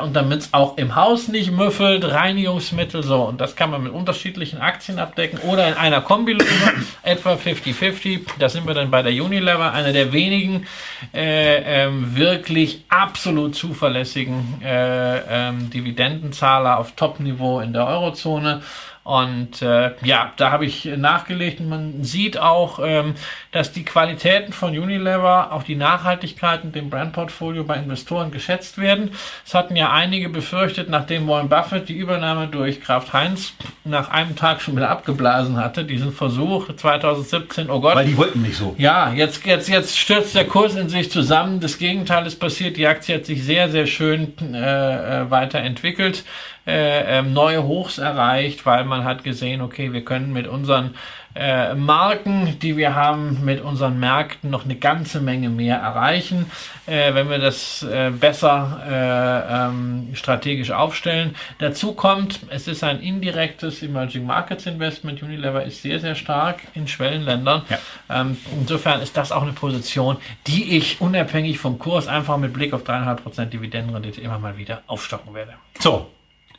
und 0.04 0.14
damit 0.16 0.40
es 0.40 0.54
auch 0.54 0.78
im 0.78 0.96
Haus 0.96 1.28
nicht 1.28 1.52
müffelt. 1.52 2.04
Reinigungsmittel, 2.04 3.04
so. 3.04 3.22
Und 3.22 3.40
das 3.40 3.56
kann 3.56 3.70
man 3.70 3.84
mit 3.84 3.94
unterschiedlichen 3.94 4.60
Aktien 4.60 4.98
abdecken 4.98 5.40
oder 5.48 5.68
in 5.68 5.76
einer 5.76 6.02
Kombilösung, 6.02 6.72
etwa 7.04 7.38
50-50. 7.54 8.22
Da 8.40 8.50
sind 8.50 8.68
wir 8.68 8.74
dann 8.74 8.92
bei 8.92 9.02
der 9.02 9.12
Unilever, 9.24 9.72
einer 9.72 9.94
der 9.94 10.14
wenigen 10.14 10.66
äh, 11.14 11.86
ähm, 11.86 12.16
wirklich 12.16 12.84
absolut 12.90 13.56
zuverlässigen 13.56 14.62
äh, 14.64 15.50
ähm, 15.50 15.70
Dividendenzahler 15.70 16.78
auf 16.78 16.94
Top-Niveau 16.96 17.60
in 17.60 17.74
der 17.74 17.88
Eurozone. 17.88 18.62
Und 19.04 19.62
äh, 19.62 19.92
ja, 20.04 20.32
da 20.38 20.52
habe 20.52 20.66
ich 20.66 20.86
nachgelegt 20.86 21.60
man 21.60 22.04
sieht 22.04 22.38
auch, 22.38 22.80
ähm, 22.82 23.16
dass 23.52 23.74
die 23.74 23.84
Qualitäten 23.84 24.54
von 24.54 24.78
Unilever, 24.78 25.52
auch 25.52 25.64
die 25.64 25.76
Nachhaltigkeit 25.76 26.64
und 26.64 26.74
dem 26.74 26.90
Brandportfolio 26.90 27.66
bei 27.66 27.76
Investoren 27.76 28.32
geschätzt 28.32 28.78
werden. 28.78 29.12
Es 29.46 29.54
hatten 29.54 29.76
ja 29.76 29.92
einige 29.92 30.30
befürchtet, 30.30 30.90
nachdem 30.90 31.28
Warren 31.28 31.50
Buffett 31.50 31.90
die 31.90 31.98
Übernahme 31.98 32.48
durch 32.48 32.80
Kraft 32.80 33.12
Heinz 33.12 33.54
nach 33.84 34.10
einem 34.10 34.38
Tag 34.38 34.62
schon 34.62 34.78
wieder 34.78 34.90
abgeblasen 34.90 35.58
hatte, 35.58 35.84
diesen 35.84 36.14
Versuch 36.14 36.74
2017, 36.74 37.70
oh 37.70 37.82
Gott. 37.82 37.96
Weil 37.96 38.06
die 38.06 38.18
wollten 38.18 38.42
nicht 38.42 38.56
so. 38.56 38.74
Ja, 38.78 39.12
jetzt, 39.12 39.46
jetzt, 39.46 39.68
jetzt 39.68 39.98
stürzt 39.98 40.34
der 40.34 40.46
Kurs 40.46 40.76
in 40.76 40.88
sich 40.88 41.12
zusammen. 41.12 41.60
Das 41.60 41.78
Gegenteil 41.78 42.26
ist 42.26 42.40
passiert. 42.40 42.78
Die 42.78 42.88
Aktie 42.88 43.16
hat 43.16 43.26
sich 43.26 43.44
sehr, 43.44 43.70
sehr 43.70 43.86
schön 43.86 44.34
äh, 44.54 45.24
äh 45.24 45.30
weiterentwickelt. 45.30 46.24
Äh, 46.66 47.20
ähm, 47.20 47.34
neue 47.34 47.64
Hochs 47.64 47.98
erreicht, 47.98 48.66
weil 48.66 48.86
man 48.86 49.04
hat 49.04 49.24
gesehen, 49.24 49.62
okay, 49.62 49.92
wir 49.92 50.06
können 50.06 50.32
mit 50.32 50.48
unseren 50.48 50.96
äh, 51.36 51.74
Marken, 51.74 52.60
die 52.60 52.78
wir 52.78 52.96
haben, 52.96 53.44
mit 53.44 53.62
unseren 53.62 54.00
Märkten 54.00 54.50
noch 54.50 54.66
eine 54.66 54.76
ganze 54.76 55.20
Menge 55.20 55.50
mehr 55.50 55.78
erreichen, 55.78 56.52
äh, 56.86 57.14
wenn 57.14 57.30
wir 57.30 57.40
das 57.40 57.84
äh, 57.84 58.12
besser 58.12 58.82
äh, 58.88 59.68
ähm, 59.68 60.10
strategisch 60.14 60.72
aufstellen. 60.72 61.36
Dazu 61.58 61.94
kommt, 61.94 62.42
es 62.50 62.68
ist 62.68 62.84
ein 62.84 63.00
indirektes 63.00 63.82
Emerging 63.82 64.26
Markets 64.26 64.66
Investment. 64.66 65.24
Unilever 65.24 65.64
ist 65.64 65.82
sehr, 65.82 66.00
sehr 66.00 66.16
stark 66.16 66.62
in 66.76 66.88
Schwellenländern. 66.88 67.64
Ja. 67.68 67.80
Ähm, 68.22 68.38
insofern 68.52 69.02
ist 69.02 69.18
das 69.18 69.32
auch 69.32 69.42
eine 69.42 69.54
Position, 69.54 70.18
die 70.46 70.78
ich 70.78 71.02
unabhängig 71.02 71.58
vom 71.58 71.80
Kurs 71.80 72.08
einfach 72.08 72.38
mit 72.38 72.54
Blick 72.54 72.74
auf 72.74 72.84
3,5% 72.84 73.46
Dividendenrendite 73.46 74.22
immer 74.22 74.38
mal 74.38 74.58
wieder 74.58 74.84
aufstocken 74.88 75.34
werde. 75.34 75.56
So, 75.80 76.12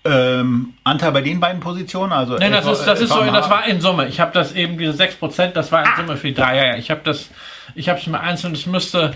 ähm, 0.05 0.75
Anteil 0.85 1.13
bei 1.13 1.23
den 1.23 1.41
beiden 1.41 1.61
Positionen? 1.61 2.13
Also 2.13 2.37
Nein, 2.37 2.53
das 2.53 2.67
ist, 2.67 2.85
das 2.85 3.01
ist 3.01 3.11
so, 3.11 3.25
das 3.25 3.49
war 3.49 3.67
in 3.67 3.81
Summe. 3.81 4.07
Ich 4.09 4.21
habe 4.21 4.33
das 4.33 4.53
eben, 4.53 4.79
diese 4.79 5.03
6%, 5.03 5.53
das 5.53 5.73
war 5.73 5.83
in 5.83 5.89
ah. 5.89 5.97
Summe 5.97 6.17
für 6.17 6.29
die 6.29 6.35
drei. 6.35 6.57
Ja, 6.57 6.65
ja, 6.67 6.77
ich 6.77 6.91
habe 6.91 7.01
das, 7.05 7.31
ich 7.75 7.89
habe 7.89 7.99
es 7.99 8.07
mir 8.07 8.21
einzeln, 8.21 8.53
es 8.55 8.67
müsste, 8.67 9.15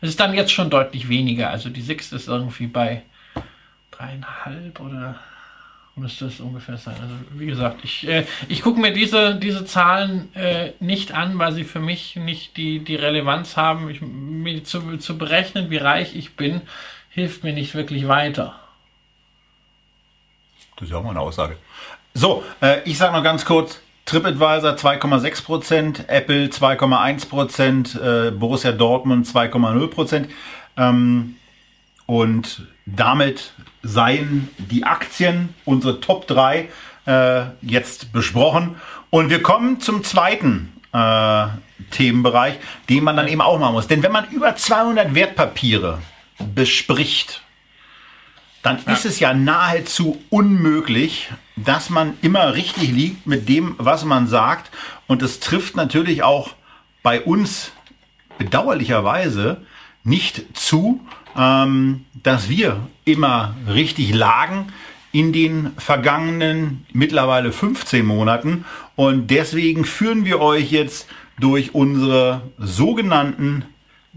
es 0.00 0.10
ist 0.10 0.20
dann 0.20 0.34
jetzt 0.34 0.52
schon 0.52 0.70
deutlich 0.70 1.08
weniger. 1.08 1.50
Also 1.50 1.68
die 1.68 1.82
6 1.82 2.12
ist 2.12 2.28
irgendwie 2.28 2.66
bei 2.66 3.02
dreieinhalb 3.90 4.80
oder 4.80 5.16
müsste 5.96 6.26
es 6.26 6.40
ungefähr 6.40 6.78
sein. 6.78 6.96
Also 7.00 7.14
wie 7.34 7.46
gesagt, 7.46 7.80
ich, 7.82 8.08
äh, 8.08 8.24
ich 8.48 8.62
gucke 8.62 8.80
mir 8.80 8.92
diese, 8.92 9.34
diese 9.34 9.64
Zahlen 9.66 10.34
äh, 10.34 10.72
nicht 10.80 11.12
an, 11.12 11.38
weil 11.38 11.52
sie 11.52 11.64
für 11.64 11.80
mich 11.80 12.16
nicht 12.16 12.56
die, 12.56 12.78
die 12.82 12.96
Relevanz 12.96 13.56
haben. 13.56 13.90
Ich, 13.90 14.00
mir 14.00 14.64
zu, 14.64 14.96
zu 14.96 15.18
berechnen, 15.18 15.70
wie 15.70 15.76
reich 15.76 16.16
ich 16.16 16.36
bin, 16.36 16.62
hilft 17.10 17.44
mir 17.44 17.52
nicht 17.52 17.74
wirklich 17.74 18.08
weiter. 18.08 18.54
Das 20.80 20.88
ist 20.88 20.92
ja 20.92 20.98
auch 20.98 21.04
mal 21.04 21.10
eine 21.10 21.20
Aussage. 21.20 21.56
So, 22.14 22.42
äh, 22.62 22.82
ich 22.84 22.96
sage 22.96 23.12
noch 23.12 23.22
ganz 23.22 23.44
kurz, 23.44 23.80
TripAdvisor 24.06 24.72
2,6%, 24.72 26.08
Apple 26.08 26.46
2,1%, 26.46 28.28
äh, 28.28 28.30
Borussia 28.30 28.72
Dortmund 28.72 29.26
2,0%. 29.26 30.28
Ähm, 30.78 31.36
und 32.06 32.66
damit 32.86 33.52
seien 33.82 34.48
die 34.58 34.84
Aktien, 34.84 35.54
unsere 35.64 36.00
Top 36.00 36.26
3, 36.26 36.68
äh, 37.06 37.42
jetzt 37.60 38.12
besprochen. 38.12 38.76
Und 39.10 39.30
wir 39.30 39.42
kommen 39.42 39.80
zum 39.80 40.02
zweiten 40.02 40.72
äh, 40.92 41.46
Themenbereich, 41.90 42.54
den 42.88 43.04
man 43.04 43.16
dann 43.16 43.28
eben 43.28 43.42
auch 43.42 43.58
machen 43.58 43.74
muss. 43.74 43.86
Denn 43.86 44.02
wenn 44.02 44.12
man 44.12 44.28
über 44.30 44.56
200 44.56 45.14
Wertpapiere 45.14 45.98
bespricht, 46.54 47.42
dann 48.62 48.78
ja. 48.86 48.92
ist 48.92 49.06
es 49.06 49.20
ja 49.20 49.32
nahezu 49.32 50.20
unmöglich, 50.28 51.30
dass 51.56 51.90
man 51.90 52.14
immer 52.22 52.54
richtig 52.54 52.90
liegt 52.90 53.26
mit 53.26 53.48
dem, 53.48 53.74
was 53.78 54.04
man 54.04 54.26
sagt. 54.26 54.70
Und 55.06 55.22
es 55.22 55.40
trifft 55.40 55.76
natürlich 55.76 56.22
auch 56.22 56.50
bei 57.02 57.20
uns 57.20 57.72
bedauerlicherweise 58.38 59.62
nicht 60.04 60.56
zu, 60.56 61.00
ähm, 61.36 62.04
dass 62.22 62.48
wir 62.48 62.88
immer 63.04 63.54
richtig 63.68 64.14
lagen 64.14 64.72
in 65.12 65.32
den 65.32 65.72
vergangenen 65.76 66.86
mittlerweile 66.92 67.52
15 67.52 68.04
Monaten. 68.04 68.64
Und 68.96 69.28
deswegen 69.28 69.84
führen 69.84 70.24
wir 70.24 70.40
euch 70.40 70.70
jetzt 70.70 71.08
durch 71.38 71.74
unsere 71.74 72.42
sogenannten 72.58 73.64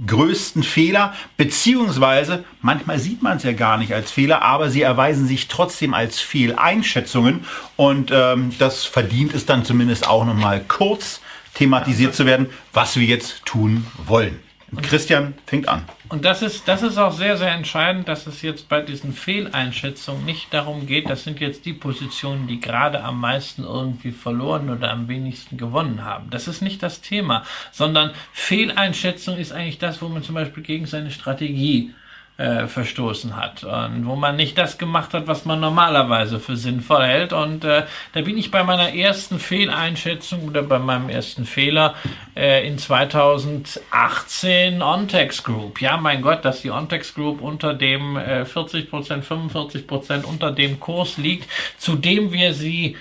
größten 0.06 0.64
Fehler, 0.64 1.14
beziehungsweise 1.38 2.44
manchmal 2.62 3.00
sieht 3.00 3.22
man 3.22 3.38
es 3.38 3.44
ja 3.44 3.54
gar 3.54 3.78
nicht 3.78 3.94
als 3.94 4.12
Fehler, 4.12 4.42
aber 4.42 4.70
sie 4.70 4.82
erweisen 4.82 5.28
sich 5.28 5.48
trotzdem 5.48 5.94
als 5.94 6.20
Fehleinschätzungen 6.20 7.46
und 7.76 8.12
ähm, 8.12 8.52
das 8.58 8.86
verdient 8.86 9.34
es 9.34 9.46
dann 9.46 9.66
zumindest 9.66 10.08
auch 10.08 10.26
nochmal 10.26 10.64
kurz 10.68 11.22
thematisiert 11.54 12.16
zu 12.16 12.26
werden, 12.26 12.48
was 12.74 12.96
wir 12.96 13.06
jetzt 13.06 13.46
tun 13.46 13.86
wollen. 14.06 14.40
Christian 14.82 15.34
fängt 15.46 15.68
an. 15.68 15.84
Und 16.10 16.26
das 16.26 16.42
ist, 16.42 16.68
das 16.68 16.84
ist 16.84 16.98
auch 16.98 17.12
sehr, 17.12 17.38
sehr 17.38 17.52
entscheidend, 17.52 18.08
dass 18.08 18.28
es 18.28 18.42
jetzt 18.42 18.70
bei 18.70 18.82
diesen 18.82 19.14
Fehleinschätzungen 19.14 20.26
nicht 20.26 20.54
darum 20.54 20.86
geht, 20.86 21.10
das 21.10 21.24
sind 21.24 21.40
jetzt 21.40 21.66
die 21.66 21.74
Positionen, 21.74 22.48
die 22.48 22.60
gerade 22.60 23.04
am 23.04 23.20
meisten 23.20 23.64
irgendwie 23.64 24.12
verloren 24.12 24.70
oder 24.70 24.92
am 24.92 25.08
wenigsten 25.08 25.58
gewonnen 25.58 26.04
haben. 26.04 26.30
Das 26.30 26.48
ist 26.48 26.62
nicht 26.62 26.82
das 26.84 27.02
Thema, 27.02 27.44
sondern 27.72 28.12
Fehleinschätzung 28.32 29.38
ist 29.38 29.52
eigentlich 29.52 29.80
das, 29.80 30.02
wo 30.02 30.08
man 30.08 30.24
zum 30.24 30.36
Beispiel 30.36 30.64
gegen 30.64 30.86
seine 30.86 31.12
Strategie 31.12 31.94
äh, 32.38 32.68
verstoßen 32.68 33.36
hat 33.36 33.64
und 33.64 34.08
wo 34.08 34.16
man 34.16 34.36
nicht 34.36 34.58
das 34.58 34.80
gemacht 34.80 35.14
hat, 35.14 35.28
was 35.28 35.46
man 35.46 35.60
normalerweise 35.60 36.40
für 36.40 36.58
sinnvoll 36.58 37.04
hält. 37.04 37.32
Und 37.32 37.64
äh, 37.64 37.84
da 38.14 38.22
bin 38.22 38.36
ich 38.38 38.50
bei 38.50 38.64
meiner 38.64 38.96
ersten 38.96 39.38
Fehleinschätzung 39.38 40.48
oder 40.48 40.64
bei 40.64 40.80
meinem 40.80 41.10
ersten 41.10 41.46
Fehler 41.46 41.94
äh, 42.36 42.68
in 42.68 42.80
2018 42.80 44.82
Ontex 44.82 45.44
Group. 45.44 45.80
Ja, 45.80 45.98
mein 45.98 46.24
Gott, 46.24 46.44
dass 46.44 46.62
die 46.62 46.72
Ontex 46.72 47.14
Group 47.14 47.40
unter 47.40 47.76
dem 47.76 48.18
äh, 48.18 48.46
40 48.46 48.90
Prozent, 48.90 49.26
45 49.26 49.86
Prozent 49.86 50.26
unter 50.26 50.52
dem 50.52 50.80
Kurs 50.80 51.18
liegt, 51.18 51.48
zu 51.78 51.96
dem 51.96 52.32
wir 52.32 52.56
sie 52.56 52.98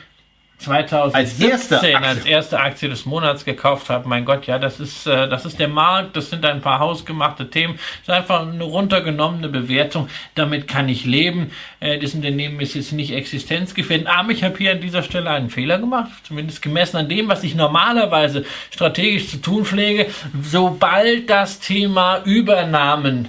2017 0.62 1.14
als 1.14 1.38
erste, 1.38 1.98
als 1.98 2.24
erste 2.24 2.60
Aktie 2.60 2.88
des 2.88 3.06
Monats 3.06 3.44
gekauft 3.44 3.90
habe. 3.90 4.08
Mein 4.08 4.24
Gott, 4.24 4.46
ja, 4.46 4.58
das 4.58 4.80
ist, 4.80 5.06
äh, 5.06 5.28
das 5.28 5.44
ist 5.44 5.58
der 5.58 5.68
Markt, 5.68 6.16
das 6.16 6.30
sind 6.30 6.44
ein 6.44 6.60
paar 6.60 6.78
hausgemachte 6.78 7.50
Themen. 7.50 7.74
Das 7.74 8.16
ist 8.16 8.22
einfach 8.22 8.46
eine 8.46 8.64
runtergenommene 8.64 9.48
Bewertung. 9.48 10.08
Damit 10.34 10.68
kann 10.68 10.88
ich 10.88 11.04
leben. 11.04 11.50
Äh, 11.80 11.98
das 11.98 12.14
Unternehmen 12.14 12.60
ist 12.60 12.74
jetzt 12.74 12.92
nicht 12.92 13.12
existenzgefährdend. 13.12 14.08
Aber 14.08 14.30
ich 14.30 14.44
habe 14.44 14.56
hier 14.56 14.72
an 14.72 14.80
dieser 14.80 15.02
Stelle 15.02 15.30
einen 15.30 15.50
Fehler 15.50 15.78
gemacht, 15.78 16.10
zumindest 16.24 16.62
gemessen 16.62 16.96
an 16.96 17.08
dem, 17.08 17.28
was 17.28 17.44
ich 17.44 17.54
normalerweise 17.54 18.44
strategisch 18.70 19.28
zu 19.28 19.38
tun 19.38 19.64
pflege. 19.64 20.06
Sobald 20.42 21.28
das 21.28 21.60
Thema 21.60 22.22
Übernahmen 22.24 23.28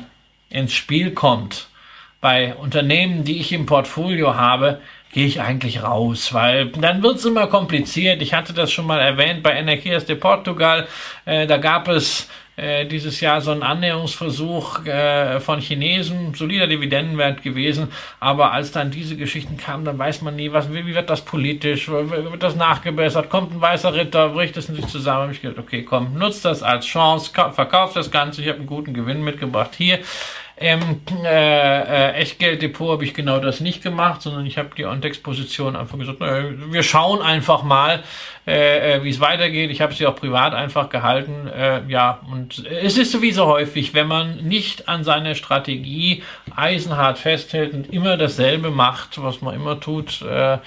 ins 0.49 0.73
Spiel 0.73 1.11
kommt, 1.11 1.67
bei 2.23 2.55
Unternehmen, 2.55 3.25
die 3.25 3.41
ich 3.41 3.51
im 3.51 3.65
Portfolio 3.65 4.35
habe, 4.35 4.79
gehe 5.13 5.27
ich 5.27 5.39
eigentlich 5.41 5.83
raus, 5.83 6.33
weil 6.33 6.67
dann 6.69 7.03
wird 7.03 7.17
es 7.17 7.25
immer 7.25 7.47
kompliziert. 7.47 8.21
Ich 8.21 8.33
hatte 8.33 8.53
das 8.53 8.71
schon 8.71 8.87
mal 8.87 8.99
erwähnt 8.99 9.43
bei 9.43 9.53
Energias 9.53 10.05
de 10.05 10.15
Portugal. 10.15 10.87
Äh, 11.25 11.47
da 11.47 11.57
gab 11.57 11.87
es 11.87 12.27
äh, 12.55 12.85
dieses 12.85 13.19
Jahr 13.19 13.41
so 13.41 13.51
einen 13.51 13.63
Annäherungsversuch 13.63 14.85
äh, 14.85 15.39
von 15.39 15.59
Chinesen, 15.59 16.33
solider 16.35 16.67
Dividendenwert 16.67 17.41
gewesen, 17.41 17.87
aber 18.19 18.51
als 18.51 18.71
dann 18.71 18.91
diese 18.91 19.15
Geschichten 19.15 19.57
kamen, 19.57 19.85
dann 19.85 19.97
weiß 19.97 20.21
man 20.21 20.35
nie, 20.35 20.51
was, 20.51 20.71
wie, 20.71 20.85
wie 20.85 20.93
wird 20.93 21.09
das 21.09 21.25
politisch, 21.25 21.89
wird 21.89 22.43
das 22.43 22.55
nachgebessert, 22.55 23.29
kommt 23.31 23.53
ein 23.53 23.61
weißer 23.61 23.95
Ritter, 23.95 24.29
bricht 24.29 24.55
es 24.57 24.69
in 24.69 24.75
sich 24.75 24.85
zusammen, 24.85 25.23
habe 25.23 25.31
ich 25.33 25.41
gedacht, 25.41 25.57
okay, 25.57 25.83
komm, 25.83 26.13
nutzt 26.13 26.45
das 26.45 26.61
als 26.61 26.85
Chance, 26.85 27.31
verkauft 27.33 27.95
das 27.95 28.11
Ganze, 28.11 28.41
ich 28.41 28.47
habe 28.47 28.59
einen 28.59 28.67
guten 28.67 28.93
Gewinn 28.93 29.23
mitgebracht. 29.23 29.71
Hier, 29.75 29.99
im 30.55 31.01
äh, 31.25 32.11
äh, 32.11 32.13
Echtgelddepot 32.13 32.91
habe 32.91 33.03
ich 33.03 33.15
genau 33.15 33.39
das 33.39 33.59
nicht 33.59 33.81
gemacht, 33.81 34.21
sondern 34.21 34.45
ich 34.45 34.59
habe 34.59 34.69
die 34.77 34.85
Ontex-Position 34.85 35.75
einfach 35.75 35.97
gesagt, 35.97 36.19
na, 36.19 36.43
wir 36.71 36.83
schauen 36.83 37.21
einfach 37.23 37.63
mal, 37.63 38.03
äh, 38.45 38.97
äh, 38.97 39.03
wie 39.03 39.09
es 39.09 39.19
weitergeht. 39.19 39.71
Ich 39.71 39.81
habe 39.81 39.93
sie 39.93 40.05
auch 40.05 40.15
privat 40.15 40.53
einfach 40.53 40.89
gehalten. 40.89 41.47
Äh, 41.47 41.81
ja, 41.87 42.19
und 42.31 42.65
es 42.67 42.97
ist 42.97 43.11
so 43.11 43.23
wie 43.23 43.31
so 43.31 43.47
häufig, 43.47 43.95
wenn 43.95 44.07
man 44.07 44.37
nicht 44.37 44.87
an 44.87 45.03
seine 45.03 45.33
Strategie 45.33 46.23
eisenhart 46.55 47.17
festhält 47.17 47.73
und 47.73 47.91
immer 47.91 48.15
dasselbe 48.15 48.69
macht, 48.69 49.23
was 49.23 49.41
man 49.41 49.55
immer 49.55 49.79
tut, 49.79 50.21
äh, 50.21 50.59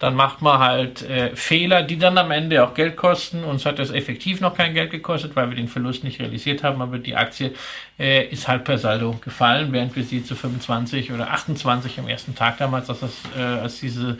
dann 0.00 0.14
macht 0.14 0.40
man 0.40 0.58
halt 0.58 1.02
äh, 1.02 1.36
Fehler, 1.36 1.82
die 1.82 1.98
dann 1.98 2.16
am 2.16 2.30
Ende 2.30 2.64
auch 2.64 2.72
Geld 2.72 2.96
kosten. 2.96 3.44
Uns 3.44 3.66
hat 3.66 3.78
das 3.78 3.90
effektiv 3.90 4.40
noch 4.40 4.56
kein 4.56 4.72
Geld 4.72 4.90
gekostet, 4.90 5.36
weil 5.36 5.50
wir 5.50 5.56
den 5.56 5.68
Verlust 5.68 6.04
nicht 6.04 6.18
realisiert 6.18 6.64
haben, 6.64 6.80
aber 6.80 6.96
die 6.96 7.16
Aktie 7.16 7.52
äh, 7.98 8.24
ist 8.28 8.48
halt 8.48 8.64
per 8.64 8.78
Saldo 8.78 9.12
gefallen, 9.22 9.72
während 9.72 9.94
wir 9.94 10.02
sie 10.02 10.24
zu 10.24 10.34
25 10.34 11.12
oder 11.12 11.30
28 11.30 11.98
am 11.98 12.08
ersten 12.08 12.34
Tag 12.34 12.56
damals, 12.56 12.88
als, 12.88 13.00
das, 13.00 13.12
äh, 13.36 13.42
als 13.42 13.78
diese 13.80 14.16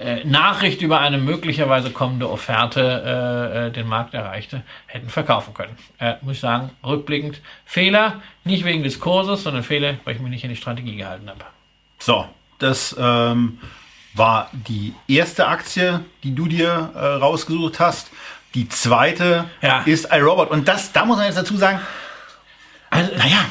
äh, 0.00 0.24
Nachricht 0.24 0.82
über 0.82 0.98
eine 0.98 1.18
möglicherweise 1.18 1.90
kommende 1.90 2.28
Offerte 2.28 2.80
äh, 2.82 3.66
äh, 3.68 3.70
den 3.70 3.86
Markt 3.86 4.14
erreichte, 4.14 4.64
hätten 4.86 5.08
verkaufen 5.08 5.54
können. 5.54 5.78
Äh, 6.00 6.14
muss 6.22 6.34
ich 6.34 6.40
sagen, 6.40 6.70
rückblickend 6.84 7.40
Fehler, 7.64 8.20
nicht 8.42 8.64
wegen 8.64 8.82
des 8.82 8.98
Kurses, 8.98 9.44
sondern 9.44 9.62
Fehler, 9.62 9.94
weil 10.04 10.16
ich 10.16 10.20
mich 10.20 10.30
nicht 10.30 10.42
in 10.42 10.50
die 10.50 10.56
Strategie 10.56 10.96
gehalten 10.96 11.30
habe. 11.30 11.44
So, 12.00 12.26
das 12.58 12.96
ähm 12.98 13.60
war 14.14 14.50
die 14.52 14.94
erste 15.08 15.46
Aktie, 15.46 16.04
die 16.22 16.34
du 16.34 16.46
dir 16.46 16.90
äh, 16.94 16.98
rausgesucht 16.98 17.80
hast. 17.80 18.10
Die 18.54 18.68
zweite 18.68 19.48
ja. 19.62 19.82
ist 19.82 20.12
iRobot. 20.12 20.50
Und 20.50 20.66
das, 20.66 20.92
da 20.92 21.04
muss 21.04 21.16
man 21.16 21.26
jetzt 21.26 21.38
dazu 21.38 21.56
sagen, 21.56 21.80
also, 22.90 23.16
naja, 23.16 23.44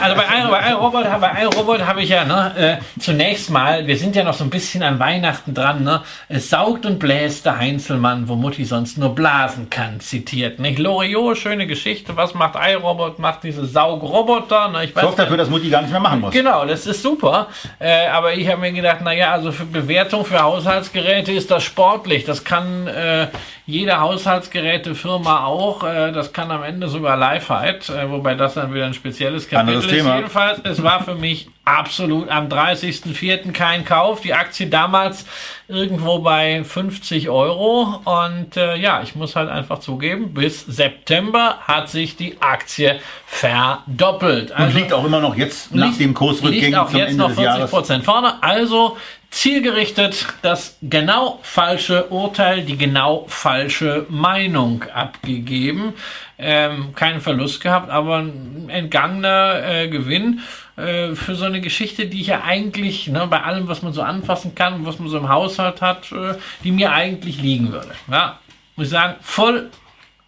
Also 0.00 0.16
bei, 0.16 0.70
iRobot, 0.70 1.04
bei 1.20 1.42
iRobot 1.42 1.86
habe 1.86 2.02
ich 2.02 2.10
ja 2.10 2.24
ne, 2.24 2.80
äh, 2.80 3.00
zunächst 3.00 3.50
mal, 3.50 3.86
wir 3.86 3.96
sind 3.96 4.16
ja 4.16 4.24
noch 4.24 4.34
so 4.34 4.44
ein 4.44 4.50
bisschen 4.50 4.82
an 4.82 4.98
Weihnachten 4.98 5.54
dran, 5.54 5.84
ne? 5.84 6.02
Es 6.28 6.50
saugt 6.50 6.86
und 6.86 6.98
bläst 6.98 7.46
der 7.46 7.58
Heinzelmann, 7.58 8.28
wo 8.28 8.36
Mutti 8.36 8.64
sonst 8.64 8.98
nur 8.98 9.14
blasen 9.14 9.70
kann, 9.70 10.00
zitiert. 10.00 10.58
Nicht? 10.58 10.78
Loriot, 10.78 11.38
schöne 11.38 11.66
Geschichte. 11.66 12.16
Was 12.16 12.34
macht 12.34 12.54
iRobot? 12.56 13.18
Macht 13.18 13.44
diese 13.44 13.66
Saugroboter. 13.66 14.68
Ne? 14.68 14.84
Ich 14.84 14.96
weiß 14.96 15.02
Sorgt 15.02 15.18
dafür, 15.18 15.36
dass 15.36 15.48
Mutti 15.48 15.70
gar 15.70 15.82
nicht 15.82 15.90
mehr 15.90 16.00
machen 16.00 16.20
muss. 16.20 16.32
Genau, 16.32 16.64
das 16.64 16.86
ist 16.86 17.02
super. 17.02 17.48
Äh, 17.78 18.06
aber 18.08 18.34
ich 18.34 18.48
habe 18.48 18.60
mir 18.60 18.72
gedacht, 18.72 19.00
naja, 19.02 19.32
also 19.32 19.52
für 19.52 19.64
Bewertung 19.64 20.24
für 20.24 20.42
Haushaltsgeräte 20.42 21.32
ist 21.32 21.50
das 21.50 21.62
sportlich. 21.62 22.24
Das 22.24 22.44
kann 22.44 22.86
äh, 22.86 23.28
jede 23.70 24.00
Haushaltsgerätefirma 24.00 25.44
auch. 25.44 25.84
Äh, 25.84 26.12
das 26.12 26.32
kann 26.32 26.50
am 26.50 26.62
Ende 26.62 26.88
sogar 26.88 27.16
Lifeheit, 27.16 27.88
äh, 27.88 28.10
wobei 28.10 28.34
das 28.34 28.54
dann 28.54 28.74
wieder 28.74 28.86
ein 28.86 28.94
spezielles 28.94 29.48
Kapitel 29.48 29.76
Anderes 29.76 29.84
ist. 29.86 29.98
Thema. 29.98 30.16
Jedenfalls, 30.16 30.60
es 30.64 30.82
war 30.82 31.02
für 31.02 31.14
mich 31.14 31.48
absolut 31.64 32.28
am 32.28 32.48
30.04. 32.48 33.52
kein 33.52 33.84
Kauf. 33.84 34.20
Die 34.20 34.34
Aktie 34.34 34.66
damals 34.66 35.24
irgendwo 35.68 36.18
bei 36.18 36.64
50 36.64 37.28
Euro. 37.28 38.00
Und 38.04 38.56
äh, 38.56 38.76
ja, 38.76 39.02
ich 39.02 39.14
muss 39.14 39.36
halt 39.36 39.48
einfach 39.48 39.78
zugeben, 39.78 40.34
bis 40.34 40.66
September 40.66 41.58
hat 41.60 41.88
sich 41.88 42.16
die 42.16 42.40
Aktie 42.40 42.98
verdoppelt. 43.26 44.52
Also, 44.52 44.66
und 44.66 44.74
liegt 44.74 44.92
auch 44.92 45.04
immer 45.04 45.20
noch 45.20 45.36
jetzt 45.36 45.74
nach 45.74 45.96
dem 45.96 46.14
Kursrückgang 46.14 46.60
liegt 46.60 46.76
auch 46.76 46.92
jetzt 46.92 47.10
Ende 47.10 47.22
noch 47.22 47.30
40 47.30 47.70
Prozent 47.70 48.04
vorne. 48.04 48.42
Also 48.42 48.96
zielgerichtet 49.30 50.26
das 50.42 50.76
genau 50.82 51.38
falsche 51.42 52.08
Urteil, 52.08 52.62
die 52.62 52.76
genau 52.76 53.24
falsche 53.28 54.06
Meinung 54.08 54.84
abgegeben. 54.92 55.94
Ähm, 56.38 56.94
keinen 56.94 57.20
Verlust 57.20 57.60
gehabt, 57.60 57.90
aber 57.90 58.18
ein 58.18 58.68
entgangener 58.68 59.62
äh, 59.62 59.88
Gewinn 59.88 60.40
äh, 60.76 61.14
für 61.14 61.34
so 61.34 61.44
eine 61.44 61.60
Geschichte, 61.60 62.06
die 62.06 62.22
ich 62.22 62.28
ja 62.28 62.42
eigentlich 62.42 63.08
ne, 63.08 63.26
bei 63.26 63.42
allem, 63.42 63.68
was 63.68 63.82
man 63.82 63.92
so 63.92 64.02
anfassen 64.02 64.54
kann, 64.54 64.86
was 64.86 64.98
man 64.98 65.08
so 65.08 65.18
im 65.18 65.28
Haushalt 65.28 65.80
hat, 65.80 66.10
äh, 66.12 66.34
die 66.64 66.72
mir 66.72 66.92
eigentlich 66.92 67.40
liegen 67.40 67.72
würde. 67.72 67.90
Ja, 68.10 68.38
muss 68.76 68.86
ich 68.86 68.92
sagen, 68.92 69.16
voll 69.20 69.70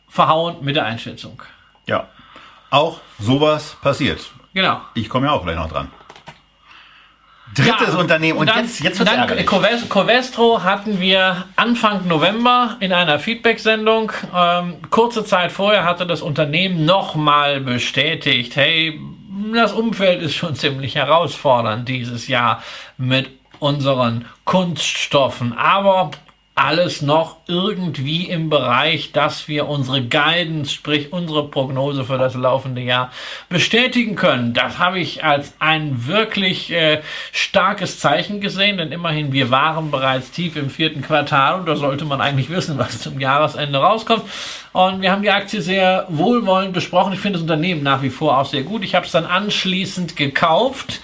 verhauen 0.08 0.56
mit 0.60 0.76
der 0.76 0.84
Einschätzung. 0.84 1.42
Ja, 1.86 2.08
auch 2.70 3.00
sowas 3.18 3.76
passiert. 3.80 4.30
Genau. 4.54 4.82
Ich 4.94 5.08
komme 5.08 5.26
ja 5.26 5.32
auch 5.32 5.42
gleich 5.42 5.56
noch 5.56 5.70
dran. 5.70 5.88
Drittes 7.54 7.92
ja, 7.92 7.98
Unternehmen 7.98 8.38
und, 8.38 8.48
und 8.48 8.56
dann, 8.56 8.64
jetzt, 8.64 8.80
jetzt 8.80 8.98
wird's 8.98 9.12
dann 9.12 9.44
Covest, 9.44 9.90
Covestro 9.90 10.62
hatten 10.62 11.00
wir 11.00 11.44
Anfang 11.56 12.08
November 12.08 12.76
in 12.80 12.92
einer 12.92 13.18
Feedback-Sendung. 13.18 14.12
Ähm, 14.34 14.76
kurze 14.90 15.24
Zeit 15.24 15.52
vorher 15.52 15.84
hatte 15.84 16.06
das 16.06 16.22
Unternehmen 16.22 16.84
nochmal 16.84 17.60
bestätigt, 17.60 18.56
hey, 18.56 18.98
das 19.52 19.72
Umfeld 19.72 20.22
ist 20.22 20.34
schon 20.34 20.54
ziemlich 20.54 20.94
herausfordernd 20.94 21.88
dieses 21.88 22.28
Jahr 22.28 22.62
mit 22.96 23.28
unseren 23.58 24.24
Kunststoffen. 24.44 25.52
Aber 25.56 26.10
alles 26.54 27.00
noch 27.00 27.38
irgendwie 27.48 28.28
im 28.28 28.50
Bereich, 28.50 29.12
dass 29.12 29.48
wir 29.48 29.68
unsere 29.68 30.02
Guidance, 30.02 30.70
sprich 30.70 31.10
unsere 31.10 31.48
Prognose 31.48 32.04
für 32.04 32.18
das 32.18 32.34
laufende 32.34 32.82
Jahr 32.82 33.10
bestätigen 33.48 34.16
können. 34.16 34.52
Das 34.52 34.78
habe 34.78 34.98
ich 34.98 35.24
als 35.24 35.54
ein 35.60 36.06
wirklich 36.06 36.70
äh, 36.70 37.00
starkes 37.32 38.00
Zeichen 38.00 38.42
gesehen, 38.42 38.76
denn 38.76 38.92
immerhin 38.92 39.32
wir 39.32 39.50
waren 39.50 39.90
bereits 39.90 40.30
tief 40.30 40.56
im 40.56 40.68
vierten 40.68 41.00
Quartal 41.00 41.60
und 41.60 41.66
da 41.66 41.74
sollte 41.74 42.04
man 42.04 42.20
eigentlich 42.20 42.50
wissen, 42.50 42.78
was 42.78 43.00
zum 43.00 43.18
Jahresende 43.18 43.78
rauskommt. 43.78 44.24
Und 44.72 45.00
wir 45.00 45.10
haben 45.10 45.22
die 45.22 45.30
Aktie 45.30 45.62
sehr 45.62 46.06
wohlwollend 46.10 46.74
besprochen. 46.74 47.14
Ich 47.14 47.20
finde 47.20 47.38
das 47.38 47.42
Unternehmen 47.42 47.82
nach 47.82 48.02
wie 48.02 48.10
vor 48.10 48.38
auch 48.38 48.46
sehr 48.46 48.62
gut. 48.62 48.84
Ich 48.84 48.94
habe 48.94 49.06
es 49.06 49.12
dann 49.12 49.24
anschließend 49.24 50.16
gekauft 50.16 51.00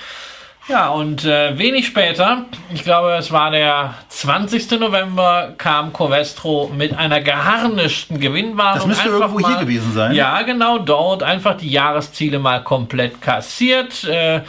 ja, 0.68 0.88
und 0.88 1.24
äh, 1.24 1.56
wenig 1.58 1.86
später, 1.86 2.44
ich 2.72 2.84
glaube, 2.84 3.12
es 3.14 3.32
war 3.32 3.50
der 3.50 3.94
20. 4.08 4.78
November, 4.78 5.54
kam 5.56 5.92
Covestro 5.92 6.70
mit 6.74 6.96
einer 6.96 7.20
geharnischten 7.20 8.20
Gewinnwarnung. 8.20 8.78
Das 8.78 8.86
müsste 8.86 9.08
irgendwo 9.08 9.38
mal, 9.38 9.52
hier 9.52 9.60
gewesen 9.60 9.92
sein. 9.94 10.14
Ja, 10.14 10.42
genau, 10.42 10.78
dort 10.78 11.22
einfach 11.22 11.56
die 11.56 11.70
Jahresziele 11.70 12.38
mal 12.38 12.62
komplett 12.62 13.20
kassiert. 13.20 14.04
Äh, 14.04 14.42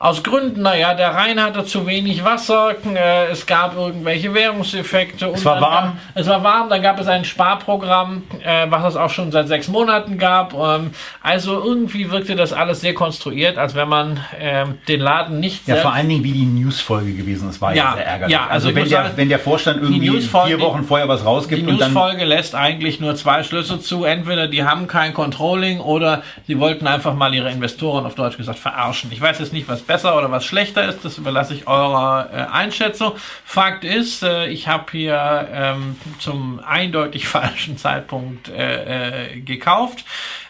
aus 0.00 0.22
Gründen, 0.22 0.62
naja, 0.62 0.94
der 0.94 1.12
Rhein 1.12 1.42
hatte 1.42 1.64
zu 1.64 1.84
wenig 1.84 2.22
Wasser, 2.22 2.76
äh, 2.94 3.26
es 3.32 3.46
gab 3.46 3.76
irgendwelche 3.76 4.32
Währungseffekte. 4.32 5.26
Es 5.34 5.44
war 5.44 5.60
warm. 5.60 5.84
Gab, 5.84 5.94
es 6.14 6.28
war 6.28 6.44
warm, 6.44 6.68
dann 6.68 6.82
gab 6.82 7.00
es 7.00 7.08
ein 7.08 7.24
Sparprogramm, 7.24 8.22
äh, 8.44 8.66
was 8.70 8.92
es 8.92 8.96
auch 8.96 9.10
schon 9.10 9.32
seit 9.32 9.48
sechs 9.48 9.66
Monaten 9.66 10.16
gab. 10.16 10.54
Ähm, 10.54 10.92
also 11.20 11.60
irgendwie 11.60 12.12
wirkte 12.12 12.36
das 12.36 12.52
alles 12.52 12.80
sehr 12.80 12.94
konstruiert, 12.94 13.58
als 13.58 13.74
wenn 13.74 13.88
man 13.88 14.20
ähm, 14.38 14.78
den 14.86 15.00
Laden 15.00 15.40
nicht. 15.40 15.66
Ja, 15.66 15.74
vor 15.76 15.92
allen 15.92 16.08
Dingen 16.08 16.22
wie 16.22 16.30
die 16.30 16.46
Newsfolge 16.46 17.14
gewesen 17.14 17.50
ist, 17.50 17.60
war 17.60 17.74
ja, 17.74 17.86
ja 17.86 17.94
sehr 17.94 18.06
ärgerlich. 18.06 18.32
Ja, 18.32 18.46
also, 18.46 18.68
also 18.68 18.76
wenn, 18.76 18.88
der, 18.88 19.16
wenn 19.16 19.28
der 19.28 19.40
Vorstand 19.40 19.82
irgendwie 19.82 20.20
vier 20.20 20.60
Wochen 20.60 20.84
vorher 20.84 21.08
was 21.08 21.24
rausgibt. 21.24 21.60
Die 21.60 21.72
Newsfolge 21.72 22.24
lässt 22.24 22.54
eigentlich 22.54 23.00
nur 23.00 23.16
zwei 23.16 23.42
Schlüsse 23.42 23.80
zu. 23.80 24.04
Entweder 24.04 24.46
die 24.46 24.62
haben 24.62 24.86
kein 24.86 25.12
Controlling 25.12 25.80
oder 25.80 26.22
sie 26.46 26.60
wollten 26.60 26.86
einfach 26.86 27.14
mal 27.14 27.34
ihre 27.34 27.50
Investoren 27.50 28.06
auf 28.06 28.14
Deutsch 28.14 28.36
gesagt 28.36 28.60
verarschen. 28.60 29.10
Ich 29.10 29.20
weiß 29.20 29.40
jetzt 29.40 29.52
nicht, 29.52 29.68
was 29.68 29.87
besser 29.88 30.16
oder 30.16 30.30
was 30.30 30.44
schlechter 30.44 30.88
ist, 30.88 31.04
das 31.04 31.18
überlasse 31.18 31.54
ich 31.54 31.66
eurer 31.66 32.28
äh, 32.32 32.36
Einschätzung. 32.52 33.14
Fakt 33.44 33.82
ist, 33.82 34.22
äh, 34.22 34.46
ich 34.46 34.68
habe 34.68 34.84
hier 34.92 35.48
ähm, 35.52 35.96
zum 36.20 36.60
eindeutig 36.64 37.26
falschen 37.28 37.76
Zeitpunkt 37.76 38.48
äh, 38.48 39.32
äh, 39.32 39.40
gekauft. 39.40 40.04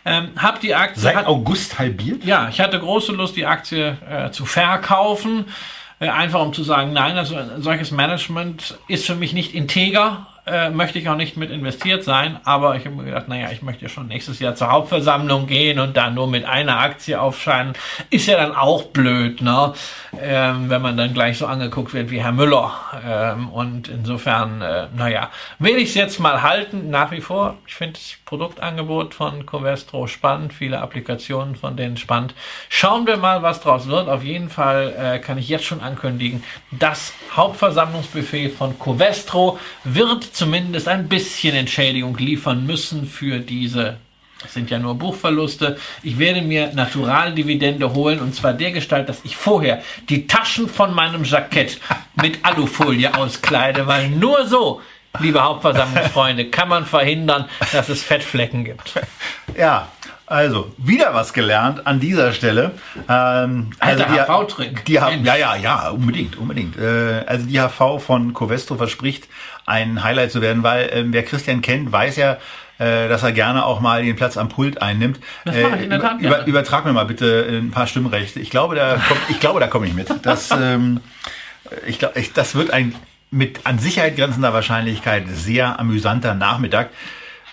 Ähm, 0.05 0.33
hab 0.37 0.61
die 0.61 0.75
Aktie. 0.75 1.01
Seit 1.01 1.17
hat, 1.17 1.27
August 1.27 1.79
halbiert? 1.79 2.25
Ja, 2.25 2.49
ich 2.51 2.61
hatte 2.61 2.79
große 2.79 3.13
Lust, 3.13 3.37
die 3.37 3.47
Aktie 3.47 3.97
äh, 4.11 4.31
zu 4.31 4.45
verkaufen. 4.45 5.47
Äh, 6.01 6.11
einfach 6.11 6.41
um 6.41 6.53
zu 6.53 6.63
sagen, 6.63 6.93
nein, 6.93 7.17
also 7.17 7.37
solches 7.59 7.91
Management 7.91 8.79
ist 8.89 9.07
für 9.07 9.15
mich 9.15 9.33
nicht 9.33 9.55
integer 9.55 10.27
äh, 10.51 10.71
möchte 10.71 10.99
ich 10.99 11.09
auch 11.09 11.17
nicht 11.17 11.37
mit 11.37 11.51
investiert 11.51 12.05
sein, 12.05 12.41
aber 12.45 12.77
ich 12.77 12.85
habe 12.85 12.97
mir 12.97 13.05
gedacht, 13.05 13.29
naja, 13.29 13.51
ich 13.51 13.63
möchte 13.63 13.89
schon 13.89 14.09
nächstes 14.09 14.39
Jahr 14.39 14.55
zur 14.55 14.71
Hauptversammlung 14.71 15.47
gehen 15.47 15.79
und 15.79 15.97
da 15.97 16.11
nur 16.11 16.27
mit 16.27 16.45
einer 16.45 16.79
Aktie 16.79 17.21
aufscheinen, 17.21 17.75
ist 18.11 18.27
ja 18.27 18.37
dann 18.37 18.55
auch 18.55 18.85
blöd, 18.85 19.43
ne? 19.43 19.73
Ähm, 20.21 20.71
wenn 20.71 20.83
man 20.83 20.97
dann 20.97 21.13
gleich 21.13 21.39
so 21.39 21.47
angeguckt 21.47 21.93
wird 21.93 22.11
wie 22.11 22.23
Herr 22.23 22.33
Müller. 22.33 22.73
Ähm, 23.07 23.49
und 23.51 23.89
insofern, 23.89 24.63
äh, 24.63 24.87
naja, 24.97 25.31
will 25.59 25.77
ich 25.77 25.91
es 25.91 25.95
jetzt 25.95 26.19
mal 26.19 26.43
halten, 26.43 26.91
nach 26.91 27.11
wie 27.11 27.21
vor. 27.21 27.59
Ich 27.67 27.75
finde 27.75 27.95
das 27.95 28.17
Produktangebot 28.25 29.15
von 29.15 29.47
Covestro 29.47 30.07
spannend, 30.07 30.53
viele 30.53 30.81
Applikationen 30.81 31.57
von 31.57 31.77
denen 31.77 31.97
spannend. 31.97 32.35
Schauen 32.69 33.07
wir 33.07 33.17
mal, 33.17 33.43
was 33.43 33.61
draus 33.61 33.87
wird. 33.89 34.09
Auf 34.09 34.23
jeden 34.23 34.51
Fall 34.51 34.95
äh, 34.99 35.19
kann 35.19 35.39
ich 35.39 35.49
jetzt 35.49 35.65
schon 35.65 35.81
ankündigen, 35.81 36.43
das 36.71 37.13
Hauptversammlungsbuffet 37.35 38.51
von 38.51 38.79
Covestro 38.79 39.59
wird 39.85 40.25
zumindest 40.39 40.87
ein 40.89 41.09
bisschen 41.09 41.55
Entschädigung 41.55 42.17
liefern 42.17 42.65
müssen 42.65 43.07
für 43.07 43.41
diese 43.41 43.99
das 44.41 44.55
sind 44.55 44.71
ja 44.71 44.79
nur 44.79 44.95
Buchverluste. 44.95 45.79
Ich 46.05 46.17
werde 46.17 46.43
mir 46.43 46.73
Naturaldividende 46.73 47.93
holen 47.93 48.21
und 48.21 48.37
zwar 48.37 48.53
der 48.53 48.71
Gestalt, 48.71 49.09
dass 49.09 49.25
ich 49.25 49.37
vorher 49.37 49.83
die 50.09 50.29
Taschen 50.29 50.69
von 50.69 50.95
meinem 50.95 51.25
Jackett 51.25 51.81
mit 52.23 52.45
Alufolie 52.45 53.13
auskleide, 53.19 53.89
weil 53.89 54.11
nur 54.11 54.47
so, 54.47 54.81
liebe 55.19 55.43
Hauptversammlungsfreunde, 55.43 56.51
kann 56.51 56.69
man 56.69 56.87
verhindern, 56.87 57.47
dass 57.73 57.89
es 57.89 58.05
Fettflecken 58.05 58.65
gibt. 58.65 58.95
Ja, 59.57 59.91
also, 60.29 60.73
wieder 60.77 61.15
was 61.15 61.33
gelernt 61.33 61.87
an 61.87 62.01
dieser 62.01 62.33
Stelle. 62.33 62.73
Ähm, 63.09 63.71
also 63.79 64.05
die 64.05 64.21
HV-Trick. 64.21 64.89
Ja, 64.89 65.11
ja, 65.11 65.57
ja, 65.57 65.89
unbedingt, 65.91 66.37
unbedingt. 66.37 66.77
Äh, 66.77 67.25
also 67.27 67.47
die 67.47 67.59
HV 67.59 67.99
von 68.05 68.35
Covestro 68.35 68.77
verspricht, 68.77 69.29
ein 69.65 70.03
Highlight 70.03 70.33
zu 70.33 70.43
werden, 70.43 70.63
weil 70.63 70.89
äh, 70.89 71.05
wer 71.07 71.23
Christian 71.23 71.63
kennt, 71.63 71.91
weiß 71.93 72.17
ja, 72.17 72.39
äh, 72.79 73.09
dass 73.09 73.23
er 73.23 73.33
gerne 73.33 73.65
auch 73.65 73.81
mal 73.81 74.05
den 74.05 74.17
Platz 74.17 74.37
am 74.37 74.49
Pult 74.49 74.83
einnimmt. 74.83 75.19
Das 75.45 75.57
mache 75.57 75.77
ich 75.77 75.83
in 75.85 75.91
der 75.91 76.01
Tat 76.01 76.21
über, 76.21 76.47
übertrag 76.47 76.85
mir 76.85 76.93
mal 76.93 77.07
bitte 77.07 77.47
ein 77.51 77.71
paar 77.71 77.87
Stimmrechte. 77.87 78.39
Ich 78.41 78.51
glaube, 78.51 78.75
da 78.75 79.01
komm, 79.09 79.17
ich 79.29 79.41
glaube, 79.41 79.61
da 79.61 79.67
komme 79.67 79.87
ich 79.87 79.95
mit. 79.95 80.09
Das, 80.23 80.51
ähm, 80.61 81.01
ich 81.87 81.99
glaube, 81.99 82.23
das 82.35 82.55
wird 82.55 82.71
ein 82.71 82.95
mit 83.31 83.67
an 83.67 83.79
Sicherheit 83.79 84.17
grenzender 84.17 84.55
Wahrscheinlichkeit 84.55 85.25
sehr 85.29 85.79
amüsanter 85.79 86.35
Nachmittag, 86.35 86.91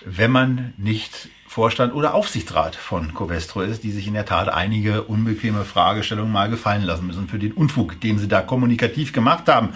wenn 0.04 0.30
man 0.30 0.72
nicht 0.78 1.28
Vorstand 1.56 1.94
oder 1.94 2.12
Aufsichtsrat 2.12 2.76
von 2.76 3.14
Covestro 3.14 3.62
ist, 3.62 3.82
die 3.82 3.90
sich 3.90 4.06
in 4.06 4.12
der 4.12 4.26
Tat 4.26 4.50
einige 4.50 5.04
unbequeme 5.04 5.64
Fragestellungen 5.64 6.30
mal 6.30 6.50
gefallen 6.50 6.82
lassen 6.82 7.06
müssen 7.06 7.28
für 7.28 7.38
den 7.38 7.52
Unfug, 7.52 7.98
den 8.02 8.18
sie 8.18 8.28
da 8.28 8.42
kommunikativ 8.42 9.14
gemacht 9.14 9.48
haben. 9.48 9.70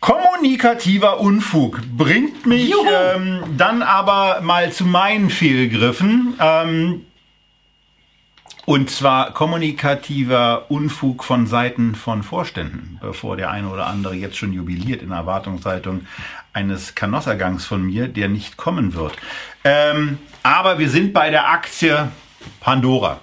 Kommunikativer 0.00 1.18
Unfug 1.18 1.80
bringt 1.96 2.44
mich 2.44 2.74
ähm, 2.92 3.42
dann 3.56 3.80
aber 3.80 4.42
mal 4.42 4.70
zu 4.70 4.84
meinen 4.84 5.30
Fehlgriffen. 5.30 6.34
Ähm, 6.40 7.06
und 8.66 8.90
zwar 8.90 9.32
kommunikativer 9.32 10.70
Unfug 10.70 11.24
von 11.24 11.46
Seiten 11.46 11.94
von 11.94 12.22
Vorständen, 12.22 12.98
bevor 13.00 13.38
der 13.38 13.50
eine 13.50 13.68
oder 13.68 13.86
andere 13.86 14.14
jetzt 14.14 14.36
schon 14.36 14.52
jubiliert 14.52 15.00
in 15.00 15.12
Erwartungshaltung 15.12 16.02
eines 16.52 16.94
Kanossergangs 16.94 17.64
von 17.64 17.82
mir, 17.82 18.08
der 18.08 18.28
nicht 18.28 18.58
kommen 18.58 18.92
wird. 18.92 19.16
Ähm, 19.64 20.18
aber 20.46 20.78
wir 20.78 20.88
sind 20.88 21.12
bei 21.12 21.30
der 21.30 21.48
Aktie 21.48 22.08
Pandora. 22.60 23.20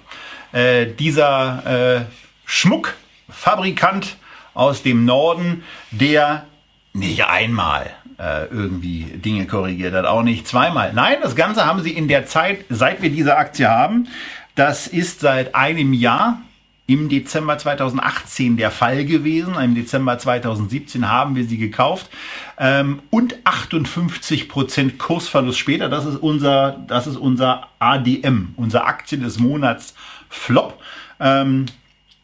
äh, 0.52 0.86
dieser 0.86 1.96
äh, 1.96 2.04
Schmuckfabrikant 2.44 4.16
aus 4.52 4.82
dem 4.82 5.04
Norden, 5.04 5.64
der 5.90 6.44
nicht 6.92 7.24
einmal 7.24 7.90
äh, 8.18 8.44
irgendwie 8.46 9.04
Dinge 9.04 9.46
korrigiert 9.46 9.94
hat, 9.94 10.04
auch 10.04 10.22
nicht 10.22 10.46
zweimal. 10.46 10.92
Nein, 10.92 11.16
das 11.22 11.34
Ganze 11.34 11.66
haben 11.66 11.82
sie 11.82 11.90
in 11.92 12.06
der 12.06 12.26
Zeit, 12.26 12.64
seit 12.68 13.02
wir 13.02 13.10
diese 13.10 13.36
Aktie 13.36 13.68
haben, 13.68 14.06
das 14.54 14.86
ist 14.86 15.20
seit 15.20 15.54
einem 15.54 15.92
Jahr 15.92 16.42
im 16.86 17.08
Dezember 17.08 17.56
2018 17.56 18.56
der 18.56 18.70
Fall 18.70 19.04
gewesen. 19.04 19.54
Im 19.56 19.74
Dezember 19.74 20.18
2017 20.18 21.08
haben 21.08 21.34
wir 21.34 21.44
sie 21.44 21.56
gekauft 21.56 22.10
ähm, 22.58 23.00
und 23.10 23.36
58 23.44 24.48
Prozent 24.48 24.98
Kursverlust 24.98 25.58
später. 25.58 25.88
Das 25.88 26.04
ist 26.04 26.16
unser, 26.16 26.78
das 26.86 27.06
ist 27.06 27.16
unser 27.16 27.68
ADM, 27.78 28.54
unser 28.56 28.86
Aktien 28.86 29.22
des 29.22 29.38
Monats 29.38 29.94
Flop. 30.28 30.80
Ähm, 31.20 31.66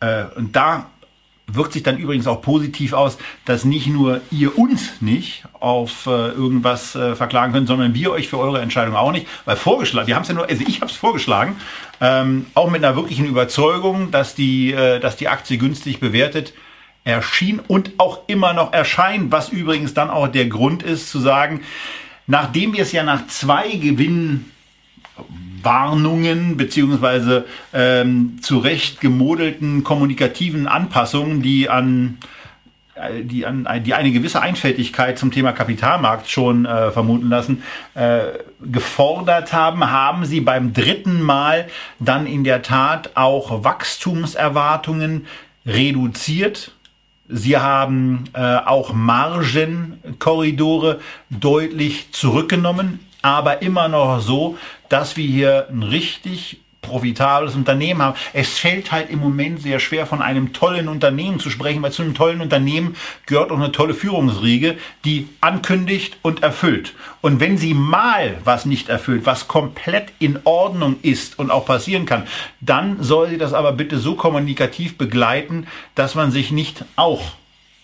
äh, 0.00 0.24
und 0.36 0.54
da 0.56 0.90
wirkt 1.54 1.72
sich 1.72 1.82
dann 1.82 1.98
übrigens 1.98 2.26
auch 2.26 2.42
positiv 2.42 2.92
aus, 2.92 3.18
dass 3.44 3.64
nicht 3.64 3.86
nur 3.86 4.20
ihr 4.30 4.58
uns 4.58 5.00
nicht 5.00 5.44
auf 5.58 6.06
äh, 6.06 6.10
irgendwas 6.10 6.94
äh, 6.94 7.14
verklagen 7.14 7.52
könnt, 7.52 7.68
sondern 7.68 7.94
wir 7.94 8.12
euch 8.12 8.28
für 8.28 8.38
eure 8.38 8.60
Entscheidung 8.60 8.96
auch 8.96 9.12
nicht, 9.12 9.26
weil 9.44 9.56
vorgeschlagen, 9.56 10.06
wir 10.06 10.14
haben 10.14 10.22
es 10.22 10.28
ja 10.28 10.34
nur, 10.34 10.48
also 10.48 10.64
ich 10.66 10.80
habe 10.80 10.90
es 10.90 10.96
vorgeschlagen, 10.96 11.56
ähm, 12.00 12.46
auch 12.54 12.70
mit 12.70 12.84
einer 12.84 12.96
wirklichen 12.96 13.26
Überzeugung, 13.26 14.10
dass 14.10 14.34
die, 14.34 14.72
äh, 14.72 15.00
dass 15.00 15.16
die 15.16 15.28
Aktie 15.28 15.58
günstig 15.58 16.00
bewertet 16.00 16.54
erschien 17.04 17.60
und 17.60 17.92
auch 17.98 18.20
immer 18.26 18.52
noch 18.52 18.72
erscheint, 18.72 19.32
was 19.32 19.48
übrigens 19.48 19.94
dann 19.94 20.10
auch 20.10 20.28
der 20.28 20.46
Grund 20.46 20.82
ist 20.82 21.10
zu 21.10 21.18
sagen, 21.18 21.62
nachdem 22.26 22.72
wir 22.74 22.82
es 22.82 22.92
ja 22.92 23.02
nach 23.02 23.26
zwei 23.26 23.70
Gewinnen 23.70 24.50
Warnungen 25.62 26.56
beziehungsweise 26.56 27.44
ähm, 27.72 28.38
zurecht 28.40 29.00
gemodelten 29.00 29.84
kommunikativen 29.84 30.66
Anpassungen, 30.66 31.42
die 31.42 31.68
an 31.68 32.18
äh, 33.00 33.24
die, 33.24 33.46
an, 33.46 33.66
die 33.84 33.94
eine 33.94 34.10
gewisse 34.12 34.42
Einfältigkeit 34.42 35.18
zum 35.18 35.30
Thema 35.30 35.52
Kapitalmarkt 35.52 36.28
schon 36.30 36.66
äh, 36.66 36.90
vermuten 36.90 37.28
lassen, 37.28 37.62
äh, 37.94 38.20
gefordert 38.60 39.52
haben, 39.52 39.88
haben 39.90 40.24
sie 40.24 40.40
beim 40.40 40.72
dritten 40.72 41.22
Mal 41.22 41.68
dann 41.98 42.26
in 42.26 42.44
der 42.44 42.62
Tat 42.62 43.10
auch 43.14 43.64
Wachstumserwartungen 43.64 45.26
reduziert. 45.66 46.72
Sie 47.28 47.56
haben 47.56 48.24
äh, 48.32 48.56
auch 48.56 48.92
Margenkorridore 48.92 51.00
deutlich 51.30 52.12
zurückgenommen, 52.12 53.00
aber 53.22 53.62
immer 53.62 53.88
noch 53.88 54.20
so, 54.20 54.58
dass 54.90 55.16
wir 55.16 55.26
hier 55.26 55.68
ein 55.70 55.82
richtig 55.82 56.58
profitables 56.82 57.54
Unternehmen 57.54 58.02
haben. 58.02 58.16
Es 58.32 58.58
fällt 58.58 58.90
halt 58.90 59.10
im 59.10 59.18
Moment 59.18 59.60
sehr 59.60 59.80
schwer, 59.80 60.06
von 60.06 60.22
einem 60.22 60.52
tollen 60.52 60.88
Unternehmen 60.88 61.38
zu 61.38 61.50
sprechen, 61.50 61.82
weil 61.82 61.92
zu 61.92 62.02
einem 62.02 62.14
tollen 62.14 62.40
Unternehmen 62.40 62.96
gehört 63.26 63.50
auch 63.50 63.56
eine 63.56 63.72
tolle 63.72 63.94
Führungsriege, 63.94 64.76
die 65.04 65.28
ankündigt 65.40 66.16
und 66.22 66.42
erfüllt. 66.42 66.94
Und 67.20 67.40
wenn 67.40 67.58
sie 67.58 67.74
mal 67.74 68.38
was 68.44 68.64
nicht 68.64 68.88
erfüllt, 68.88 69.26
was 69.26 69.48
komplett 69.48 70.12
in 70.18 70.38
Ordnung 70.44 70.96
ist 71.02 71.38
und 71.38 71.50
auch 71.50 71.66
passieren 71.66 72.06
kann, 72.06 72.26
dann 72.60 73.02
soll 73.02 73.28
sie 73.28 73.38
das 73.38 73.52
aber 73.52 73.72
bitte 73.72 73.98
so 73.98 74.14
kommunikativ 74.14 74.96
begleiten, 74.96 75.66
dass 75.94 76.14
man 76.14 76.30
sich 76.30 76.50
nicht 76.50 76.84
auch 76.96 77.32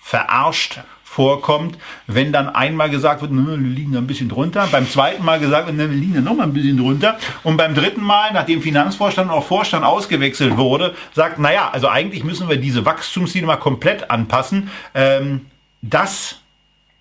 verarscht 0.00 0.80
vorkommt, 1.16 1.78
wenn 2.06 2.30
dann 2.30 2.50
einmal 2.50 2.90
gesagt 2.90 3.22
wird, 3.22 3.32
wir 3.32 3.56
liegen 3.56 3.92
da 3.92 4.00
ein 4.00 4.06
bisschen 4.06 4.28
drunter, 4.28 4.68
beim 4.70 4.86
zweiten 4.86 5.24
Mal 5.24 5.40
gesagt 5.40 5.66
wird, 5.66 5.78
wir 5.78 5.88
liegen 5.88 6.12
da 6.12 6.20
noch 6.20 6.36
mal 6.36 6.42
ein 6.42 6.52
bisschen 6.52 6.76
drunter 6.76 7.16
und 7.42 7.56
beim 7.56 7.74
dritten 7.74 8.04
Mal, 8.04 8.34
nachdem 8.34 8.60
Finanzvorstand 8.60 9.30
und 9.30 9.36
auch 9.36 9.46
Vorstand 9.46 9.82
ausgewechselt 9.82 10.58
wurde, 10.58 10.94
sagt, 11.14 11.38
naja, 11.38 11.70
also 11.72 11.88
eigentlich 11.88 12.22
müssen 12.22 12.50
wir 12.50 12.58
diese 12.58 12.84
Wachstumsziele 12.84 13.46
mal 13.46 13.56
komplett 13.56 14.10
anpassen. 14.10 14.68
Ähm, 14.94 15.46
das 15.80 16.36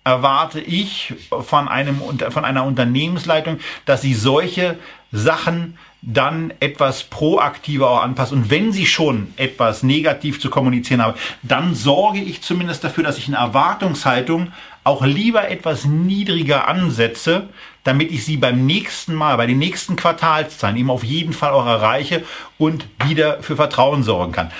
erwarte 0.02 0.60
ich 0.60 1.12
von, 1.42 1.68
einem, 1.68 2.00
von 2.30 2.44
einer 2.46 2.64
Unternehmensleitung, 2.64 3.58
dass 3.84 4.00
sie 4.00 4.14
solche 4.14 4.78
Sachen 5.12 5.76
dann 6.02 6.52
etwas 6.60 7.04
proaktiver 7.04 7.90
auch 7.90 8.02
anpasst. 8.02 8.32
Und 8.32 8.50
wenn 8.50 8.72
sie 8.72 8.86
schon 8.86 9.32
etwas 9.36 9.82
negativ 9.82 10.40
zu 10.40 10.50
kommunizieren 10.50 11.02
haben, 11.02 11.18
dann 11.42 11.74
sorge 11.74 12.20
ich 12.20 12.42
zumindest 12.42 12.84
dafür, 12.84 13.04
dass 13.04 13.18
ich 13.18 13.26
eine 13.26 13.38
Erwartungshaltung 13.38 14.52
auch 14.84 15.04
lieber 15.04 15.48
etwas 15.48 15.84
niedriger 15.84 16.68
ansetze, 16.68 17.48
damit 17.82 18.12
ich 18.12 18.24
sie 18.24 18.36
beim 18.36 18.66
nächsten 18.66 19.14
Mal, 19.14 19.36
bei 19.36 19.46
den 19.46 19.58
nächsten 19.58 19.96
Quartalszahlen 19.96 20.76
eben 20.76 20.90
auf 20.90 21.02
jeden 21.02 21.32
Fall 21.32 21.50
auch 21.50 21.66
erreiche 21.66 22.24
und 22.56 22.86
wieder 23.04 23.42
für 23.42 23.56
Vertrauen 23.56 24.04
sorgen 24.04 24.32
kann. 24.32 24.52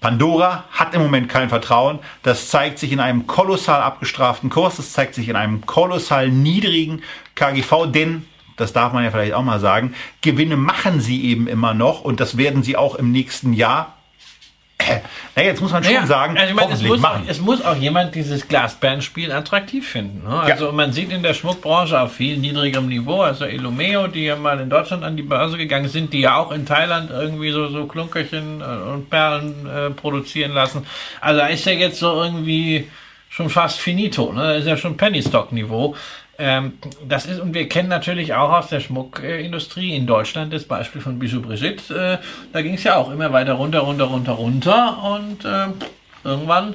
Pandora 0.00 0.64
hat 0.70 0.94
im 0.94 1.02
Moment 1.02 1.28
kein 1.28 1.48
Vertrauen. 1.48 1.98
Das 2.22 2.48
zeigt 2.48 2.78
sich 2.78 2.92
in 2.92 3.00
einem 3.00 3.26
kolossal 3.26 3.82
abgestraften 3.82 4.50
Kurs. 4.50 4.76
Das 4.76 4.92
zeigt 4.92 5.14
sich 5.14 5.28
in 5.28 5.36
einem 5.36 5.66
kolossal 5.66 6.30
niedrigen 6.30 7.02
KGV, 7.34 7.86
denn 7.86 8.26
das 8.56 8.72
darf 8.72 8.92
man 8.92 9.04
ja 9.04 9.10
vielleicht 9.10 9.34
auch 9.34 9.42
mal 9.42 9.60
sagen, 9.60 9.94
Gewinne 10.22 10.56
machen 10.56 11.00
sie 11.00 11.24
eben 11.24 11.46
immer 11.46 11.74
noch 11.74 12.02
und 12.02 12.20
das 12.20 12.36
werden 12.36 12.62
sie 12.62 12.76
auch 12.76 12.94
im 12.94 13.12
nächsten 13.12 13.52
Jahr 13.52 13.96
na, 15.36 15.42
jetzt 15.42 15.60
muss 15.60 15.72
man 15.72 15.82
schon 15.82 15.94
naja, 15.94 16.06
sagen, 16.06 16.36
also 16.36 16.50
ich 16.50 16.54
meine, 16.54 16.72
es, 16.72 16.82
muss 16.82 17.04
auch, 17.04 17.20
es 17.26 17.40
muss 17.40 17.64
auch 17.64 17.76
jemand 17.76 18.14
dieses 18.14 18.46
Glasperlenspiel 18.46 19.32
attraktiv 19.32 19.88
finden. 19.88 20.28
Ne? 20.28 20.40
Also 20.40 20.66
ja. 20.66 20.72
man 20.72 20.92
sieht 20.92 21.10
in 21.10 21.22
der 21.22 21.34
Schmuckbranche 21.34 21.98
auf 21.98 22.12
viel 22.12 22.36
niedrigerem 22.36 22.86
Niveau, 22.88 23.22
also 23.22 23.46
Ilumeo, 23.46 24.06
die 24.06 24.24
ja 24.24 24.36
mal 24.36 24.60
in 24.60 24.68
Deutschland 24.68 25.02
an 25.02 25.16
die 25.16 25.22
Börse 25.22 25.56
gegangen 25.56 25.88
sind, 25.88 26.12
die 26.12 26.20
ja 26.20 26.36
auch 26.36 26.52
in 26.52 26.66
Thailand 26.66 27.10
irgendwie 27.10 27.50
so, 27.52 27.68
so 27.68 27.86
Klunkerchen 27.86 28.60
äh, 28.60 28.92
und 28.92 29.08
Perlen 29.08 29.66
äh, 29.66 29.90
produzieren 29.90 30.52
lassen. 30.52 30.86
Also 31.20 31.40
da 31.40 31.46
ist 31.46 31.64
ja 31.64 31.72
jetzt 31.72 31.98
so 31.98 32.22
irgendwie 32.22 32.88
schon 33.30 33.48
fast 33.48 33.80
finito, 33.80 34.32
ne? 34.32 34.56
Ist 34.56 34.66
ja 34.66 34.76
schon 34.76 34.96
Penny-Stock-Niveau. 34.96 35.94
Ähm, 36.38 36.74
das 37.06 37.26
ist, 37.26 37.40
und 37.40 37.54
wir 37.54 37.68
kennen 37.68 37.88
natürlich 37.88 38.34
auch 38.34 38.50
aus 38.50 38.68
der 38.68 38.80
Schmuckindustrie 38.80 39.94
in 39.94 40.06
Deutschland 40.06 40.52
das 40.52 40.64
Beispiel 40.64 41.00
von 41.00 41.18
Bijou 41.18 41.40
Brigitte. 41.40 42.20
Äh, 42.20 42.26
da 42.52 42.62
ging 42.62 42.74
es 42.74 42.84
ja 42.84 42.96
auch 42.96 43.10
immer 43.10 43.32
weiter 43.32 43.54
runter, 43.54 43.80
runter, 43.80 44.04
runter, 44.04 44.32
runter 44.32 45.02
und 45.02 45.44
äh, 45.44 45.68
irgendwann 46.24 46.74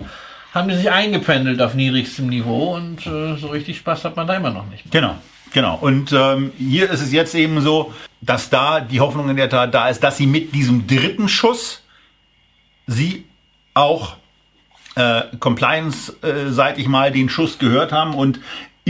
haben 0.53 0.67
die 0.67 0.75
sich 0.75 0.91
eingependelt 0.91 1.61
auf 1.61 1.75
niedrigstem 1.75 2.27
Niveau 2.27 2.75
und 2.75 3.05
äh, 3.05 3.35
so 3.37 3.47
richtig 3.47 3.77
Spaß 3.77 4.05
hat 4.05 4.15
man 4.15 4.27
da 4.27 4.35
immer 4.35 4.51
noch 4.51 4.67
nicht. 4.67 4.85
Mehr. 4.85 5.01
Genau. 5.01 5.15
Genau. 5.53 5.77
Und 5.81 6.13
ähm, 6.13 6.51
hier 6.57 6.89
ist 6.89 7.01
es 7.01 7.11
jetzt 7.11 7.35
eben 7.35 7.59
so, 7.61 7.93
dass 8.21 8.49
da 8.49 8.79
die 8.79 9.01
Hoffnung 9.01 9.29
in 9.29 9.35
der 9.35 9.49
Tat 9.49 9.73
da 9.73 9.89
ist, 9.89 10.01
dass 10.01 10.17
sie 10.17 10.25
mit 10.25 10.55
diesem 10.55 10.87
dritten 10.87 11.27
Schuss 11.27 11.83
sie 12.87 13.25
auch 13.73 14.15
äh, 14.95 15.23
compliance-seitig 15.39 16.87
mal 16.87 17.11
den 17.11 17.29
Schuss 17.29 17.57
gehört 17.57 17.91
haben 17.91 18.13
und 18.13 18.39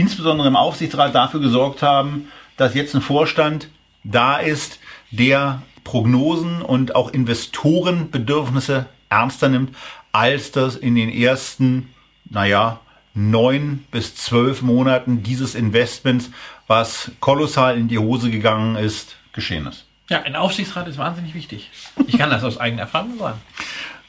insbesondere 0.02 0.48
im 0.48 0.56
Aufsichtsrat 0.56 1.14
dafür 1.14 1.38
gesorgt 1.38 1.80
haben, 1.80 2.28
dass 2.56 2.74
jetzt 2.74 2.94
ein 2.94 3.02
Vorstand 3.02 3.68
da 4.02 4.38
ist, 4.38 4.80
der 5.12 5.62
Prognosen 5.84 6.60
und 6.60 6.96
auch 6.96 7.12
Investorenbedürfnisse 7.12 8.86
ernster 9.08 9.48
nimmt, 9.48 9.76
als 10.10 10.50
das 10.50 10.74
in 10.74 10.96
den 10.96 11.08
ersten, 11.08 11.94
naja, 12.28 12.80
neun 13.14 13.84
bis 13.92 14.16
zwölf 14.16 14.60
Monaten 14.62 15.22
dieses 15.22 15.54
Investments, 15.54 16.30
was 16.66 17.12
kolossal 17.20 17.78
in 17.78 17.86
die 17.86 17.98
Hose 17.98 18.30
gegangen 18.30 18.74
ist, 18.74 19.16
geschehen 19.32 19.66
ist. 19.66 19.84
Ja, 20.08 20.22
ein 20.22 20.34
Aufsichtsrat 20.34 20.88
ist 20.88 20.98
wahnsinnig 20.98 21.34
wichtig. 21.34 21.70
Ich 22.06 22.18
kann 22.18 22.30
das 22.30 22.42
aus 22.42 22.58
eigener 22.58 22.82
Erfahrung 22.82 23.18
sagen. 23.18 23.40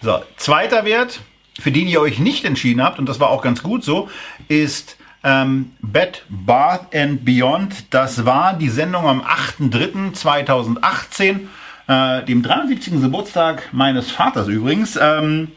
So, 0.01 0.23
zweiter 0.37 0.85
Wert, 0.85 1.19
für 1.59 1.71
den 1.71 1.87
ihr 1.87 2.01
euch 2.01 2.17
nicht 2.17 2.45
entschieden 2.45 2.81
habt, 2.81 2.97
und 2.97 3.07
das 3.07 3.19
war 3.19 3.29
auch 3.29 3.43
ganz 3.43 3.61
gut 3.61 3.83
so, 3.83 4.09
ist 4.47 4.97
ähm, 5.23 5.71
Bed 5.81 6.23
Bath 6.29 6.95
and 6.95 7.25
Beyond. 7.25 7.91
Das 7.93 8.25
war 8.25 8.53
die 8.53 8.69
Sendung 8.69 9.07
am 9.07 9.21
8.3.2018, 9.21 11.47
äh, 11.87 12.23
dem 12.25 12.43
73. 12.43 13.01
Geburtstag 13.01 13.69
meines 13.71 14.11
Vaters 14.11 14.47
übrigens. 14.47 14.99
Ähm, 15.01 15.47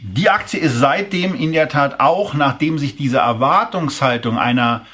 die 0.00 0.28
Aktie 0.30 0.58
ist 0.58 0.78
seitdem 0.78 1.34
in 1.34 1.52
der 1.52 1.68
Tat 1.68 2.00
auch, 2.00 2.32
nachdem 2.34 2.78
sich 2.78 2.96
diese 2.96 3.18
Erwartungshaltung 3.18 4.38
einer 4.38 4.86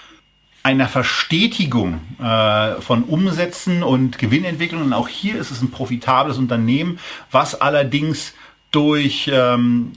einer 0.67 0.89
Verstetigung 0.89 2.01
äh, 2.21 2.81
von 2.81 3.05
Umsätzen 3.05 3.85
und 3.85 4.19
Gewinnentwicklungen. 4.19 4.93
Auch 4.93 5.07
hier 5.07 5.37
ist 5.37 5.53
es 5.53 5.63
ein 5.63 5.71
profitables 5.71 6.39
Unternehmen, 6.39 6.99
was 7.31 7.61
allerdings 7.61 8.35
durch 8.73 9.31
ähm, 9.33 9.93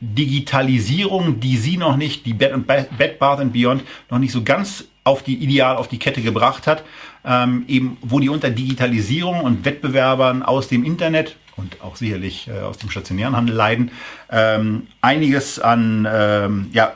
Digitalisierung, 0.00 1.40
die 1.40 1.56
sie 1.56 1.76
noch 1.76 1.96
nicht, 1.96 2.26
die 2.26 2.34
Bed, 2.34 2.66
Bed 2.66 3.18
Bath 3.18 3.40
and 3.40 3.52
Beyond 3.52 3.82
noch 4.10 4.18
nicht 4.18 4.32
so 4.32 4.42
ganz 4.42 4.84
auf 5.04 5.22
die 5.22 5.36
ideal 5.36 5.76
auf 5.76 5.88
die 5.88 5.98
Kette 5.98 6.22
gebracht 6.22 6.66
hat, 6.66 6.82
ähm, 7.24 7.64
eben 7.68 7.98
wo 8.00 8.20
die 8.20 8.28
unter 8.28 8.50
Digitalisierung 8.50 9.40
und 9.40 9.64
Wettbewerbern 9.64 10.42
aus 10.42 10.68
dem 10.68 10.84
Internet 10.84 11.36
und 11.56 11.80
auch 11.82 11.96
sicherlich 11.96 12.48
äh, 12.48 12.60
aus 12.60 12.78
dem 12.78 12.90
stationären 12.90 13.36
Handel 13.36 13.54
leiden, 13.54 13.90
ähm, 14.30 14.88
einiges 15.00 15.58
an 15.58 16.08
ähm, 16.10 16.70
ja, 16.72 16.94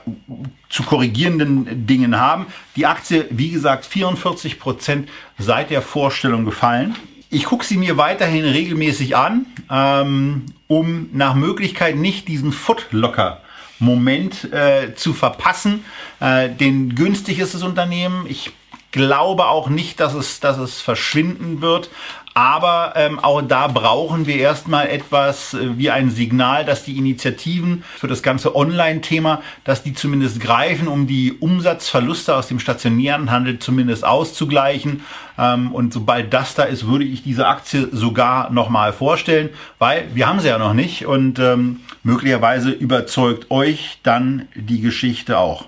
zu 0.68 0.82
korrigierenden 0.82 1.86
Dingen 1.86 2.18
haben. 2.18 2.46
Die 2.76 2.86
Aktie, 2.86 3.26
wie 3.30 3.51
gesagt, 3.51 3.86
44 3.86 4.59
Prozent 4.59 5.09
seit 5.38 5.70
der 5.70 5.82
Vorstellung 5.82 6.44
gefallen. 6.44 6.96
Ich 7.31 7.45
gucke 7.45 7.64
sie 7.64 7.76
mir 7.76 7.97
weiterhin 7.97 8.45
regelmäßig 8.45 9.16
an, 9.16 9.47
ähm, 9.70 10.47
um 10.66 11.11
nach 11.12 11.35
Möglichkeit 11.35 11.97
nicht 11.97 12.29
diesen 12.29 12.53
Footlocker 12.53 13.43
Moment 13.79 14.53
äh, 14.53 14.95
zu 14.95 15.12
verpassen. 15.12 15.85
Äh, 16.20 16.49
denn 16.51 16.95
günstig 16.95 17.39
ist 17.39 17.55
das 17.55 17.62
Unternehmen. 17.62 18.26
Ich 18.29 18.51
glaube 18.91 19.47
auch 19.47 19.68
nicht, 19.68 20.01
dass 20.01 20.14
es, 20.14 20.41
dass 20.41 20.59
es 20.59 20.81
verschwinden 20.81 21.61
wird. 21.61 21.91
Aber 22.39 22.93
ähm, 22.95 23.18
auch 23.18 23.43
da 23.43 23.66
brauchen 23.66 24.28
wir 24.28 24.36
erstmal 24.36 24.91
etwas 24.91 25.55
äh, 25.55 25.76
wie 25.76 25.91
ein 25.91 26.09
Signal, 26.09 26.64
dass 26.64 26.84
die 26.84 26.97
Initiativen 26.97 27.82
für 27.97 28.07
das 28.07 28.22
ganze 28.22 28.55
Online-Thema, 28.55 29.43
dass 29.64 29.82
die 29.82 29.93
zumindest 29.93 30.39
greifen, 30.39 30.86
um 30.86 31.09
die 31.09 31.32
Umsatzverluste 31.32 32.36
aus 32.36 32.47
dem 32.47 32.61
stationären 32.61 33.32
Handel 33.32 33.59
zumindest 33.59 34.05
auszugleichen. 34.05 35.01
Ähm, 35.36 35.72
und 35.72 35.93
sobald 35.93 36.32
das 36.32 36.55
da 36.55 36.62
ist, 36.62 36.86
würde 36.86 37.07
ich 37.07 37.24
diese 37.24 37.49
Aktie 37.49 37.89
sogar 37.91 38.53
nochmal 38.53 38.93
vorstellen, 38.93 39.51
weil 39.80 40.07
wir 40.14 40.28
haben 40.28 40.39
sie 40.39 40.47
ja 40.47 40.59
noch 40.59 40.74
nicht 40.74 41.07
und 41.07 41.41
ähm, 41.41 41.80
möglicherweise 42.05 42.70
überzeugt 42.70 43.51
euch 43.51 43.99
dann 44.05 44.47
die 44.55 44.80
Geschichte 44.80 45.39
auch. 45.39 45.64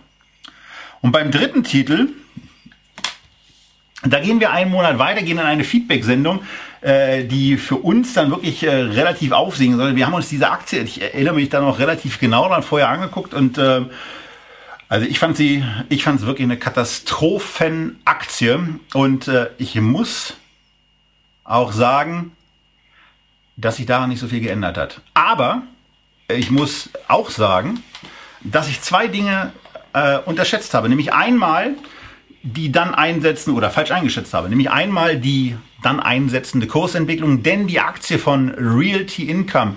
Und 1.00 1.10
beim 1.10 1.32
dritten 1.32 1.64
Titel, 1.64 2.10
da 4.02 4.20
gehen 4.20 4.40
wir 4.40 4.52
einen 4.52 4.70
Monat 4.70 4.98
weiter, 4.98 5.22
gehen 5.22 5.38
in 5.38 5.44
eine 5.44 5.64
Feedback-Sendung, 5.64 6.42
äh, 6.80 7.24
die 7.24 7.58
für 7.58 7.76
uns 7.76 8.14
dann 8.14 8.30
wirklich 8.30 8.62
äh, 8.62 8.70
relativ 8.70 9.32
aufsehen 9.32 9.76
soll. 9.76 9.96
Wir 9.96 10.06
haben 10.06 10.14
uns 10.14 10.28
diese 10.28 10.50
Aktie, 10.50 10.82
ich 10.82 11.02
erinnere 11.02 11.34
mich 11.34 11.50
da 11.50 11.60
noch 11.60 11.78
relativ 11.78 12.18
genau 12.18 12.48
dann 12.48 12.62
vorher 12.62 12.88
angeguckt 12.88 13.34
und 13.34 13.58
äh, 13.58 13.82
also 14.88 15.06
ich 15.06 15.18
fand 15.20 15.36
sie, 15.36 15.62
ich 15.88 16.02
fand 16.02 16.20
es 16.20 16.26
wirklich 16.26 16.46
eine 16.46 16.56
Katastrophenaktie 16.56 18.58
und 18.94 19.28
äh, 19.28 19.50
ich 19.58 19.76
muss 19.76 20.34
auch 21.44 21.72
sagen, 21.72 22.32
dass 23.56 23.76
sich 23.76 23.86
daran 23.86 24.08
nicht 24.08 24.18
so 24.20 24.28
viel 24.28 24.40
geändert 24.40 24.78
hat. 24.78 25.00
Aber 25.14 25.62
ich 26.28 26.50
muss 26.50 26.90
auch 27.08 27.30
sagen, 27.30 27.82
dass 28.40 28.68
ich 28.68 28.80
zwei 28.80 29.06
Dinge 29.06 29.52
äh, 29.92 30.18
unterschätzt 30.18 30.74
habe. 30.74 30.88
Nämlich 30.88 31.12
einmal, 31.12 31.74
die 32.42 32.72
dann 32.72 32.94
einsetzen 32.94 33.54
oder 33.54 33.70
falsch 33.70 33.90
eingeschätzt 33.90 34.32
habe. 34.34 34.48
Nämlich 34.48 34.70
einmal 34.70 35.18
die 35.18 35.56
dann 35.82 36.00
einsetzende 36.00 36.66
Kursentwicklung, 36.66 37.42
denn 37.42 37.66
die 37.66 37.80
Aktie 37.80 38.18
von 38.18 38.50
Realty 38.50 39.24
Income, 39.24 39.76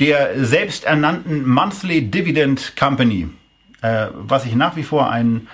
der 0.00 0.44
selbsternannten 0.44 1.48
Monthly 1.48 2.10
Dividend 2.10 2.74
Company, 2.78 3.28
äh, 3.82 4.08
was 4.12 4.44
ich 4.44 4.54
nach 4.54 4.76
wie 4.76 4.82
vor 4.82 5.10
einen 5.10 5.48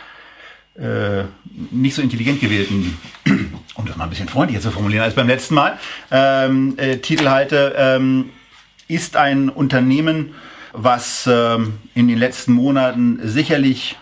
äh, 0.77 1.25
nicht 1.71 1.95
so 1.95 2.03
intelligent 2.03 2.41
gewählten, 2.41 2.97
um 3.75 3.87
das 3.87 3.97
mal 3.97 4.05
ein 4.05 4.11
bisschen 4.11 4.29
freundlicher 4.29 4.63
zu 4.63 4.71
formulieren 4.71 5.05
als 5.05 5.15
beim 5.15 5.27
letzten 5.27 5.55
Mal, 5.55 5.79
ähm, 6.11 6.75
äh, 6.79 6.99
Titel 6.99 7.29
halte, 7.29 7.75
ähm, 7.77 8.31
ist 8.89 9.17
ein 9.17 9.49
Unternehmen, 9.49 10.35
was 10.73 11.29
ähm, 11.31 11.75
in 11.95 12.09
den 12.09 12.19
letzten 12.19 12.53
Monaten 12.53 13.21
sicherlich 13.23 13.97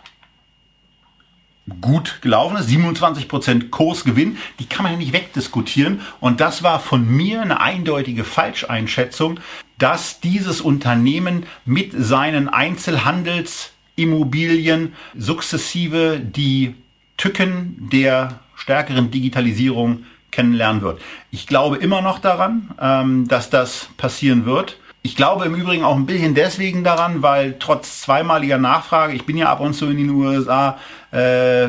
gut 1.81 2.21
gelaufen 2.23 2.57
ist. 2.57 2.69
27% 2.69 3.71
Kursgewinn, 3.71 4.39
die 4.59 4.67
kann 4.67 4.83
man 4.83 4.93
ja 4.93 4.99
nicht 4.99 5.13
wegdiskutieren. 5.13 6.01
Und 6.21 6.41
das 6.41 6.63
war 6.63 6.81
von 6.81 7.09
mir 7.09 7.43
eine 7.43 7.61
eindeutige 7.61 8.25
Falscheinschätzung, 8.25 9.39
dass 9.79 10.21
dieses 10.21 10.61
Unternehmen 10.61 11.47
mit 11.65 11.93
seinen 11.97 12.49
Einzelhandelsimmobilien 12.49 14.95
sukzessive 15.17 16.21
die 16.21 16.75
Tücken 17.17 17.89
der 17.93 18.41
stärkeren 18.55 19.11
Digitalisierung 19.11 20.05
kennenlernen 20.31 20.83
wird. 20.83 21.01
Ich 21.31 21.47
glaube 21.47 21.77
immer 21.77 22.03
noch 22.03 22.19
daran, 22.19 22.71
ähm, 22.81 23.29
dass 23.29 23.51
das 23.51 23.89
passieren 23.97 24.47
wird. 24.47 24.79
Ich 25.03 25.17
glaube 25.17 25.47
im 25.47 25.55
Übrigen 25.55 25.85
auch 25.85 25.97
ein 25.97 26.07
bisschen 26.07 26.35
deswegen 26.35 26.85
daran, 26.85 27.23
weil 27.23 27.57
trotz 27.59 28.03
zweimaliger 28.03 28.59
Nachfrage, 28.59 29.15
ich 29.15 29.25
bin 29.25 29.37
ja 29.37 29.49
ab 29.49 29.61
und 29.61 29.75
zu 29.75 29.87
in 29.87 29.97
den 29.97 30.11
USA, 30.11 30.79
äh, 31.11 31.69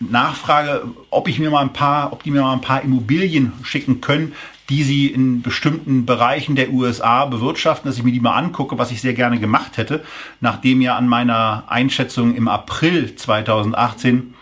Nachfrage, 0.00 0.84
ob 1.10 1.28
ich 1.28 1.38
mir 1.38 1.50
mal 1.50 1.62
ein 1.62 1.72
paar, 1.72 2.12
ob 2.12 2.22
die 2.22 2.30
mir 2.30 2.42
mal 2.42 2.52
ein 2.52 2.60
paar 2.60 2.82
Immobilien 2.82 3.52
schicken 3.64 4.00
können, 4.00 4.34
die 4.68 4.82
sie 4.82 5.06
in 5.06 5.42
bestimmten 5.42 6.04
Bereichen 6.06 6.54
der 6.54 6.70
USA 6.70 7.24
bewirtschaften, 7.24 7.88
dass 7.88 7.96
ich 7.96 8.04
mir 8.04 8.12
die 8.12 8.20
mal 8.20 8.36
angucke, 8.36 8.78
was 8.78 8.90
ich 8.90 9.00
sehr 9.00 9.14
gerne 9.14 9.40
gemacht 9.40 9.76
hätte, 9.76 10.04
nachdem 10.40 10.80
ja 10.80 10.96
an 10.96 11.08
meiner 11.08 11.64
Einschätzung 11.68 12.36
im 12.36 12.48
April 12.48 13.16
2018 13.16 14.34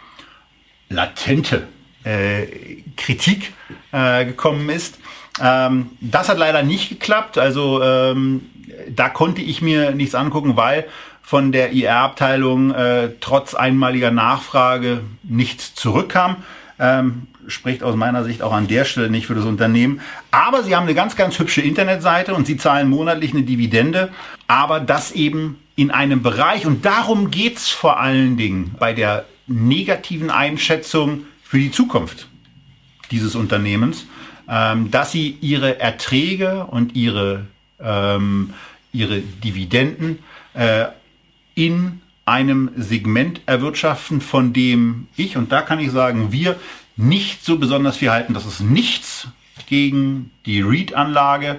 latente 0.89 1.69
äh, 2.05 2.83
Kritik 2.97 3.53
äh, 3.93 4.25
gekommen 4.25 4.69
ist. 4.69 4.99
Ähm, 5.41 5.91
das 6.01 6.29
hat 6.29 6.39
leider 6.39 6.63
nicht 6.63 6.89
geklappt. 6.89 7.39
Also 7.39 7.83
ähm, 7.83 8.47
da 8.89 9.09
konnte 9.09 9.43
ich 9.43 9.63
mir 9.63 9.93
nichts 9.93 10.15
angucken, 10.15 10.57
weil 10.57 10.87
von 11.23 11.53
der 11.53 11.73
IR-Abteilung 11.73 12.73
äh, 12.73 13.11
trotz 13.21 13.55
einmaliger 13.55 14.11
Nachfrage 14.11 15.01
nichts 15.23 15.75
zurückkam. 15.75 16.37
Ähm, 16.79 17.27
spricht 17.49 17.83
aus 17.83 17.97
meiner 17.97 18.25
Sicht 18.25 18.43
auch 18.43 18.53
an 18.53 18.69
der 18.69 18.85
Stelle 18.85 19.09
nicht 19.09 19.27
für 19.27 19.35
das 19.35 19.45
Unternehmen. 19.45 20.01
Aber 20.31 20.63
sie 20.63 20.75
haben 20.75 20.85
eine 20.85 20.95
ganz, 20.95 21.17
ganz 21.17 21.39
hübsche 21.39 21.63
Internetseite 21.63 22.35
und 22.35 22.47
sie 22.47 22.57
zahlen 22.57 22.89
monatlich 22.89 23.33
eine 23.33 23.43
Dividende. 23.43 24.11
Aber 24.47 24.81
das 24.81 25.13
eben 25.13 25.59
in 25.75 25.91
einem 25.91 26.23
Bereich. 26.23 26.67
Und 26.67 26.85
darum 26.85 27.31
geht's 27.31 27.71
vor 27.71 28.01
allen 28.01 28.37
Dingen 28.37 28.75
bei 28.79 28.93
der 28.93 29.25
negativen 29.47 30.31
Einschätzung 30.31 31.23
für 31.43 31.59
die 31.59 31.71
Zukunft 31.71 32.29
dieses 33.11 33.37
Unternehmens 33.37 34.07
ähm, 34.49 34.91
dass 34.91 35.13
sie 35.13 35.37
ihre 35.41 35.81
Erträge 35.81 36.67
und 36.67 36.95
ihre, 36.95 37.47
ähm, 37.81 38.55
ihre 38.93 39.21
Dividenden 39.21 40.21
äh, 40.55 40.87
in 41.55 42.01
einem 42.25 42.71
Segment 42.77 43.41
erwirtschaften, 43.47 44.21
von 44.21 44.53
dem 44.53 45.07
ich, 45.17 45.37
und 45.37 45.53
da 45.53 45.63
kann 45.63 45.79
ich 45.79 45.91
sagen, 45.91 46.33
wir 46.33 46.57
nicht 46.97 47.45
so 47.45 47.59
besonders 47.59 47.97
viel 47.97 48.11
halten. 48.11 48.35
Das 48.35 48.47
ist 48.47 48.61
nichts 48.61 49.29
gegen 49.69 50.31
die 50.45 50.61
REIT-Anlage. 50.61 51.59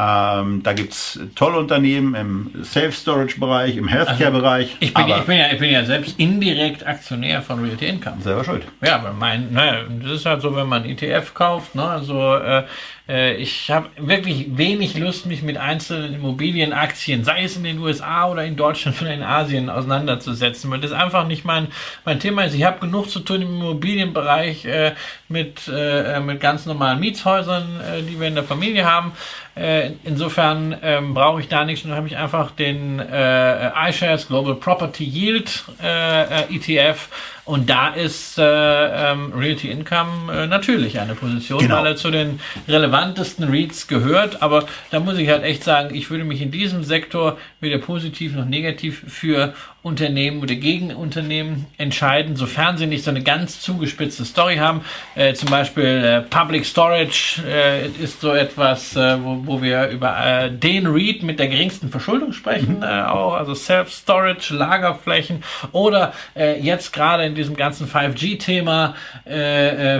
Ähm, 0.00 0.62
da 0.62 0.74
es 0.74 1.18
tolle 1.34 1.58
Unternehmen 1.58 2.14
im 2.14 2.64
Self-Storage-Bereich, 2.64 3.76
im 3.76 3.88
Healthcare-Bereich. 3.88 4.76
Also 4.76 4.76
ich, 4.78 4.94
bin 4.94 5.08
ich, 5.08 5.22
bin 5.24 5.38
ja, 5.38 5.46
ich 5.50 5.58
bin 5.58 5.70
ja 5.72 5.84
selbst 5.84 6.20
indirekt 6.20 6.86
Aktionär 6.86 7.42
von 7.42 7.64
Realty 7.64 7.86
Income. 7.86 8.18
Selber 8.22 8.44
schuld. 8.44 8.62
Ja, 8.80 8.94
aber 8.94 9.12
mein, 9.12 9.52
naja, 9.52 9.80
das 10.00 10.12
ist 10.12 10.26
halt 10.26 10.40
so, 10.40 10.54
wenn 10.54 10.68
man 10.68 10.84
ETF 10.84 11.34
kauft, 11.34 11.74
ne, 11.74 11.82
also 11.82 12.36
äh, 12.36 12.62
äh, 13.08 13.36
ich 13.36 13.70
habe 13.70 13.88
wirklich 13.96 14.56
wenig 14.56 14.96
Lust, 14.96 15.26
mich 15.26 15.42
mit 15.42 15.56
einzelnen 15.56 16.14
Immobilienaktien, 16.14 17.24
sei 17.24 17.44
es 17.44 17.56
in 17.56 17.64
den 17.64 17.78
USA 17.78 18.28
oder 18.28 18.44
in 18.44 18.56
Deutschland 18.56 19.00
oder 19.00 19.12
in 19.12 19.22
Asien, 19.22 19.70
auseinanderzusetzen, 19.70 20.70
weil 20.70 20.80
das 20.80 20.92
einfach 20.92 21.26
nicht 21.26 21.44
mein, 21.44 21.68
mein 22.04 22.20
Thema 22.20 22.44
ist. 22.44 22.54
Ich 22.54 22.64
habe 22.64 22.80
genug 22.80 23.10
zu 23.10 23.20
tun 23.20 23.42
im 23.42 23.60
Immobilienbereich 23.60 24.64
äh, 24.66 24.94
mit, 25.28 25.70
äh, 25.74 26.20
mit 26.20 26.40
ganz 26.40 26.66
normalen 26.66 27.00
Mietshäusern, 27.00 27.80
äh, 27.80 28.02
die 28.02 28.20
wir 28.20 28.28
in 28.28 28.34
der 28.34 28.44
Familie 28.44 28.84
haben. 28.84 29.12
Äh, 29.58 29.92
insofern 30.04 30.76
ähm, 30.82 31.14
brauche 31.14 31.40
ich 31.40 31.48
da 31.48 31.64
nichts. 31.64 31.84
Und 31.84 31.92
habe 31.92 32.06
ich 32.06 32.16
einfach 32.16 32.50
den 32.52 33.00
äh, 33.00 33.88
iShares 33.88 34.28
Global 34.28 34.54
Property 34.54 35.04
Yield 35.04 35.64
ETF 35.80 37.08
und 37.48 37.70
da 37.70 37.88
ist 37.88 38.36
äh, 38.36 38.42
ähm, 38.42 39.32
Realty 39.34 39.70
Income 39.70 40.30
äh, 40.30 40.46
natürlich 40.46 41.00
eine 41.00 41.14
Position, 41.14 41.60
genau. 41.60 41.78
weil 41.78 41.86
er 41.86 41.96
zu 41.96 42.10
den 42.10 42.40
relevantesten 42.68 43.48
REITs 43.48 43.86
gehört. 43.86 44.42
Aber 44.42 44.66
da 44.90 45.00
muss 45.00 45.16
ich 45.16 45.30
halt 45.30 45.44
echt 45.44 45.64
sagen, 45.64 45.94
ich 45.94 46.10
würde 46.10 46.24
mich 46.24 46.42
in 46.42 46.50
diesem 46.50 46.84
Sektor 46.84 47.38
weder 47.60 47.78
positiv 47.78 48.34
noch 48.34 48.44
negativ 48.44 49.02
für 49.08 49.54
Unternehmen 49.82 50.42
oder 50.42 50.56
gegen 50.56 50.94
Unternehmen 50.94 51.66
entscheiden, 51.78 52.34
sofern 52.34 52.76
sie 52.76 52.86
nicht 52.86 53.04
so 53.04 53.10
eine 53.10 53.22
ganz 53.22 53.60
zugespitzte 53.60 54.24
Story 54.24 54.56
haben. 54.56 54.82
Äh, 55.14 55.34
zum 55.34 55.50
Beispiel 55.50 55.84
äh, 55.84 56.20
Public 56.20 56.66
Storage 56.66 57.42
äh, 57.46 57.86
ist 57.86 58.20
so 58.20 58.34
etwas, 58.34 58.96
äh, 58.96 59.22
wo, 59.22 59.46
wo 59.46 59.62
wir 59.62 59.88
über 59.88 60.16
äh, 60.24 60.50
den 60.50 60.86
REIT 60.86 61.22
mit 61.22 61.38
der 61.38 61.46
geringsten 61.46 61.90
Verschuldung 61.90 62.32
sprechen, 62.32 62.78
mhm. 62.78 62.82
Äh, 62.82 63.02
auch 63.04 63.34
also 63.34 63.54
Self-Storage, 63.54 64.54
Lagerflächen 64.54 65.42
oder 65.72 66.12
jetzt 66.60 66.92
gerade 66.92 67.24
in 67.24 67.34
diesem 67.38 67.56
ganzen 67.56 67.88
5G-Thema 67.88 68.94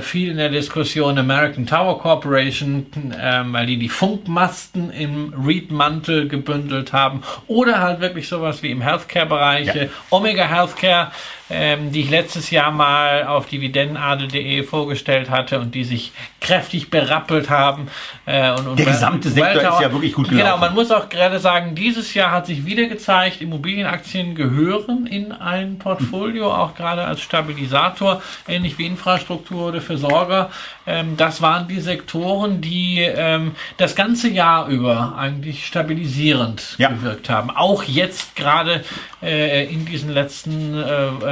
viel 0.01 0.31
in 0.31 0.37
der 0.37 0.49
Diskussion 0.49 1.19
American 1.19 1.67
Tower 1.67 1.99
Corporation, 1.99 2.87
ähm, 3.21 3.53
weil 3.53 3.67
die 3.67 3.79
die 3.79 3.89
Funkmasten 3.89 4.91
im 4.91 5.33
REIT-Mantel 5.37 6.29
gebündelt 6.29 6.93
haben 6.93 7.23
oder 7.47 7.81
halt 7.81 8.01
wirklich 8.01 8.29
sowas 8.29 8.63
wie 8.63 8.71
im 8.71 8.81
Healthcare-Bereich. 8.81 9.75
Ja. 9.75 9.83
Omega 10.11 10.45
Healthcare 10.45 11.11
ähm, 11.51 11.93
die 11.93 12.03
ich 12.03 12.11
letztes 12.11 12.51
Jahr 12.51 12.71
mal 12.71 13.25
auf 13.25 13.47
dividendenadel.de 13.47 14.63
vorgestellt 14.63 15.31
hatte 15.31 15.59
und 15.61 15.75
die 15.75 15.85
sich 15.85 16.13
kräftig 16.41 16.91
berappelt 16.91 17.51
haben. 17.51 17.89
Äh, 18.27 18.51
und, 18.53 18.69
und 18.69 18.79
Der 18.79 18.87
gesamte 18.87 19.29
Sektor 19.29 19.55
Welter, 19.55 19.75
ist 19.75 19.81
ja 19.81 19.93
wirklich 19.93 20.13
gut 20.13 20.29
gelaufen. 20.29 20.45
Genau, 20.47 20.59
man 20.59 20.75
muss 20.75 20.91
auch 20.91 21.09
gerade 21.09 21.39
sagen, 21.41 21.75
dieses 21.75 22.15
Jahr 22.15 22.31
hat 22.31 22.47
sich 22.47 22.65
wieder 22.65 22.87
gezeigt, 22.87 23.41
Immobilienaktien 23.41 24.35
gehören 24.35 25.07
in 25.07 25.33
ein 25.33 25.79
Portfolio, 25.79 26.53
auch 26.53 26.75
gerade 26.75 27.05
als 27.05 27.21
Stabilisator, 27.21 28.23
ähnlich 28.47 28.79
wie 28.79 28.87
Infrastruktur 28.87 29.69
oder 29.69 29.81
Versorger. 29.81 30.51
Ähm, 30.87 31.17
das 31.17 31.43
waren 31.43 31.69
die 31.69 31.81
Sektoren, 31.81 32.61
die 32.61 33.01
ähm, 33.01 33.53
das 33.77 33.95
ganze 33.95 34.29
Jahr 34.29 34.69
über 34.69 35.15
eigentlich 35.17 35.67
stabilisierend 35.67 36.77
Ja. 36.79 36.89
gewirkt 36.89 37.29
haben. 37.29 37.51
Auch 37.51 37.83
jetzt 37.85 38.37
gerade 38.37 38.85
äh, 39.23 39.67
in 39.67 39.85
diesem 39.85 40.11
letzten, 40.11 40.75
äh, 40.75 40.83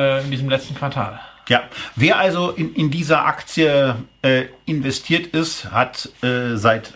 äh, 0.06 0.24
in 0.24 0.30
diesem 0.30 0.48
letzten 0.48 0.74
Quartal. 0.74 1.20
Ja, 1.48 1.62
wer 1.94 2.18
also 2.18 2.50
in, 2.50 2.74
in 2.74 2.90
dieser 2.90 3.24
Aktie 3.24 3.94
äh, 4.22 4.44
investiert 4.64 5.28
ist, 5.28 5.70
hat 5.70 6.08
äh, 6.22 6.56
seit 6.56 6.94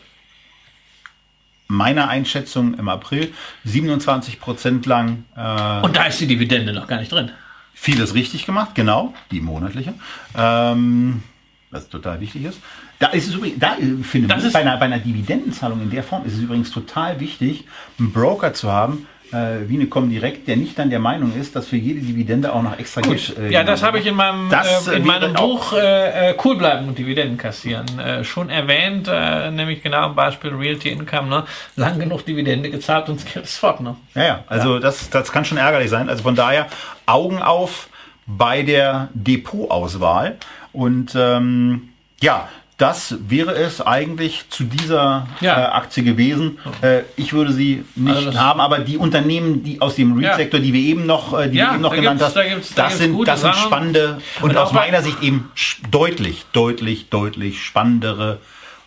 meiner 1.68 2.08
Einschätzung 2.08 2.74
im 2.74 2.88
April 2.88 3.32
27 3.64 4.40
Prozent 4.40 4.86
lang 4.86 5.24
äh, 5.36 5.80
Und 5.84 5.96
da 5.96 6.04
ist 6.06 6.20
die 6.20 6.26
Dividende 6.26 6.72
noch 6.72 6.88
gar 6.88 6.98
nicht 6.98 7.12
drin. 7.12 7.30
vieles 7.74 8.14
richtig 8.14 8.44
gemacht, 8.44 8.74
genau, 8.74 9.14
die 9.30 9.40
monatliche, 9.40 9.94
ähm, 10.36 11.22
was 11.70 11.88
total 11.88 12.20
wichtig 12.20 12.44
ist. 12.44 12.58
Da 12.98 13.06
ist 13.08 13.28
es 13.28 13.34
übrigens, 13.34 13.61
da 13.61 13.76
finde 14.02 14.28
Das 14.28 14.40
ich, 14.40 14.46
ist- 14.48 14.52
bei 14.52 14.61
einer, 14.61 14.76
bei 14.78 14.86
einer 14.86 14.98
Dividendenzahlung 14.98 15.80
in 15.80 15.90
der 15.90 16.02
Form 16.02 16.26
ist 16.26 16.34
es 16.34 16.40
übrigens 16.40 16.70
total 16.72 17.20
wichtig, 17.20 17.64
einen 18.00 18.12
Broker 18.12 18.52
zu 18.52 18.70
haben, 18.70 19.06
äh, 19.32 19.68
wie 19.68 19.76
eine 19.76 19.86
Comdirect, 19.86 20.48
der 20.48 20.56
nicht 20.56 20.78
dann 20.78 20.90
der 20.90 20.98
Meinung 20.98 21.32
ist, 21.38 21.54
dass 21.56 21.66
für 21.68 21.76
jede 21.76 22.00
Dividende 22.00 22.52
auch 22.52 22.62
noch 22.62 22.78
extra 22.78 23.00
Geld. 23.00 23.36
äh, 23.38 23.50
Ja, 23.52 23.62
das 23.64 23.82
habe 23.82 23.98
ich 24.00 24.06
in 24.06 24.14
meinem, 24.14 24.50
Das, 24.50 24.88
äh, 24.88 24.96
in 24.96 25.06
meinem 25.06 25.32
Buch 25.34 25.72
äh, 25.72 26.30
äh, 26.30 26.34
Cool 26.44 26.56
bleiben 26.56 26.88
und 26.88 26.98
Dividenden 26.98 27.36
kassieren 27.38 27.86
äh, 27.98 28.24
schon 28.24 28.50
erwähnt, 28.50 29.08
äh, 29.12 29.50
nämlich 29.50 29.82
genau 29.82 29.98
am 30.02 30.14
Beispiel 30.14 30.50
Realty 30.54 30.90
Income, 30.90 31.28
ne? 31.28 31.44
lang 31.76 31.98
genug 31.98 32.24
Dividende 32.24 32.70
gezahlt 32.70 33.08
und 33.08 33.20
das 33.24 33.32
Geld 33.32 33.44
ist 33.44 33.58
fort. 33.58 33.80
Ne? 33.80 33.96
Ja, 34.14 34.22
ja, 34.24 34.44
also 34.48 34.78
Das, 34.78 35.10
das 35.10 35.30
kann 35.32 35.44
schon 35.44 35.58
ärgerlich 35.58 35.90
sein. 35.90 36.08
Also 36.08 36.22
von 36.22 36.34
daher 36.34 36.66
Augen 37.06 37.40
auf 37.42 37.88
bei 38.26 38.62
der 38.62 39.08
Depotauswahl. 39.14 40.36
Und 40.72 41.14
ähm, 41.16 41.88
ja, 42.20 42.48
das 42.80 43.16
wäre 43.28 43.52
es 43.54 43.80
eigentlich 43.82 44.48
zu 44.48 44.64
dieser 44.64 45.26
Ja. 45.40 45.58
äh, 45.60 45.64
Aktie 45.66 46.02
gewesen. 46.02 46.58
Äh, 46.80 47.02
ich 47.16 47.34
würde 47.34 47.52
sie 47.52 47.84
nicht 47.94 48.16
Also 48.16 48.38
haben, 48.38 48.60
aber 48.60 48.78
die 48.78 48.96
Unternehmen, 48.96 49.62
die 49.62 49.80
aus 49.82 49.96
dem 49.96 50.16
REIT-Sektor, 50.18 50.60
die 50.60 50.72
wir 50.72 50.80
eben 50.80 51.04
noch, 51.04 51.38
äh, 51.38 51.48
die 51.50 51.58
Ja, 51.58 51.68
du 51.68 51.72
eben 51.74 51.82
noch 51.82 51.94
genannt 51.94 52.22
hast, 52.22 52.36
da 52.36 52.42
das, 52.76 52.98
sind, 52.98 53.28
das 53.28 53.42
sind 53.42 53.54
spannende 53.54 54.18
und, 54.40 54.50
Und 54.50 54.56
aus 54.56 54.72
meiner 54.72 55.02
Sicht 55.02 55.22
eben 55.22 55.50
deutlich, 55.90 56.46
deutlich, 56.52 57.10
deutlich 57.10 57.62
spannendere 57.62 58.38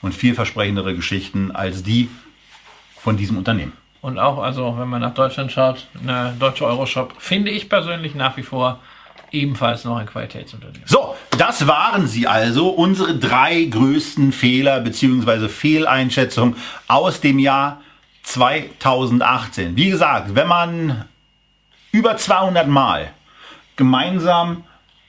und 0.01 0.15
vielversprechendere 0.15 0.95
Geschichten 0.95 1.51
als 1.51 1.83
die 1.83 2.09
von 2.99 3.15
diesem 3.15 3.37
Unternehmen. 3.37 3.73
Und 4.01 4.17
auch, 4.17 4.39
also 4.41 4.75
wenn 4.79 4.89
man 4.89 5.01
nach 5.01 5.13
Deutschland 5.13 5.51
schaut, 5.51 5.87
eine 6.01 6.35
deutsche 6.39 6.65
Euroshop, 6.65 7.13
finde 7.19 7.51
ich 7.51 7.69
persönlich 7.69 8.15
nach 8.15 8.35
wie 8.37 8.43
vor 8.43 8.79
ebenfalls 9.33 9.83
noch 9.83 9.97
ein 9.97 10.05
Qualitätsunternehmen. 10.05 10.83
So, 10.85 11.15
das 11.37 11.67
waren 11.67 12.07
sie 12.07 12.27
also, 12.27 12.69
unsere 12.69 13.15
drei 13.15 13.63
größten 13.63 14.31
Fehler 14.31 14.79
bzw. 14.79 15.49
Fehleinschätzungen 15.49 16.55
aus 16.87 17.19
dem 17.19 17.39
Jahr 17.39 17.81
2018. 18.23 19.75
Wie 19.75 19.89
gesagt, 19.89 20.35
wenn 20.35 20.47
man 20.47 21.05
über 21.91 22.17
200 22.17 22.67
Mal 22.67 23.11
gemeinsam 23.75 24.63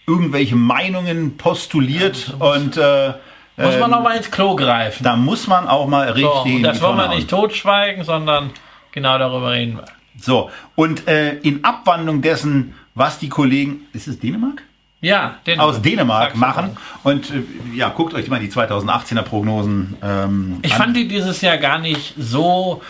irgendwelche 0.07 0.57
Meinungen 0.57 1.37
postuliert 1.37 2.35
und 2.39 2.77
äh, 2.77 3.14
Muss 3.57 3.79
man 3.79 3.91
ähm, 3.91 3.95
auch 3.95 4.03
mal 4.03 4.16
ins 4.16 4.31
Klo 4.31 4.55
greifen. 4.57 5.03
da 5.05 5.16
muss 5.16 5.47
man 5.47 5.66
auch 5.68 5.87
mal 5.87 6.09
richtig 6.11 6.31
So, 6.31 6.62
das 6.62 6.81
wollen 6.83 6.97
wir 6.97 7.09
nicht 7.09 7.29
totschweigen, 7.31 8.05
sondern 8.05 8.51
genau 8.93 9.18
darüber 9.18 9.53
reden 9.53 9.77
wir. 9.77 9.85
So, 10.20 10.51
und 10.75 11.09
äh, 11.09 11.35
in 11.39 11.64
Abwandlung 11.64 12.22
dessen, 12.22 12.75
was 12.95 13.19
die 13.19 13.29
Kollegen, 13.29 13.83
ist 13.93 14.09
es 14.09 14.19
Dänemark? 14.19 14.63
Ja, 15.05 15.37
den 15.47 15.61
aus 15.61 15.83
Dänemark 15.83 16.35
machen. 16.35 16.79
Und 17.03 17.31
äh, 17.31 17.43
ja, 17.77 17.91
guckt 17.91 18.15
euch 18.15 18.29
mal 18.29 18.41
die 18.41 18.49
2018er 18.49 19.21
Prognosen 19.21 19.99
ähm, 20.03 20.61
Ich 20.63 20.73
an. 20.73 20.79
fand 20.79 20.97
die 20.97 21.07
dieses 21.07 21.43
Jahr 21.43 21.59
gar 21.59 21.79
nicht 21.79 22.15
so 22.17 22.81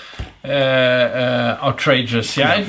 äh, 0.44 1.50
äh, 1.50 1.58
outrageous. 1.58 2.36
Ja, 2.36 2.54
Ich, 2.54 2.68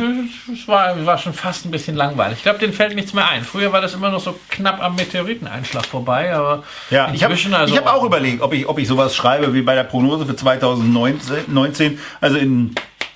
es 0.52 0.68
war, 0.68 1.06
war 1.06 1.20
schon 1.20 1.34
fast 1.34 1.64
ein 1.66 1.70
bisschen 1.70 1.96
langweilig. 1.96 2.38
Ich 2.38 2.44
glaube, 2.44 2.58
denen 2.58 2.74
fällt 2.74 2.96
nichts 2.96 3.14
mehr 3.14 3.30
ein. 3.30 3.44
Früher 3.44 3.72
war 3.72 3.82
das 3.82 3.94
immer 3.94 4.10
noch 4.10 4.20
so 4.20 4.40
knapp 4.50 4.82
am 4.82 4.96
Meteoriteneinschlag 4.96 5.86
vorbei, 5.86 6.34
aber 6.34 6.64
ja, 6.90 7.12
ich 7.14 7.24
habe 7.24 7.36
also. 7.36 7.72
ich 7.72 7.80
hab 7.80 7.86
auch 7.86 8.04
überlegt, 8.04 8.42
ob 8.42 8.52
ich, 8.52 8.68
ob 8.68 8.80
ich 8.80 8.88
sowas 8.88 9.16
schreibe 9.16 9.54
wie 9.54 9.62
bei 9.62 9.76
der 9.76 9.84
Prognose 9.84 10.26
für 10.26 10.36
2019. 10.36 11.54
19. 11.54 12.00
Also 12.20 12.38
in, 12.38 12.74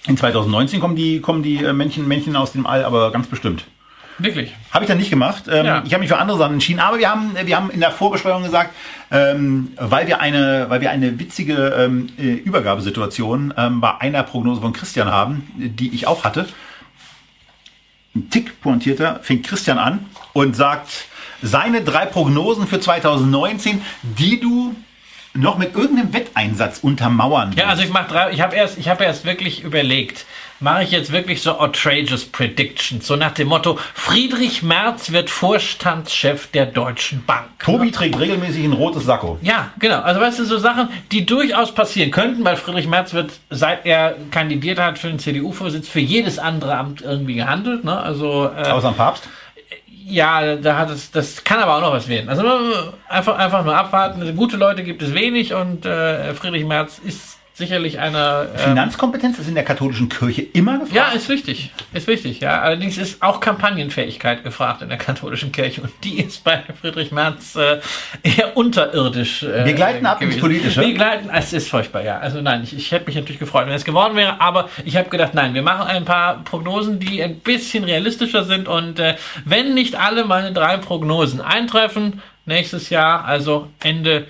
in 0.08 0.16
2019 0.16 0.80
kommen 0.80 0.96
die, 0.96 1.22
kommen 1.22 1.42
die 1.42 1.64
äh, 1.64 1.74
Männchen, 1.74 2.08
Männchen 2.08 2.36
aus 2.36 2.52
dem 2.52 2.68
All, 2.68 2.86
aber 2.86 3.12
ganz 3.12 3.26
bestimmt. 3.26 3.64
Wirklich. 4.20 4.54
Habe 4.72 4.84
ich 4.86 4.90
dann 4.90 4.98
nicht 4.98 5.10
gemacht. 5.10 5.44
Ähm, 5.50 5.66
Ja. 5.66 5.84
Ich 5.86 5.94
habe 5.94 6.02
mich 6.02 6.10
für 6.10 6.18
andere 6.18 6.38
Sachen 6.38 6.54
entschieden. 6.54 6.80
Aber 6.80 6.98
wir 7.00 7.10
haben, 7.10 7.36
wir 7.44 7.56
haben 7.56 7.70
in 7.72 7.80
der 7.80 7.92
Vorbesprechung 7.92 8.44
gesagt, 8.44 8.74
ähm, 9.12 9.72
weil 9.78 10.08
wir 10.08 10.20
eine, 10.22 10.66
weil 10.70 10.82
wir 10.82 10.92
eine 10.92 11.18
witzige 11.20 11.56
ähm, 11.78 12.10
äh, 12.18 12.34
Übergabesituation 12.34 13.54
ähm, 13.58 13.82
bei 13.82 13.98
einer 14.00 14.24
Prognose 14.24 14.62
von 14.62 14.74
Christian 14.74 15.10
haben, 15.10 15.48
die 15.56 15.94
ich 15.94 16.06
auch 16.08 16.24
hatte. 16.24 16.48
Ein 18.16 18.30
Tick 18.30 18.60
pointierter 18.62 19.20
fängt 19.22 19.46
Christian 19.48 19.78
an 19.78 20.06
und 20.34 20.56
sagt 20.56 20.90
seine 21.42 21.82
drei 21.82 22.06
Prognosen 22.06 22.68
für 22.68 22.80
2019, 22.80 23.82
die 24.04 24.40
du 24.40 24.76
noch 25.36 25.58
mit 25.58 25.76
irgendeinem 25.76 26.12
Wetteinsatz 26.12 26.80
untermauern 26.80 27.54
Ja, 27.56 27.66
also 27.68 27.82
willst. 27.82 27.90
ich 27.90 27.94
mache 27.94 28.10
drei. 28.12 28.32
Ich 28.32 28.42
habe 28.42 28.56
erst, 28.56 28.78
ich 28.78 28.90
habe 28.90 29.04
erst 29.04 29.26
wirklich 29.26 29.64
überlegt, 29.64 30.26
mache 30.60 30.84
ich 30.84 30.91
jetzt 30.91 31.12
wirklich 31.12 31.41
so 31.41 31.57
outrageous 31.57 32.26
Predictions, 32.26 33.05
so 33.07 33.16
nach 33.16 33.32
dem 33.34 33.47
Motto: 33.47 33.78
Friedrich 33.93 34.64
Merz 34.64 35.12
wird 35.12 35.30
Vorstandschef 35.30 36.47
der 36.47 36.66
Deutschen 36.66 37.24
Bank. 37.26 37.47
Tobi 37.60 37.91
trägt 37.91 38.20
regelmäßig 38.20 38.64
ein 38.64 38.74
rotes 38.74 39.05
Sakko. 39.05 39.38
Ja, 39.41 39.72
genau. 39.80 40.01
Also 40.01 40.20
weißt 40.20 40.39
du, 40.39 40.45
so 40.45 40.57
Sachen, 40.57 40.89
die 41.12 41.26
durchaus 41.26 41.74
passieren 41.74 42.12
könnten, 42.12 42.43
weil 42.43 42.55
Friedrich 42.55 42.88
Merz 42.88 43.14
wird, 43.14 43.32
seit 43.49 43.86
er 43.86 44.16
kandidiert 44.32 44.80
hat 44.80 44.97
für 44.97 45.07
den 45.07 45.20
CDU-Vorsitz, 45.20 45.88
für 45.88 45.99
jedes 45.99 46.39
andere 46.39 46.76
Amt 46.78 47.01
irgendwie 47.01 47.36
gehandelt. 47.36 47.84
Ne? 47.84 47.97
Also 47.97 48.49
äh, 48.55 48.70
Außer 48.70 48.89
am 48.89 48.95
Papst. 48.95 49.28
ja, 50.05 50.55
da 50.55 50.78
hat 50.78 50.89
es, 50.89 51.12
das 51.12 51.43
kann 51.43 51.60
aber 51.60 51.78
auch 51.78 51.82
noch 51.82 51.91
was 51.93 52.07
werden. 52.07 52.30
Also 52.30 52.43
einfach, 53.07 53.38
einfach 53.38 53.64
nur 53.64 53.76
abwarten. 53.76 54.36
Gute 54.36 54.57
Leute 54.57 54.84
gibt 54.84 55.01
es 55.01 55.14
wenig 55.14 55.53
und 55.53 55.86
äh, 55.86 56.34
Friedrich 56.34 56.66
Merz 56.66 56.99
ist 57.03 57.29
sicherlich 57.60 57.99
einer. 57.99 58.47
ähm, 58.53 58.60
Finanzkompetenz 58.60 59.38
ist 59.38 59.47
in 59.47 59.53
der 59.53 59.64
katholischen 59.64 60.10
Kirche 60.10 60.41
immer 60.41 60.80
gefragt. 60.80 60.95
ja, 60.95 61.10
ist 61.10 61.30
wichtig. 61.30 61.72
Ist 61.93 62.07
wichtig, 62.07 62.39
ja. 62.39 62.60
Allerdings 62.62 62.97
ist 62.97 63.22
auch 63.22 63.39
Kampagnenfähigkeit 63.39 64.43
gefragt 64.43 64.82
in 64.82 64.89
der 64.89 64.97
katholischen 64.97 65.51
Kirche 65.51 65.82
und 65.82 65.91
die 66.03 66.20
ist 66.22 66.43
bei 66.43 66.64
Friedrich 66.82 67.12
Merz 67.12 67.55
äh, 67.55 67.80
eher 68.24 68.57
unterirdisch. 68.57 69.43
Äh, 69.43 69.66
Wir 69.66 69.74
gleiten 69.74 70.05
ab 70.07 70.22
ins 70.22 70.32
gewesen. 70.32 70.41
Politische. 70.41 70.82
Wir 70.82 70.93
gleiten, 70.95 71.30
es 71.32 71.53
ist 71.53 71.70
furchtbar, 71.70 72.03
ja. 72.03 72.18
Also 72.18 72.41
nein, 72.41 72.64
ich, 72.64 72.76
ich 72.76 72.91
hätte 72.91 73.05
mich 73.05 73.16
natürlich 73.16 73.39
gefreut, 73.39 73.68
wenn 73.68 73.74
es 73.74 73.86
geworden 73.86 74.16
wäre, 74.16 74.41
aber 74.41 74.70
ich 74.86 74.97
habe 74.97 75.10
gedacht, 75.10 75.34
nein, 75.36 75.53
wir 75.53 75.62
machen 75.62 75.88
ein 75.88 76.05
paar 76.05 76.43
Prognosen, 76.43 76.99
die 76.99 77.22
ein 77.22 77.39
bisschen 77.39 77.84
realistischer 77.84 78.43
sind 78.45 78.68
und 78.68 78.99
äh, 78.99 79.16
wenn 79.45 79.74
nicht 79.76 79.95
alle 79.99 80.26
meine 80.26 80.53
drei 80.53 80.78
Prognosen 80.78 81.41
eintreffen, 81.41 82.22
nächstes 82.45 82.89
Jahr, 82.89 83.26
also 83.26 83.68
Ende 83.84 84.26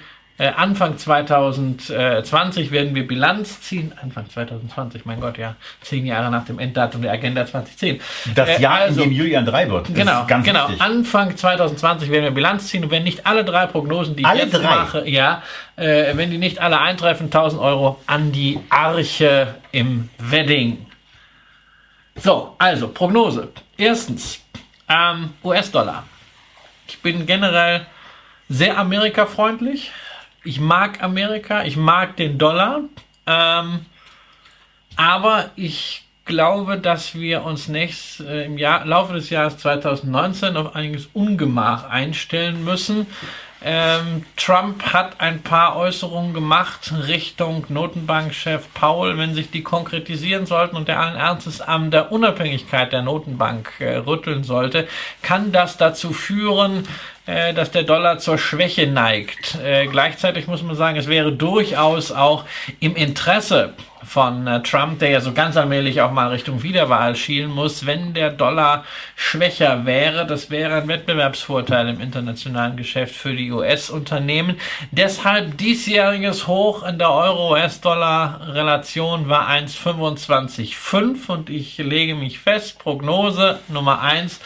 Anfang 0.48 0.98
2020 0.98 2.72
werden 2.72 2.96
wir 2.96 3.06
Bilanz 3.08 3.62
ziehen. 3.62 3.94
Anfang 4.02 4.30
2020, 4.30 5.06
mein 5.06 5.20
Gott, 5.20 5.38
ja. 5.38 5.56
Zehn 5.82 6.06
Jahre 6.06 6.32
nach 6.32 6.46
dem 6.46 6.60
Enddatum 6.60 7.02
der 7.02 7.12
Agenda 7.12 7.46
2010. 7.46 8.00
Das 8.36 8.48
Äh, 8.48 8.62
Jahr, 8.62 8.76
also, 8.76 9.02
in 9.04 9.10
dem 9.10 9.18
Julian 9.18 9.46
3 9.46 9.70
wird. 9.70 9.94
Genau, 9.94 10.26
genau. 10.26 10.70
wichtig. 10.70 10.82
Anfang 10.82 11.36
2020 11.36 12.10
werden 12.10 12.24
wir 12.24 12.32
Bilanz 12.32 12.68
ziehen 12.68 12.84
und 12.86 12.92
wenn 12.92 13.04
nicht 13.04 13.26
alle 13.28 13.44
drei 13.44 13.66
Prognosen, 13.66 14.16
die 14.16 14.24
Alle 14.24 14.40
ich 14.40 14.46
jetzt 14.54 14.54
drei? 14.64 14.76
mache, 14.76 15.10
ja, 15.10 15.44
äh, 15.76 16.16
wenn 16.16 16.32
die 16.32 16.38
nicht 16.38 16.60
alle 16.60 16.80
eintreffen, 16.80 17.26
1000 17.28 17.62
Euro 17.62 18.00
an 18.08 18.32
die 18.32 18.60
Arche 18.70 19.56
im 19.74 20.10
Wedding. 20.18 20.86
So, 22.16 22.56
also 22.58 22.88
Prognose. 22.90 23.50
Erstens, 23.78 24.40
ähm, 24.88 25.32
US-Dollar. 25.44 26.04
Ich 26.88 27.02
bin 27.02 27.26
generell 27.26 27.86
sehr 28.50 28.78
Amerika-freundlich. 28.78 29.92
Ich 30.44 30.60
mag 30.60 31.04
Amerika, 31.04 31.64
ich 31.64 31.76
mag 31.76 32.16
den 32.18 32.38
Dollar. 32.38 32.82
Ähm, 33.26 33.86
aber 34.96 35.52
ich 35.56 36.04
glaube, 36.26 36.78
dass 36.78 37.16
wir 37.16 37.44
uns 37.44 37.68
nächst, 37.68 38.22
äh, 38.22 38.46
im 38.46 38.58
Jahr, 38.58 38.86
Laufe 38.86 39.14
des 39.14 39.30
Jahres 39.30 39.58
2019 39.58 40.56
auf 40.58 40.76
einiges 40.76 41.10
Ungemach 41.14 41.90
einstellen 41.90 42.64
müssen. 42.64 43.08
Ähm, 43.62 44.24
Trump 44.38 44.94
hat 44.94 45.20
ein 45.20 45.42
paar 45.42 45.76
Äußerungen 45.76 46.34
gemacht 46.34 46.94
Richtung 47.08 47.66
Notenbankchef 47.68 48.74
Paul, 48.74 49.18
wenn 49.18 49.34
sich 49.34 49.52
die 49.52 49.64
konkretisieren 49.64 50.46
sollten 50.46 50.78
und 50.78 50.88
der 50.88 51.02
allen 51.02 51.18
Ernstes 51.18 51.60
an 51.60 51.92
der 51.92 52.14
Unabhängigkeit 52.14 52.94
der 52.94 53.02
Notenbank 53.02 53.74
äh, 53.80 53.98
rütteln 53.98 54.46
sollte, 54.46 54.88
kann 55.22 55.52
das 55.52 55.76
dazu 55.76 56.14
führen, 56.14 56.88
dass 57.54 57.72
der 57.72 57.84
Dollar 57.84 58.20
zur 58.20 58.38
Schwäche 58.38 58.88
neigt. 58.88 59.58
Äh, 59.64 59.88
gleichzeitig 59.88 60.48
muss 60.48 60.64
man 60.64 60.76
sagen, 60.76 60.98
es 60.98 61.08
wäre 61.08 61.32
durchaus 61.32 62.12
auch 62.12 62.46
im 62.80 62.96
Interesse 62.96 63.74
von 64.04 64.48
äh, 64.48 64.64
Trump, 64.64 65.00
der 65.00 65.10
ja 65.10 65.22
so 65.22 65.32
ganz 65.34 65.56
allmählich 65.58 66.02
auch 66.02 66.12
mal 66.12 66.30
Richtung 66.30 66.64
Wiederwahl 66.64 67.16
schielen 67.16 67.52
muss, 67.52 67.86
wenn 67.86 68.14
der 68.14 68.32
Dollar 68.32 68.84
schwächer 69.16 69.86
wäre. 69.86 70.26
Das 70.26 70.50
wäre 70.50 70.76
ein 70.76 70.88
Wettbewerbsvorteil 70.88 71.90
im 71.90 72.02
internationalen 72.02 72.78
Geschäft 72.78 73.14
für 73.16 73.36
die 73.36 73.52
US-Unternehmen. 73.52 74.58
Deshalb 74.92 75.58
diesjähriges 75.58 76.48
Hoch 76.48 76.84
in 76.84 76.98
der 76.98 77.12
Euro-US-Dollar-Relation 77.12 79.28
war 79.30 79.50
1,25,5 79.50 81.28
und 81.28 81.50
ich 81.50 81.78
lege 81.78 82.16
mich 82.16 82.40
fest, 82.40 82.80
Prognose 82.80 83.60
Nummer 83.68 84.02
1, 84.02 84.40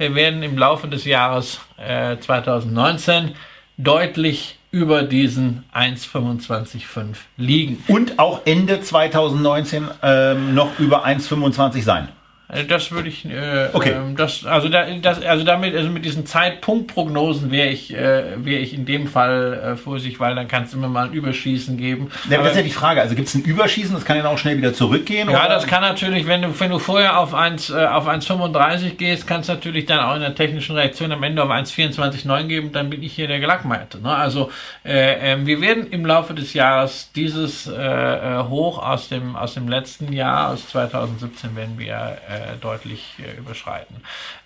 wir 0.00 0.14
werden 0.14 0.42
im 0.42 0.56
Laufe 0.56 0.88
des 0.88 1.04
Jahres 1.04 1.60
äh, 1.76 2.16
2019 2.16 3.32
deutlich 3.76 4.58
über 4.70 5.02
diesen 5.02 5.64
1,25,5 5.74 7.16
liegen. 7.36 7.84
Und 7.86 8.18
auch 8.18 8.40
Ende 8.46 8.80
2019 8.80 9.88
ähm, 10.02 10.54
noch 10.54 10.78
über 10.78 11.04
1,25 11.04 11.82
sein. 11.82 12.08
Also 12.52 12.64
das 12.66 12.90
würde 12.90 13.08
ich, 13.08 13.24
äh, 13.26 13.68
Okay. 13.72 13.92
ähm, 13.92 14.16
das, 14.16 14.44
also, 14.44 14.68
da, 14.68 14.84
das, 15.00 15.22
also 15.22 15.44
damit, 15.44 15.74
also 15.76 15.88
mit 15.88 16.04
diesen 16.04 16.26
Zeitpunktprognosen 16.26 17.50
wäre 17.52 17.68
ich, 17.68 17.94
äh, 17.94 18.44
wäre 18.44 18.60
ich 18.60 18.74
in 18.74 18.86
dem 18.86 19.06
Fall 19.06 19.74
äh, 19.74 19.76
vorsichtig, 19.76 20.18
weil 20.18 20.34
dann 20.34 20.48
kann 20.48 20.64
es 20.64 20.74
immer 20.74 20.88
mal 20.88 21.06
ein 21.06 21.12
Überschießen 21.12 21.76
geben. 21.76 22.10
Ja, 22.28 22.38
Aber- 22.38 22.44
das 22.48 22.52
ist 22.52 22.58
ja 22.58 22.64
die 22.64 22.70
Frage. 22.72 23.00
Also 23.00 23.14
gibt 23.14 23.28
es 23.28 23.34
ein 23.34 23.42
Überschießen, 23.42 23.94
das 23.94 24.04
kann 24.04 24.16
ja 24.16 24.26
auch 24.26 24.38
schnell 24.38 24.56
wieder 24.56 24.74
zurückgehen? 24.74 25.30
ja, 25.30 25.38
oder? 25.44 25.48
das 25.48 25.66
kann 25.66 25.82
natürlich, 25.82 26.26
wenn 26.26 26.42
du, 26.42 26.58
wenn 26.60 26.70
du 26.70 26.78
vorher 26.80 27.18
auf 27.18 27.34
1, 27.34 27.70
äh, 27.70 27.86
auf 27.86 28.08
1,35 28.08 28.96
gehst, 28.96 29.26
kannst 29.26 29.48
du 29.48 29.52
natürlich 29.54 29.86
dann 29.86 30.00
auch 30.00 30.14
in 30.16 30.20
der 30.20 30.34
technischen 30.34 30.74
Reaktion 30.74 31.12
am 31.12 31.22
Ende 31.22 31.42
auf 31.44 31.50
1,24,9 31.50 32.44
geben, 32.48 32.72
dann 32.72 32.90
bin 32.90 33.02
ich 33.02 33.12
hier 33.12 33.28
der 33.28 33.38
Gelackmeierte. 33.40 34.00
Ne? 34.00 34.14
Also 34.14 34.50
äh, 34.84 35.32
ähm, 35.32 35.46
wir 35.46 35.60
werden 35.60 35.86
im 35.90 36.04
Laufe 36.04 36.34
des 36.34 36.52
Jahres 36.54 37.10
dieses 37.14 37.66
äh, 37.68 37.72
äh, 37.74 38.42
Hoch 38.48 38.82
aus 38.84 39.08
dem, 39.08 39.36
aus 39.36 39.54
dem 39.54 39.68
letzten 39.68 40.12
Jahr, 40.12 40.50
aus 40.50 40.68
2017, 40.68 41.54
werden 41.56 41.78
wir 41.78 42.18
äh, 42.40 42.56
deutlich 42.60 43.14
äh, 43.18 43.38
überschreiten. 43.38 43.96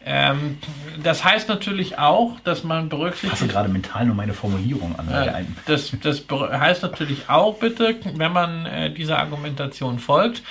Ähm, 0.04 0.58
das 1.02 1.24
heißt 1.24 1.48
natürlich 1.48 1.98
auch, 1.98 2.38
dass 2.44 2.64
man 2.64 2.88
berücksichtigt... 2.88 3.32
Ich 3.34 3.40
passe 3.40 3.52
gerade 3.52 3.68
mental 3.68 4.06
nur 4.06 4.14
meine 4.14 4.34
Formulierung 4.34 4.98
an. 4.98 5.10
Ja, 5.10 5.40
das, 5.66 5.92
das 6.02 6.24
heißt 6.30 6.82
natürlich 6.82 7.28
auch 7.28 7.58
bitte, 7.58 7.96
wenn 8.14 8.32
man 8.32 8.66
äh, 8.66 8.90
dieser 8.90 9.18
Argumentation 9.18 9.98
folgt, 9.98 10.42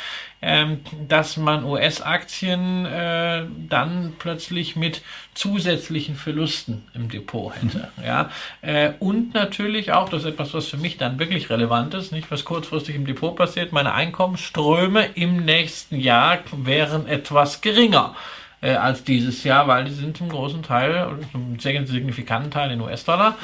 ähm, 0.44 0.82
dass 1.08 1.38
man 1.38 1.64
US-Aktien 1.64 2.86
äh, 2.86 3.46
dann 3.70 4.14
plötzlich 4.20 4.76
mit 4.76 5.02
zusätzlichen 5.34 6.16
Verlusten 6.16 6.84
im 6.94 7.10
Depot 7.10 7.54
hätte. 7.56 7.88
Ja? 8.04 8.30
Äh, 8.62 8.92
und 9.00 9.34
natürlich 9.34 9.94
auch, 9.94 10.10
das 10.10 10.24
ist 10.24 10.30
etwas, 10.30 10.54
was 10.54 10.68
für 10.68 10.78
mich 10.78 10.98
dann 10.98 11.18
wirklich 11.18 11.50
relevant 11.50 11.94
ist, 11.94 12.12
nicht 12.12 12.30
was 12.30 12.44
kurzfristig 12.44 12.96
im 12.96 13.06
Depot 13.06 13.36
passiert, 13.36 13.72
meine 13.72 13.94
Einkommensströme 13.94 15.06
im 15.16 15.46
nächsten 15.46 15.98
Jahr 15.98 16.40
wären 16.52 17.08
etwas 17.08 17.62
geringer 17.62 18.14
äh, 18.62 18.72
als 18.74 19.06
dieses 19.06 19.46
Jahr, 19.46 19.68
weil 19.70 19.86
die 19.86 19.92
sind 19.92 20.18
zum 20.18 20.28
großen 20.28 20.62
Teil, 20.62 21.08
zum 21.32 21.58
sehr 21.58 21.88
signifikanten 21.88 22.52
Teil 22.52 22.72
in 22.72 22.82
US-Dollar. 22.82 23.38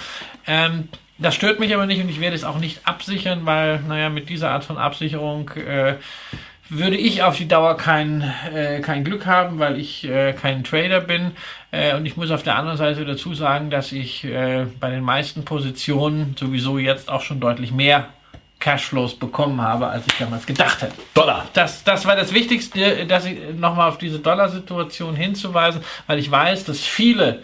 Ähm, 0.45 0.89
das 1.17 1.35
stört 1.35 1.59
mich 1.59 1.73
aber 1.73 1.85
nicht 1.85 2.01
und 2.01 2.09
ich 2.09 2.21
werde 2.21 2.35
es 2.35 2.45
auch 2.45 2.59
nicht 2.59 2.87
absichern, 2.87 3.45
weil, 3.45 3.81
naja, 3.81 4.09
mit 4.09 4.29
dieser 4.29 4.51
Art 4.51 4.63
von 4.63 4.77
Absicherung 4.77 5.49
äh, 5.51 5.95
würde 6.69 6.97
ich 6.97 7.23
auf 7.23 7.37
die 7.37 7.47
Dauer 7.47 7.77
kein, 7.77 8.21
äh, 8.53 8.79
kein 8.81 9.03
Glück 9.03 9.25
haben, 9.25 9.59
weil 9.59 9.79
ich 9.79 10.05
äh, 10.05 10.33
kein 10.33 10.63
Trader 10.63 11.01
bin. 11.01 11.31
Äh, 11.71 11.95
und 11.95 12.05
ich 12.05 12.17
muss 12.17 12.31
auf 12.31 12.43
der 12.43 12.55
anderen 12.55 12.77
Seite 12.77 13.05
dazu 13.05 13.33
sagen, 13.33 13.69
dass 13.69 13.91
ich 13.91 14.23
äh, 14.23 14.65
bei 14.79 14.89
den 14.89 15.03
meisten 15.03 15.45
Positionen 15.45 16.35
sowieso 16.37 16.77
jetzt 16.77 17.09
auch 17.09 17.21
schon 17.21 17.39
deutlich 17.39 17.71
mehr 17.71 18.09
Cashflows 18.59 19.15
bekommen 19.15 19.61
habe, 19.61 19.87
als 19.87 20.05
ich 20.05 20.17
damals 20.17 20.45
gedacht 20.45 20.81
hätte. 20.81 20.95
Dollar. 21.13 21.47
Das, 21.53 21.83
das 21.83 22.05
war 22.05 22.15
das 22.15 22.33
Wichtigste, 22.33 23.05
dass 23.05 23.25
ich 23.25 23.37
nochmal 23.55 23.87
auf 23.87 23.97
diese 23.97 24.19
Dollarsituation 24.19 25.15
hinzuweisen, 25.15 25.81
weil 26.07 26.19
ich 26.19 26.29
weiß, 26.29 26.65
dass 26.65 26.79
viele 26.79 27.43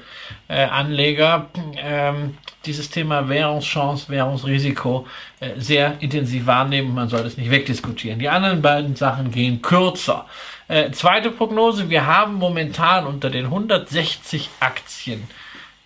äh, 0.49 0.65
Anleger 0.65 1.47
ähm, 1.77 2.37
dieses 2.65 2.89
Thema 2.89 3.29
Währungschance, 3.29 4.09
Währungsrisiko 4.09 5.07
äh, 5.39 5.51
sehr 5.57 5.95
intensiv 6.01 6.45
wahrnehmen. 6.47 6.93
Man 6.93 7.07
soll 7.07 7.23
das 7.23 7.37
nicht 7.37 7.49
wegdiskutieren. 7.49 8.19
Die 8.19 8.29
anderen 8.29 8.61
beiden 8.61 8.95
Sachen 8.95 9.31
gehen 9.31 9.61
kürzer. 9.61 10.25
Äh, 10.67 10.91
zweite 10.91 11.31
Prognose, 11.31 11.89
wir 11.89 12.05
haben 12.05 12.35
momentan 12.35 13.05
unter 13.05 13.29
den 13.29 13.45
160 13.45 14.49
Aktien, 14.59 15.27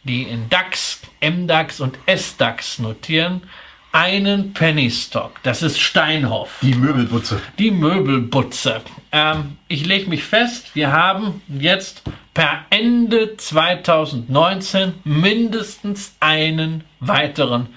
die 0.03 0.23
in 0.23 0.49
DAX, 0.49 1.01
MDAX 1.21 1.81
und 1.81 1.99
SDAX 2.07 2.79
notieren, 2.79 3.43
einen 3.91 4.53
Penny 4.53 4.91
Stock. 4.91 5.41
Das 5.43 5.61
ist 5.61 5.79
Steinhoff. 5.79 6.59
Die 6.61 6.75
Möbelbutze. 6.75 7.41
Die 7.57 7.71
Möbelbutze. 7.71 8.81
Ähm, 9.11 9.57
ich 9.67 9.85
lege 9.85 10.09
mich 10.09 10.23
fest, 10.23 10.75
wir 10.75 10.91
haben 10.91 11.41
jetzt 11.47 12.03
per 12.33 12.65
Ende 12.69 13.35
2019 13.37 14.93
mindestens 15.03 16.15
einen 16.19 16.83
weiteren 16.99 17.67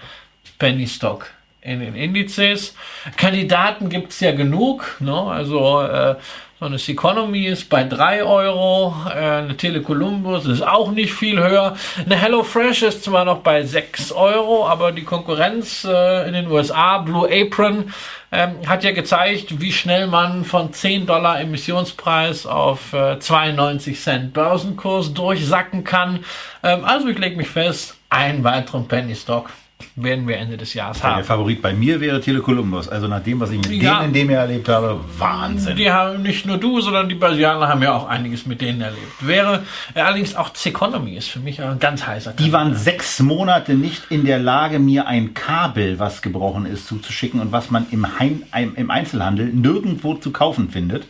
Penny 0.59 0.87
Stock 0.87 1.31
in 1.63 1.81
den 1.81 1.95
Indizes. 1.95 2.75
Kandidaten 3.17 3.89
gibt 3.89 4.13
es 4.13 4.21
ja 4.21 4.33
genug. 4.33 4.97
Ne? 5.01 5.15
Also 5.15 5.81
äh, 5.81 6.17
so 6.63 6.67
eine 6.67 6.77
Economy 6.77 7.47
ist 7.47 7.69
bei 7.69 7.83
3 7.83 8.23
Euro, 8.23 8.95
äh, 9.09 9.19
eine 9.19 9.57
Telekolumbus 9.57 10.47
ist 10.47 10.63
auch 10.63 10.93
nicht 10.93 11.13
viel 11.13 11.41
höher. 11.43 11.75
Eine 12.05 12.15
HelloFresh 12.15 12.83
ist 12.83 13.03
zwar 13.03 13.25
noch 13.25 13.39
bei 13.39 13.65
6 13.65 14.13
Euro, 14.13 14.69
aber 14.69 14.93
die 14.93 15.03
Konkurrenz 15.03 15.83
äh, 15.83 16.29
in 16.29 16.35
den 16.35 16.49
USA, 16.49 16.99
Blue 16.99 17.29
Apron, 17.29 17.93
ähm, 18.31 18.55
hat 18.65 18.85
ja 18.85 18.93
gezeigt, 18.93 19.61
wie 19.61 19.73
schnell 19.73 20.07
man 20.07 20.45
von 20.45 20.73
10 20.73 21.07
Dollar 21.07 21.41
Emissionspreis 21.41 22.47
auf 22.47 22.93
äh, 22.93 23.19
92 23.19 24.01
Cent 24.01 24.33
Börsenkurs 24.33 25.13
durchsacken 25.15 25.83
kann. 25.83 26.25
Ähm, 26.63 26.85
also 26.85 27.09
ich 27.09 27.19
lege 27.19 27.37
mich 27.37 27.49
fest, 27.49 27.97
einen 28.09 28.45
weiteren 28.45 28.87
Penny 28.87 29.17
Stock 29.17 29.51
werden 29.97 30.27
wir 30.29 30.37
Ende 30.37 30.57
des 30.57 30.75
Jahres 30.75 31.01
Der 31.01 31.11
haben. 31.17 31.25
Favorit 31.25 31.61
bei 31.63 31.73
mir 31.73 32.01
wäre 32.01 32.21
Telekolumbus. 32.21 32.89
Also 32.89 33.09
nach 33.09 33.23
dem, 33.23 33.41
was 33.41 33.51
ich 33.51 33.59
mit 33.59 33.83
Ja. 33.83 33.97
denen 34.01 34.09
in 34.09 34.13
dem 34.15 34.31
Jahr 34.31 34.43
erlebt 34.43 34.69
habe, 34.69 35.01
Wahnsinn. 35.19 35.77
Die 35.77 35.91
haben 35.91 36.23
nicht 36.23 36.47
nur 36.47 36.59
du, 36.59 36.81
sondern 36.81 37.09
die 37.09 37.15
Brasilianer 37.15 37.69
haben 37.69 37.83
ja 37.83 37.95
auch 37.95 38.07
einiges 38.09 38.47
mit 38.47 38.61
denen 38.61 38.81
erlebt. 38.81 39.13
Wäre 39.21 39.63
äh, 39.95 40.01
allerdings 40.01 40.35
auch 40.37 40.51
Zeconomy 40.53 41.17
ist 41.17 41.29
für 41.29 41.41
mich 41.41 41.61
ein 41.63 41.79
ganz 41.79 42.07
heißer. 42.07 42.33
Die 42.33 42.53
waren 42.53 42.75
sechs 42.75 43.21
Monate 43.21 43.75
nicht 43.75 44.03
in 44.11 44.25
der 44.25 44.39
Lage, 44.39 44.79
mir 44.79 45.07
ein 45.07 45.35
Kabel, 45.35 45.99
was 45.99 46.23
gebrochen 46.23 46.67
ist, 46.67 46.87
zuzuschicken 46.87 47.41
und 47.41 47.53
was 47.53 47.71
man 47.71 47.87
im, 47.91 48.19
Heim, 48.19 48.43
im 48.77 48.91
Einzelhandel 48.91 49.47
nirgendwo 49.47 50.15
zu 50.15 50.31
kaufen 50.33 50.71
findet, 50.71 51.05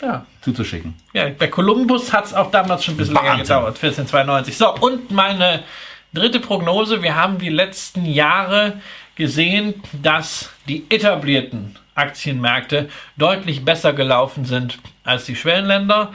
ja. 0.00 0.24
zuzuschicken. 0.42 0.94
Ja, 1.12 1.28
bei 1.36 1.48
Columbus 1.48 2.12
hat 2.12 2.26
es 2.26 2.34
auch 2.34 2.50
damals 2.50 2.84
schon 2.84 2.94
ein 2.94 2.98
bisschen 2.98 3.14
länger 3.14 3.28
Wahnsinn. 3.30 3.42
gedauert, 3.44 3.76
1492. 3.82 4.56
So, 4.56 4.74
und 4.76 5.10
meine 5.10 5.60
dritte 6.12 6.40
Prognose, 6.40 7.02
wir 7.02 7.14
haben 7.14 7.38
die 7.38 7.48
letzten 7.48 8.04
Jahre 8.04 8.80
gesehen, 9.16 9.82
dass 9.92 10.50
die 10.68 10.86
etablierten 10.88 11.76
Aktienmärkte 11.94 12.88
deutlich 13.16 13.64
besser 13.64 13.92
gelaufen 13.92 14.44
sind 14.44 14.78
als 15.04 15.24
die 15.26 15.36
Schwellenländer. 15.36 16.12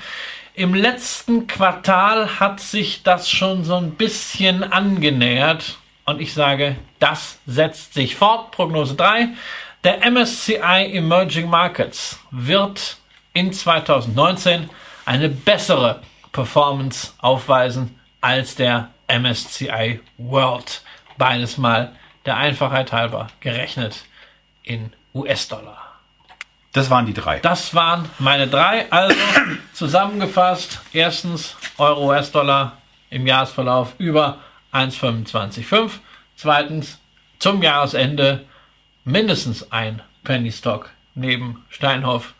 Im 0.56 0.74
letzten 0.74 1.48
Quartal 1.48 2.40
hat 2.40 2.60
sich 2.60 3.04
das 3.04 3.30
schon 3.30 3.64
so 3.64 3.76
ein 3.76 3.92
bisschen 3.92 4.64
angenähert 4.64 5.78
und 6.06 6.22
ich 6.22 6.34
sage, 6.34 6.76
das 7.00 7.40
setzt 7.46 7.94
sich 7.94 8.16
fort. 8.16 8.52
Prognose 8.52 8.96
3. 8.96 9.30
Der 9.84 10.10
MSCI 10.10 10.94
Emerging 10.94 11.50
Markets 11.50 12.20
wird 12.32 12.98
in 13.34 13.52
2019 13.52 14.70
eine 15.06 15.30
bessere 15.30 16.02
Performance 16.32 17.12
aufweisen 17.20 18.00
als 18.22 18.56
der 18.56 18.90
MSCI 19.20 20.00
World. 20.18 20.82
Beides 21.18 21.58
mal 21.58 21.96
der 22.26 22.38
Einfachheit 22.38 22.92
halber 22.92 23.28
gerechnet 23.40 24.06
in 24.64 24.94
US-Dollar. 25.14 25.78
Das 26.72 26.90
waren 26.90 27.06
die 27.06 27.14
drei. 27.14 27.40
Das 27.40 27.76
waren 27.76 28.10
meine 28.18 28.48
drei. 28.48 28.92
Also 28.92 29.16
zusammengefasst: 29.74 30.82
erstens 30.92 31.56
Euro, 31.78 32.08
US-Dollar 32.08 32.78
im 33.10 33.28
Jahresverlauf 33.28 33.94
über 34.00 34.40
1,25,5. 34.74 35.92
Zweitens 36.36 37.00
zum 37.38 37.62
Jahresende 37.62 38.46
mindestens 39.06 39.72
ein 39.72 40.02
Penny 40.24 40.52
Stock 40.52 40.90
neben 41.14 41.64
Steinhoff 41.70 42.34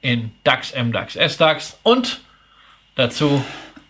in 0.00 0.32
DAX, 0.44 0.74
MDAX, 0.74 1.16
SDAX 1.16 1.78
und 1.82 2.20
dazu 2.94 3.44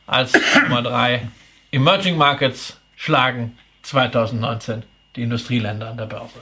als 0.06 0.32
Nummer 0.62 0.82
drei 0.82 1.28
Emerging 1.74 2.16
Markets 2.16 2.78
schlagen 2.94 3.58
2019 3.82 4.84
die 5.16 5.22
Industrieländer 5.22 5.90
an 5.90 5.96
der 5.96 6.06
Börse. 6.06 6.40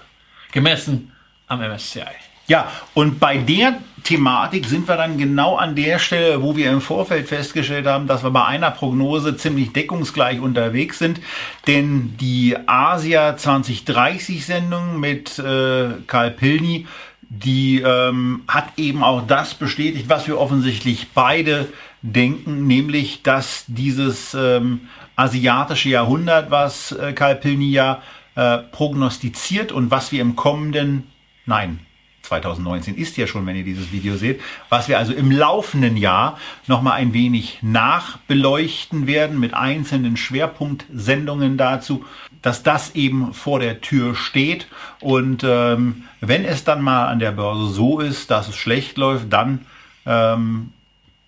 Gemessen 0.53 1.11
am 1.47 1.63
MSCI. 1.63 2.03
Ja, 2.49 2.71
und 2.93 3.19
bei 3.19 3.39
der 3.39 3.79
Thematik 4.05 4.67
sind 4.67 4.87
wir 4.87 4.99
dann 4.99 5.17
genau 5.17 5.57
an 5.57 5.75
der 5.75 5.99
Stelle, 5.99 6.43
wo 6.43 6.55
wir 6.55 6.71
im 6.71 6.83
Vorfeld 6.83 7.29
festgestellt 7.29 7.87
haben, 7.87 8.07
dass 8.07 8.23
wir 8.23 8.31
bei 8.31 8.45
einer 8.45 8.71
Prognose 8.73 9.35
ziemlich 9.39 9.73
deckungsgleich 9.73 10.39
unterwegs 10.39 10.99
sind. 10.99 11.19
Denn 11.67 12.15
die 12.21 12.55
Asia 12.67 13.35
2030 13.35 14.45
Sendung 14.45 15.01
mit 15.01 15.39
äh, 15.39 15.93
Karl 16.07 16.33
Pilny, 16.33 16.87
die 17.23 17.81
ähm, 17.81 18.43
hat 18.49 18.67
eben 18.77 19.03
auch 19.03 19.27
das 19.27 19.55
bestätigt, 19.55 20.11
was 20.11 20.27
wir 20.27 20.39
offensichtlich 20.39 21.09
beide 21.15 21.69
denken, 22.03 22.67
nämlich 22.67 23.23
dass 23.23 23.65
dieses 23.69 24.35
ähm, 24.35 24.89
asiatische 25.23 25.89
Jahrhundert, 25.89 26.51
was 26.51 26.93
äh, 26.93 27.15
ja 27.61 28.03
äh, 28.35 28.59
prognostiziert 28.59 29.73
und 29.73 29.91
was 29.91 30.13
wir 30.13 30.21
im 30.21 30.37
kommenden, 30.37 31.11
nein, 31.47 31.81
2019 32.23 32.97
ist 32.97 33.17
ja 33.17 33.27
schon, 33.27 33.47
wenn 33.47 33.57
ihr 33.57 33.65
dieses 33.65 33.93
Video 33.93 34.17
seht, 34.17 34.41
was 34.69 34.89
wir 34.89 34.99
also 34.99 35.13
im 35.13 35.31
laufenden 35.31 35.97
Jahr 35.97 36.39
nochmal 36.67 36.95
ein 36.95 37.13
wenig 37.13 37.59
nachbeleuchten 37.63 39.07
werden 39.07 39.39
mit 39.41 39.55
einzelnen 39.55 40.17
Schwerpunktsendungen 40.17 41.57
dazu, 41.57 42.05
dass 42.41 42.63
das 42.63 42.95
eben 42.95 43.35
vor 43.35 43.59
der 43.61 43.81
Tür 43.81 44.15
steht. 44.15 44.67
Und 45.01 45.45
ähm, 45.45 46.05
wenn 46.21 46.45
es 46.45 46.65
dann 46.65 46.81
mal 46.81 47.07
an 47.07 47.19
der 47.19 47.33
Börse 47.33 47.73
so 47.73 48.01
ist, 48.01 48.31
dass 48.31 48.49
es 48.49 48.57
schlecht 48.57 48.97
läuft, 48.97 49.33
dann 49.33 49.67
ähm, 50.07 50.73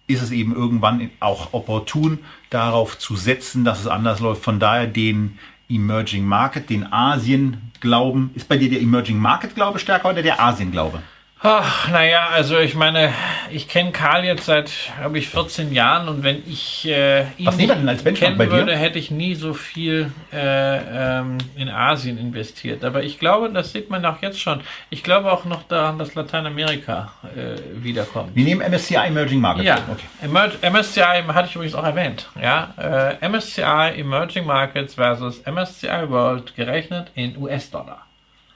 ist 0.07 0.23
es 0.23 0.31
eben 0.31 0.55
irgendwann 0.55 1.11
auch 1.21 1.53
opportun, 1.53 2.19
darauf 2.55 2.99
zu 2.99 3.17
setzen, 3.17 3.65
dass 3.65 3.81
es 3.81 3.87
anders 3.87 4.21
läuft. 4.21 4.43
Von 4.43 4.61
daher 4.61 4.87
den 4.87 5.39
Emerging 5.69 6.25
Market, 6.25 6.71
den 6.71 6.91
Asien-Glauben. 6.91 8.31
Ist 8.35 8.49
bei 8.49 8.57
dir 8.57 8.71
der 8.71 8.81
Emerging 8.81 9.19
Market-Glaube 9.19 9.79
stärker 9.79 10.11
oder 10.11 10.23
der 10.23 10.41
Asien-Glaube? 10.41 11.03
Ach, 11.47 11.91
naja, 11.91 12.29
also 12.33 12.59
ich 12.59 12.75
meine, 12.75 13.13
ich 13.51 13.69
kenne 13.69 13.93
Karl 13.93 14.25
jetzt 14.25 14.47
seit, 14.47 14.73
glaube 14.99 15.19
ich, 15.19 15.29
14 15.29 15.75
Jahren 15.75 16.09
und 16.09 16.23
wenn 16.23 16.43
ich 16.49 16.89
äh, 16.89 17.27
ihn 17.37 17.45
Was 17.45 17.59
nehmen 17.59 17.81
denn 17.81 17.89
als 17.91 18.03
kennen 18.03 18.39
würde, 18.39 18.75
hätte 18.75 18.99
ich 18.99 19.11
nie 19.11 19.35
so 19.35 19.53
viel 19.53 20.11
äh, 20.33 21.19
ähm, 21.19 21.37
in 21.55 21.69
Asien 21.69 22.17
investiert. 22.17 22.83
Aber 22.83 23.03
ich 23.03 23.19
glaube, 23.19 23.51
das 23.51 23.73
sieht 23.73 23.91
man 23.91 24.07
auch 24.07 24.23
jetzt 24.23 24.41
schon. 24.41 24.63
Ich 24.89 25.03
glaube 25.03 25.31
auch 25.31 25.45
noch 25.45 25.65
daran, 25.65 25.99
dass 25.99 26.15
Lateinamerika 26.15 27.13
äh, 27.37 27.59
wiederkommt. 27.85 28.35
Wir 28.35 28.45
nehmen 28.45 28.67
MSCI 28.73 28.95
Emerging 29.09 29.41
Markets. 29.41 29.67
Ja, 29.67 29.81
okay. 29.93 30.07
Emer 30.23 30.51
MSCI 30.63 31.25
hatte 31.29 31.49
ich 31.51 31.57
übrigens 31.57 31.75
auch 31.75 31.85
erwähnt. 31.85 32.27
Ja, 32.41 32.73
äh, 33.21 33.29
MSCI 33.29 34.01
Emerging 34.01 34.47
Markets 34.47 34.95
versus 34.95 35.43
MSCI 35.45 36.09
World 36.09 36.57
gerechnet 36.57 37.11
in 37.15 37.37
US-Dollar. 37.37 38.07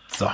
So. 0.07 0.31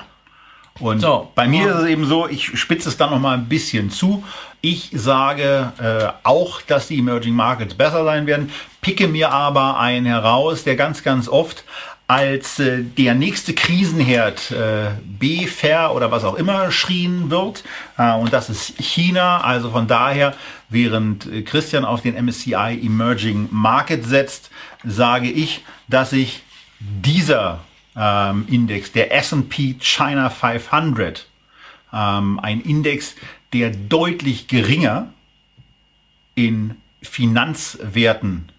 Und 0.81 1.01
so, 1.01 1.31
bei 1.37 1.47
mir 1.47 1.71
ist 1.71 1.83
es 1.83 1.87
eben 1.87 2.05
so, 2.05 2.29
ich 2.29 2.59
spitze 2.59 2.89
es 2.89 2.97
dann 2.97 3.11
noch 3.11 3.21
mal 3.21 3.35
ein 3.35 3.49
bisschen 3.49 3.91
zu. 3.91 4.25
Ich 4.61 4.91
sage 4.93 5.73
äh, 5.79 6.13
auch, 6.25 6.63
dass 6.63 6.89
die 6.89 6.99
Emerging 6.99 7.35
Markets 7.35 7.75
besser 7.75 8.05
sein 8.05 8.27
werden, 8.27 8.51
picke 8.81 9.07
mir 9.07 9.31
aber 9.31 9.79
einen 9.79 10.07
heraus, 10.07 10.65
der 10.65 10.75
ganz, 10.75 11.05
ganz 11.05 11.29
oft 11.29 11.65
als 12.07 12.59
äh, 12.59 12.83
der 12.83 13.15
nächste 13.15 13.55
Krisenherd 13.55 14.51
äh, 14.51 14.91
B-Fair 15.05 15.95
oder 15.95 16.11
was 16.11 16.25
auch 16.25 16.35
immer 16.35 16.71
schrien 16.71 17.31
wird. 17.31 17.63
Äh, 17.97 18.13
und 18.15 18.33
das 18.33 18.51
ist 18.51 18.75
China. 18.79 19.41
Also 19.43 19.71
von 19.71 19.87
daher, 19.87 20.35
während 20.69 21.27
äh, 21.27 21.43
Christian 21.43 21.85
auf 21.85 22.03
den 22.03 22.15
MSCI 22.23 22.81
Emerging 22.83 23.49
Market 23.51 24.05
setzt, 24.05 24.51
sage 24.85 25.31
ich, 25.31 25.65
dass 25.89 26.13
ich 26.13 26.43
dieser 26.81 27.61
ähm, 27.97 28.47
Index, 28.49 28.93
der 28.93 29.15
S&P 29.15 29.77
China 29.81 30.31
500, 30.31 31.27
ähm, 31.93 32.41
ein 32.41 32.61
Index, 32.61 33.15
der 33.53 33.71
deutlich 33.71 34.49
geringer 34.49 35.13
in 36.35 36.77
Finanzwerten 37.03 38.51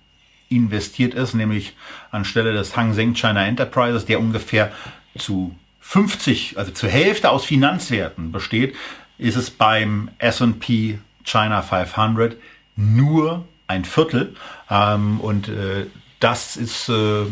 investiert 0.49 1.13
ist, 1.13 1.33
nämlich 1.33 1.75
anstelle 2.11 2.53
des 2.53 2.77
Hang 2.77 2.93
Seng 2.93 3.13
China 3.15 3.45
Enterprises, 3.45 4.05
der 4.05 4.19
ungefähr 4.19 4.71
zu 5.17 5.55
50, 5.81 6.57
also 6.57 6.71
zur 6.71 6.89
Hälfte 6.89 7.29
aus 7.29 7.45
Finanzwerten 7.45 8.31
besteht, 8.31 8.75
ist 9.17 9.35
es 9.35 9.49
beim 9.49 10.09
S&P 10.17 10.99
China 11.23 11.61
500 11.61 12.37
nur 12.75 13.45
ein 13.67 13.85
Viertel. 13.85 14.35
Ähm, 14.69 15.19
und 15.19 15.47
äh, 15.47 15.87
das 16.19 16.57
ist 16.57 16.89
äh, 16.89 17.25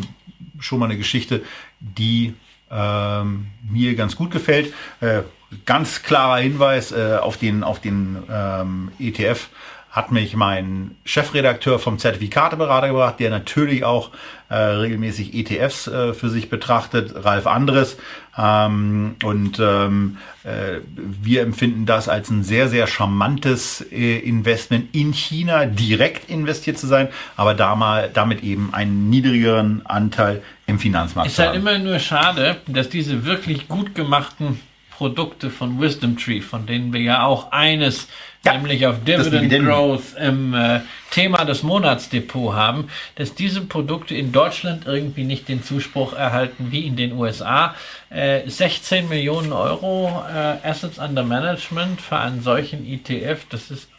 schon 0.60 0.80
mal 0.80 0.86
eine 0.86 0.98
Geschichte, 0.98 1.44
die 1.84 2.34
ähm, 2.72 3.48
mir 3.70 3.96
ganz 3.96 4.16
gut 4.16 4.32
gefällt. 4.32 4.74
Äh, 5.02 5.22
ganz 5.66 6.02
klarer 6.04 6.38
Hinweis 6.38 6.92
äh, 6.92 7.18
auf 7.22 7.38
den, 7.38 7.64
auf 7.64 7.80
den 7.80 8.18
ähm, 8.30 8.92
ETF 9.00 9.50
hat 9.92 10.12
mich 10.12 10.36
mein 10.36 10.96
Chefredakteur 11.06 11.78
vom 11.78 12.00
Zertifikateberater 12.00 12.88
gebracht, 12.88 13.20
der 13.20 13.30
natürlich 13.30 13.86
auch 13.86 14.10
äh, 14.50 14.56
regelmäßig 14.56 15.36
ETFs 15.36 15.88
äh, 15.88 16.16
für 16.16 16.30
sich 16.30 16.50
betrachtet, 16.50 17.14
Ralf 17.24 17.46
Andres. 17.46 17.98
Ähm, 18.36 19.16
und 19.24 19.60
ähm, 19.60 20.18
äh, 20.44 20.80
wir 20.96 21.42
empfinden 21.42 21.86
das 21.86 22.10
als 22.10 22.32
ein 22.32 22.44
sehr, 22.44 22.68
sehr 22.68 22.88
charmantes 22.88 23.86
äh, 23.92 24.20
Investment 24.20 24.96
in 24.96 25.14
China, 25.14 25.66
direkt 25.66 26.30
investiert 26.30 26.80
zu 26.80 26.88
sein, 26.88 27.10
aber 27.38 27.54
da 27.54 27.76
mal, 27.76 28.10
damit 28.12 28.42
eben 28.44 28.74
einen 28.74 29.10
niedrigeren 29.10 29.86
Anteil 29.86 30.42
im 30.66 30.80
Finanzmarkt. 30.80 31.28
Es 31.28 31.38
ist 31.38 31.46
halt 31.46 31.56
immer 31.56 31.78
nur 31.78 32.00
schade, 32.00 32.58
dass 32.68 32.90
diese 32.90 33.26
wirklich 33.26 33.68
gut 33.68 33.94
gemachten 33.94 34.60
Produkte 35.04 35.50
von 35.50 35.82
Wisdom 35.82 36.18
Tree, 36.18 36.40
von 36.40 36.66
denen 36.66 36.94
wir 36.94 37.02
ja 37.02 37.26
auch 37.26 37.52
eines 37.52 38.08
ja, 38.46 38.54
nämlich 38.54 38.88
auf 38.88 39.04
Dividend 39.04 39.52
Growth 39.52 40.16
im 40.18 40.54
äh, 40.54 40.80
Thema 41.12 41.44
des 41.44 41.62
Monatsdepot 41.62 42.54
haben, 42.54 42.88
dass 43.16 43.36
diese 43.36 43.60
Produkte 43.60 44.16
in 44.16 44.32
Deutschland 44.32 44.86
irgendwie 44.86 45.26
nicht 45.26 45.50
den 45.50 45.62
Zuspruch 45.62 46.14
erhalten 46.14 46.68
wie 46.72 46.88
in 46.88 46.96
den 46.96 47.12
USA. 47.12 47.76
Äh, 48.10 48.50
16 48.50 49.10
Millionen 49.10 49.52
Euro 49.52 50.24
äh, 50.34 50.66
Assets 50.66 51.00
under 51.00 51.24
Management 51.24 52.00
für 52.00 52.16
einen 52.16 52.42
solchen 52.42 52.88
ETF, 52.88 53.46
das 53.50 53.72
ist 53.72 53.90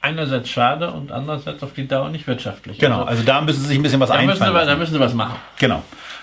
einerseits 0.00 0.48
schade 0.48 0.90
und 0.90 1.12
andererseits 1.12 1.62
auf 1.62 1.72
die 1.74 1.86
Dauer 1.86 2.08
nicht 2.08 2.26
wirtschaftlich. 2.26 2.78
Genau, 2.78 3.00
also, 3.00 3.08
also 3.08 3.22
da 3.22 3.40
müssen 3.40 3.60
Sie 3.60 3.68
sich 3.68 3.78
ein 3.78 3.82
bisschen 3.82 4.00
was 4.00 4.08
da 4.08 4.14
einfallen 4.14 4.52
müssen 4.52 4.64
Sie, 4.64 4.66
Da 4.66 4.76
müssen 4.76 4.94
Sie 4.94 5.00
was 5.00 5.14
machen. 5.14 5.36
Genau. 5.58 5.82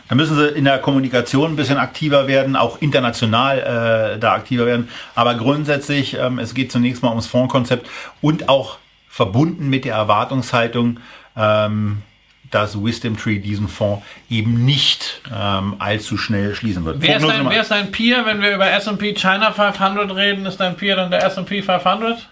Da 0.10 0.16
müssen 0.16 0.38
sie 0.38 0.48
in 0.48 0.64
der 0.64 0.80
Kommunikation 0.80 1.52
ein 1.52 1.56
bisschen 1.56 1.78
aktiver 1.78 2.28
werden, 2.28 2.56
auch 2.56 2.82
international 2.82 4.16
äh, 4.16 4.20
da 4.20 4.34
aktiver 4.34 4.66
werden. 4.66 4.88
Aber 5.16 5.36
grundsätzlich, 5.36 6.18
ähm, 6.18 6.40
es 6.40 6.54
geht 6.54 6.72
zunächst 6.72 7.04
mal 7.04 7.10
ums 7.10 7.28
Fondskonzept 7.28 7.90
und 8.22 8.48
auch 8.48 8.78
verbunden 9.10 9.70
mit 9.70 9.84
der 9.84 9.96
Erwartungshaltung, 9.96 11.00
ähm, 11.36 12.04
dass 12.52 12.82
Wisdom 12.82 13.18
Tree 13.18 13.40
diesen 13.40 13.68
Fonds 13.68 14.02
eben 14.30 14.64
nicht 14.64 15.22
ähm, 15.36 15.76
allzu 15.80 16.18
schnell 16.18 16.56
schließen 16.56 16.86
wird. 16.86 17.02
Wer 17.02 17.18
ist, 17.18 17.28
dein, 17.28 17.50
wer 17.50 17.62
ist 17.62 17.72
dein 17.72 17.92
Peer, 17.92 18.26
wenn 18.26 18.42
wir 18.42 18.56
über 18.56 18.70
S&P 18.72 19.14
China 19.14 19.52
500 19.52 20.16
reden? 20.16 20.46
Ist 20.46 20.58
dein 20.58 20.78
Peer 20.78 20.96
dann 20.96 21.12
der 21.12 21.26
S&P 21.26 21.62
500? 21.62 22.30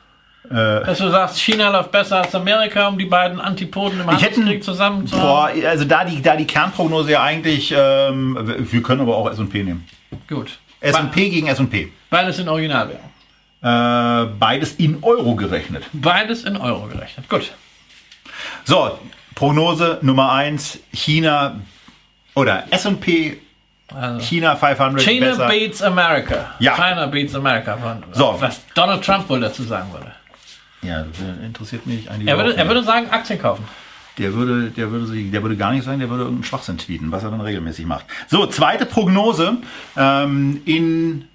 Äh, 0.50 0.86
Dass 0.86 0.98
du 0.98 1.10
sagst, 1.10 1.39
China 1.39 1.70
läuft 1.70 1.91
besser 1.91 2.22
als 2.22 2.34
Amerika, 2.36 2.88
um 2.88 2.98
die 2.98 3.06
beiden 3.06 3.39
Antipoden 3.39 4.00
im 4.02 4.08
Handelskrieg 4.08 4.64
zusammen 4.64 5.08
zu 5.08 5.18
boah, 5.18 5.50
Also 5.68 5.86
da 5.86 6.06
die, 6.06 6.22
da 6.22 6.36
die 6.36 6.46
Kernprognose 6.46 7.12
ja 7.12 7.24
eigentlich, 7.24 7.74
ähm, 7.76 8.38
wir 8.72 8.84
können 8.84 9.02
aber 9.02 9.16
auch 9.16 9.30
S&P 9.32 9.64
nehmen. 9.64 9.88
Gut. 10.28 10.58
S&P 10.82 11.30
gegen 11.30 11.48
S&P. 11.48 11.91
Beides 12.10 12.39
in 12.39 12.48
Originalwährung. 12.48 13.10
Äh, 13.62 14.30
beides 14.39 14.74
in 14.74 15.04
Euro 15.04 15.36
gerechnet. 15.36 15.84
Beides 15.93 16.43
in 16.43 16.58
Euro 16.58 16.88
gerechnet. 16.88 17.28
Gut. 17.30 17.52
So, 18.64 19.00
Prognose 19.34 20.00
Nummer 20.02 20.32
1, 20.32 20.80
China 20.93 21.60
oder 22.36 22.66
S&P 22.72 23.38
also 23.93 24.20
China 24.20 24.56
500 24.56 25.02
China 25.02 25.28
besser. 25.28 25.48
beats 25.48 25.82
America. 25.82 26.56
Ja. 26.60 26.76
China 26.76 27.06
beats 27.08 27.36
America. 27.36 27.78
So. 28.14 28.36
Was 28.39 28.62
Donald 28.74 29.04
Trump 29.04 29.30
wohl 29.30 29.39
dazu 29.39 29.64
sagen 29.64 29.91
würde. 29.93 30.12
Ja, 30.86 31.03
das 31.03 31.19
interessiert 31.43 31.86
mich 31.86 32.09
eigentlich. 32.09 32.27
Er 32.27 32.38
würde, 32.38 32.55
er 32.55 32.67
würde 32.67 32.83
sagen, 32.83 33.09
Aktien 33.09 33.39
kaufen. 33.39 33.65
Der 34.17 34.33
würde, 34.33 34.71
der 34.71 34.91
würde 34.91 35.07
sich, 35.07 35.29
der 35.31 35.43
würde 35.43 35.57
gar 35.57 35.73
nicht 35.73 35.83
sagen, 35.83 35.99
der 35.99 36.09
würde 36.09 36.23
irgendeinen 36.23 36.45
Schwachsinn 36.45 36.77
tweeten, 36.77 37.11
was 37.11 37.23
er 37.23 37.31
dann 37.31 37.41
regelmäßig 37.41 37.86
macht. 37.86 38.05
So, 38.27 38.45
zweite 38.45 38.86
Prognose. 38.86 39.57
Ähm, 39.97 40.61
in 40.65 41.25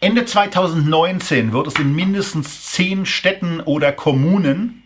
Ende 0.00 0.24
2019 0.24 1.52
wird 1.52 1.66
es 1.66 1.74
in 1.76 1.94
mindestens 1.94 2.70
zehn 2.70 3.06
Städten 3.06 3.60
oder 3.60 3.92
Kommunen 3.92 4.82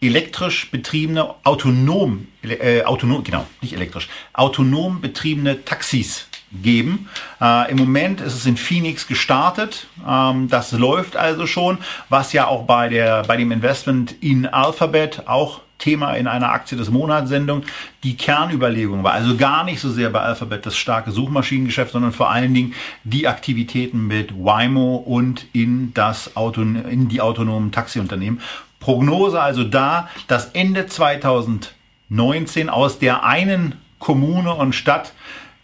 elektrisch 0.00 0.70
betriebene, 0.70 1.34
autonom, 1.44 2.26
äh, 2.42 2.82
autonom, 2.82 3.22
genau, 3.22 3.46
nicht 3.60 3.72
elektrisch, 3.72 4.08
autonom 4.32 5.00
betriebene 5.00 5.64
Taxis 5.64 6.28
geben. 6.52 7.08
Äh, 7.40 7.70
Im 7.70 7.78
Moment 7.78 8.20
ist 8.20 8.34
es 8.34 8.46
in 8.46 8.56
Phoenix 8.56 9.06
gestartet. 9.06 9.86
Ähm, 10.06 10.48
das 10.48 10.72
läuft 10.72 11.16
also 11.16 11.46
schon, 11.46 11.78
was 12.08 12.32
ja 12.32 12.46
auch 12.46 12.64
bei, 12.64 12.88
der, 12.88 13.22
bei 13.22 13.36
dem 13.36 13.52
Investment 13.52 14.12
in 14.20 14.46
Alphabet 14.46 15.22
auch 15.26 15.60
Thema 15.82 16.14
in 16.14 16.28
einer 16.28 16.50
Aktie 16.50 16.78
des 16.78 16.90
Monatssendung 16.90 17.64
die 18.04 18.16
Kernüberlegung 18.16 19.02
war. 19.02 19.14
Also 19.14 19.36
gar 19.36 19.64
nicht 19.64 19.80
so 19.80 19.90
sehr 19.90 20.10
bei 20.10 20.20
Alphabet 20.20 20.64
das 20.64 20.76
starke 20.76 21.10
Suchmaschinengeschäft, 21.10 21.92
sondern 21.92 22.12
vor 22.12 22.30
allen 22.30 22.54
Dingen 22.54 22.74
die 23.02 23.26
Aktivitäten 23.26 24.06
mit 24.06 24.32
Waymo 24.32 24.96
und 24.96 25.46
in 25.52 25.92
das 25.92 26.36
Auto, 26.36 26.62
in 26.62 27.08
die 27.08 27.20
autonomen 27.20 27.72
Taxiunternehmen. 27.72 28.40
Prognose 28.78 29.40
also 29.40 29.64
da, 29.64 30.08
dass 30.28 30.50
Ende 30.52 30.86
2019 30.86 32.68
aus 32.68 33.00
der 33.00 33.24
einen 33.24 33.74
Kommune 33.98 34.54
und 34.54 34.74
Stadt 34.74 35.12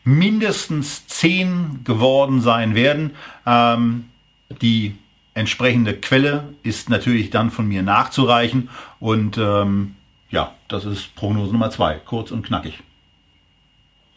mindestens 0.08 1.06
zehn 1.06 1.80
geworden 1.84 2.40
sein 2.40 2.74
werden. 2.74 3.12
Ähm, 3.46 4.06
die 4.62 4.96
entsprechende 5.34 5.94
Quelle 5.94 6.54
ist 6.62 6.88
natürlich 6.88 7.30
dann 7.30 7.50
von 7.50 7.68
mir 7.68 7.82
nachzureichen. 7.82 8.70
Und 9.00 9.36
ähm, 9.38 9.94
ja, 10.30 10.54
das 10.68 10.84
ist 10.84 11.14
Prognose 11.14 11.52
Nummer 11.52 11.70
zwei, 11.70 12.00
kurz 12.04 12.30
und 12.30 12.46
knackig. 12.46 12.78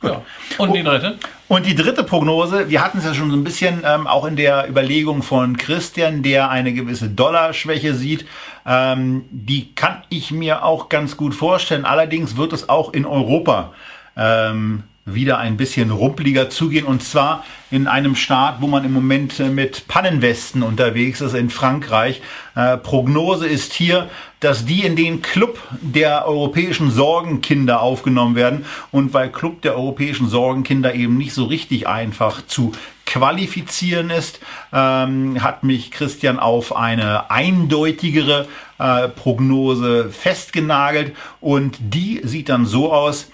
Ja. 0.02 0.24
Und 0.58 0.74
die 0.74 0.82
dritte? 0.82 1.20
Und 1.48 1.66
die 1.68 1.76
dritte 1.76 2.04
Prognose, 2.04 2.70
wir 2.70 2.84
hatten 2.84 2.98
es 2.98 3.06
ja 3.06 3.14
schon 3.14 3.30
so 3.30 3.38
ein 3.38 3.44
bisschen 3.44 3.84
ähm, 3.86 4.08
auch 4.08 4.26
in 4.26 4.36
der 4.36 4.68
Überlegung 4.68 5.22
von 5.22 5.58
Christian, 5.58 6.24
der 6.24 6.50
eine 6.50 6.74
gewisse 6.74 7.10
Dollarschwäche 7.10 7.94
sieht. 7.94 8.26
Ähm, 8.66 9.26
die 9.30 9.76
kann 9.76 10.04
ich 10.10 10.32
mir 10.32 10.64
auch 10.66 10.90
ganz 10.90 11.18
gut 11.18 11.36
vorstellen. 11.36 11.86
Allerdings 11.86 12.36
wird 12.36 12.54
es 12.54 12.68
auch 12.68 12.94
in 12.94 13.06
Europa 13.06 13.74
ähm, 14.16 14.84
wieder 15.06 15.40
ein 15.40 15.58
bisschen 15.58 15.90
rumpeliger 15.92 16.50
zugehen. 16.50 16.86
Und 16.86 17.02
zwar 17.02 17.44
in 17.72 17.88
einem 17.88 18.16
Staat, 18.16 18.62
wo 18.62 18.68
man 18.68 18.86
im 18.86 18.94
Moment 18.94 19.40
äh, 19.40 19.50
mit 19.50 19.88
Pannenwesten 19.88 20.62
unterwegs 20.62 21.22
ist, 21.22 21.34
in 21.34 21.50
Frankreich. 21.50 22.22
Äh, 22.56 22.78
Prognose 22.78 23.48
ist 23.48 23.74
hier, 23.74 24.10
dass 24.40 24.66
die 24.66 24.82
in 24.82 24.96
den 24.96 25.22
Club 25.22 25.60
der 25.82 26.28
europäischen 26.28 26.92
Sorgenkinder 26.92 27.82
aufgenommen 27.82 28.36
werden. 28.36 28.66
Und 28.92 29.14
weil 29.14 29.32
Club 29.32 29.62
der 29.62 29.76
europäischen 29.76 30.30
Sorgenkinder 30.30 30.94
eben 30.94 31.18
nicht 31.18 31.34
so 31.34 31.46
richtig 31.46 31.88
einfach 31.88 32.46
zu 32.46 32.74
qualifizieren 33.06 34.10
ist, 34.10 34.40
ähm, 34.72 35.44
hat 35.44 35.64
mich 35.64 35.92
Christian 35.92 36.40
auf 36.40 36.76
eine 36.76 37.30
eindeutigere 37.30 38.48
äh, 38.80 39.08
Prognose 39.10 40.10
festgenagelt. 40.12 41.16
Und 41.40 41.78
die 41.80 42.22
sieht 42.24 42.50
dann 42.50 42.66
so 42.66 42.94
aus, 42.94 43.30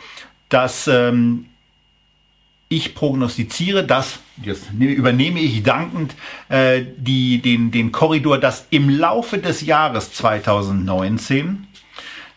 dass 0.50 0.88
ähm, 0.88 1.46
ich 2.70 2.96
prognostiziere, 2.96 3.86
dass, 3.86 4.20
jetzt 4.44 4.72
übernehme 4.78 5.40
ich 5.40 5.64
dankend 5.64 6.16
äh, 6.50 6.84
die, 6.98 7.42
den, 7.42 7.72
den 7.72 7.92
Korridor, 7.92 8.38
dass 8.38 8.68
im 8.70 8.90
Laufe 8.90 9.38
des 9.38 9.62
Jahres 9.62 10.12
2019 10.14 11.68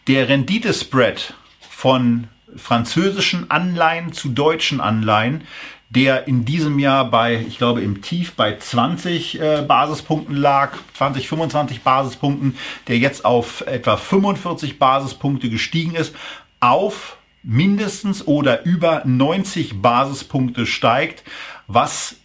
der 0.07 0.29
Renditespread 0.29 1.35
von 1.69 2.29
französischen 2.57 3.51
Anleihen 3.51 4.13
zu 4.13 4.29
deutschen 4.29 4.81
Anleihen, 4.81 5.43
der 5.89 6.29
in 6.29 6.45
diesem 6.45 6.79
Jahr 6.79 7.11
bei, 7.11 7.45
ich 7.49 7.59
glaube 7.59 7.81
im 7.81 8.01
Tief 8.01 8.35
bei 8.35 8.57
20 8.57 9.41
äh, 9.41 9.65
Basispunkten 9.67 10.37
lag, 10.37 10.77
20, 10.95 11.29
25 11.29 11.83
Basispunkten, 11.83 12.57
der 12.87 12.99
jetzt 12.99 13.25
auf 13.25 13.63
etwa 13.67 13.97
45 13.97 14.79
Basispunkte 14.79 15.51
gestiegen 15.51 15.97
ist, 15.97 16.15
auf 16.61 17.17
mindestens 17.43 18.27
oder 18.27 18.65
über 18.65 19.03
90 19.05 19.81
Basispunkte 19.81 20.67
steigt, 20.67 21.25
was 21.67 22.17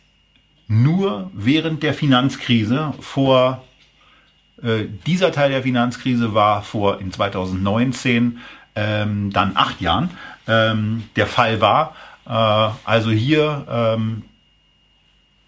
nur 0.68 1.32
während 1.34 1.84
der 1.84 1.94
Finanzkrise 1.94 2.94
vor 3.00 3.64
äh, 4.62 4.86
dieser 5.06 5.32
Teil 5.32 5.52
der 5.52 5.64
Finanzkrise 5.64 6.34
war 6.34 6.64
vor 6.64 7.00
in 7.00 7.12
2019 7.12 8.40
ähm, 8.76 9.32
dann 9.32 9.52
acht 9.56 9.82
Jahren 9.82 10.10
ähm, 10.48 11.04
der 11.16 11.28
Fall 11.28 11.62
war. 11.62 11.96
Äh, 12.26 12.30
also 12.84 13.12
hier 13.12 13.66
ähm, 13.70 14.24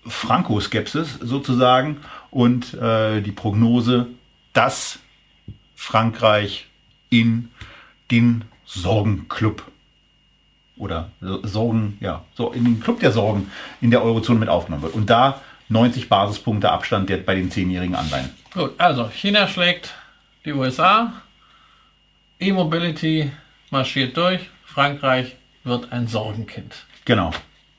Franco-Skepsis 0.05 1.15
sozusagen 1.22 1.97
und 2.32 2.74
äh, 2.76 3.22
die 3.22 3.32
Prognose, 3.32 4.07
dass 4.53 4.99
Frankreich 5.76 6.68
in 7.09 7.49
den 8.11 8.45
Sorgenclub 8.68 9.63
oder 10.78 11.09
Sorgen, 11.22 11.97
ja, 12.01 12.24
so 12.36 12.51
in 12.51 12.65
den 12.65 12.80
Club 12.80 12.99
der 12.99 13.11
Sorgen 13.11 13.49
in 13.82 13.89
der 13.89 14.03
Eurozone 14.03 14.39
mit 14.39 14.49
aufgenommen 14.49 14.84
wird. 14.84 14.93
Und 14.93 15.09
da 15.09 15.41
90 15.70 16.07
Basispunkte 16.07 16.72
Abstand 16.72 17.09
der 17.09 17.18
bei 17.18 17.36
den 17.36 17.49
zehnjährigen 17.49 17.95
Anleihen. 17.95 18.30
Gut, 18.53 18.74
also 18.78 19.09
China 19.09 19.47
schlägt 19.47 19.93
die 20.45 20.53
USA, 20.53 21.13
E-Mobility 22.39 23.32
marschiert 23.72 24.15
durch, 24.15 24.49
Frankreich 24.65 25.36
wird 25.63 25.91
ein 25.91 26.07
Sorgenkind. 26.07 26.76
Genau. 27.05 27.32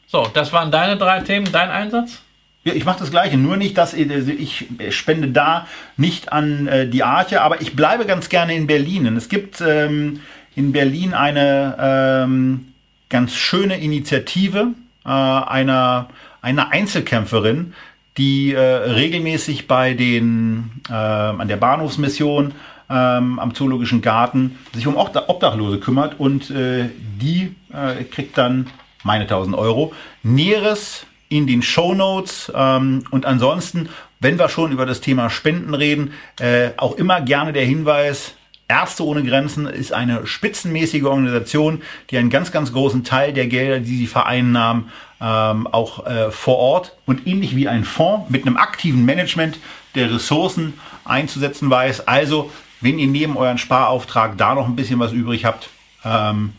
So, 0.07 0.27
das 0.33 0.53
waren 0.53 0.71
deine 0.71 0.97
drei 0.97 1.21
Themen, 1.21 1.51
dein 1.53 1.71
Einsatz? 1.71 2.23
Ja, 2.65 2.75
ich 2.75 2.85
mache 2.85 2.99
das 2.99 3.11
Gleiche, 3.11 3.37
nur 3.37 3.57
nicht, 3.57 3.79
dass 3.79 3.95
ich 3.95 4.67
spende 4.91 5.29
da 5.29 5.67
nicht 5.97 6.33
an 6.33 6.67
äh, 6.67 6.89
die 6.89 7.03
Arche, 7.03 7.41
aber 7.41 7.61
ich 7.63 7.77
bleibe 7.77 8.05
ganz 8.05 8.29
gerne 8.29 8.55
in 8.55 8.67
Berlin. 8.67 9.07
Und 9.07 9.17
es 9.17 9.29
gibt 9.29 9.61
ähm, 9.61 10.21
in 10.59 10.73
Berlin 10.73 11.15
eine 11.15 11.77
ähm, 11.79 12.73
ganz 13.09 13.37
schöne 13.37 13.79
Initiative 13.79 14.73
äh, 15.05 15.09
einer, 15.09 16.09
einer 16.43 16.73
Einzelkämpferin, 16.73 17.75
die 18.17 18.55
äh, 18.55 18.59
regelmäßig 18.59 19.69
bei 19.69 19.95
den 19.95 20.73
äh, 20.91 20.93
an 20.93 21.47
der 21.47 21.59
Bahnhofsmission 21.59 22.55
ähm, 22.91 23.39
am 23.39 23.55
Zoologischen 23.55 24.03
Garten 24.03 24.59
sich 24.75 24.89
um 24.89 24.97
Obdachlose 24.97 25.79
kümmert 25.79 26.19
und 26.19 26.51
äh, 26.51 26.87
die 27.21 27.55
äh, 27.73 28.03
kriegt 28.03 28.37
dann 28.37 28.67
meine 29.05 29.25
1000 29.25 29.57
Euro. 29.57 29.93
Näheres 30.25 31.07
in 31.29 31.47
den 31.47 31.63
Show 31.63 31.95
Notes 31.95 32.51
ähm, 32.53 33.05
und 33.13 33.27
ansonsten, 33.27 33.91
wenn 34.19 34.41
wir 34.41 34.49
schon 34.49 34.73
über 34.73 34.87
das 34.87 35.01
Thema 35.01 35.31
Spenden 35.31 35.75
reden, 35.75 36.15
äh, 36.41 36.71
auch 36.79 36.97
immer 36.97 37.21
gerne 37.21 37.53
der 37.53 37.65
Hinweis, 37.65 38.35
Ärzte 38.69 39.05
ohne 39.05 39.25
Grenzen 39.25 39.67
ist 39.67 39.93
eine 39.93 40.27
spitzenmäßige 40.27 41.05
Organisation, 41.05 41.83
die 42.11 42.19
einen 42.19 42.29
ganz, 42.29 42.53
ganz 42.53 42.73
großen 42.73 43.03
Teil 43.03 43.33
der 43.33 43.47
Gelder, 43.47 43.81
die 43.81 43.97
sie 43.97 44.07
vereinnahmen, 44.07 44.91
ähm, 45.23 45.67
auch 45.67 46.07
äh, 46.07 46.31
vor 46.31 46.59
Ort 46.59 46.97
und 47.07 47.27
ähnlich 47.27 47.57
wie 47.57 47.67
ein 47.67 47.85
Fonds 47.85 48.31
mit 48.31 48.47
einem 48.47 48.59
aktiven 48.59 49.07
Management 49.07 49.59
der 49.95 50.13
Ressourcen 50.13 50.75
einzusetzen 51.05 51.71
weiß. 51.71 52.07
Also, 52.07 52.53
wenn 52.83 52.99
ihr 52.99 53.09
neben 53.09 53.39
euren 53.39 53.59
Sparauftrag 53.59 54.37
da 54.37 54.55
noch 54.55 54.67
ein 54.67 54.77
bisschen 54.77 55.01
was 55.01 55.13
übrig 55.13 55.47
habt, 55.47 55.71
ähm, 56.05 56.53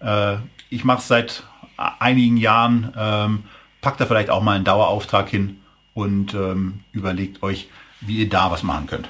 äh, 0.00 0.34
ich 0.68 0.84
mache 0.84 0.98
es 0.98 1.08
seit 1.08 1.44
einigen 1.76 2.36
Jahren, 2.36 2.92
ähm, 2.96 3.44
packt 3.80 4.00
da 4.00 4.06
vielleicht 4.06 4.30
auch 4.30 4.42
mal 4.42 4.56
einen 4.56 4.64
Dauerauftrag 4.64 5.28
hin 5.28 5.60
und 5.94 6.34
ähm, 6.34 6.80
überlegt 6.92 7.42
euch, 7.42 7.68
wie 8.00 8.18
ihr 8.18 8.28
da 8.28 8.50
was 8.50 8.64
machen 8.64 8.88
könnt. 8.88 9.08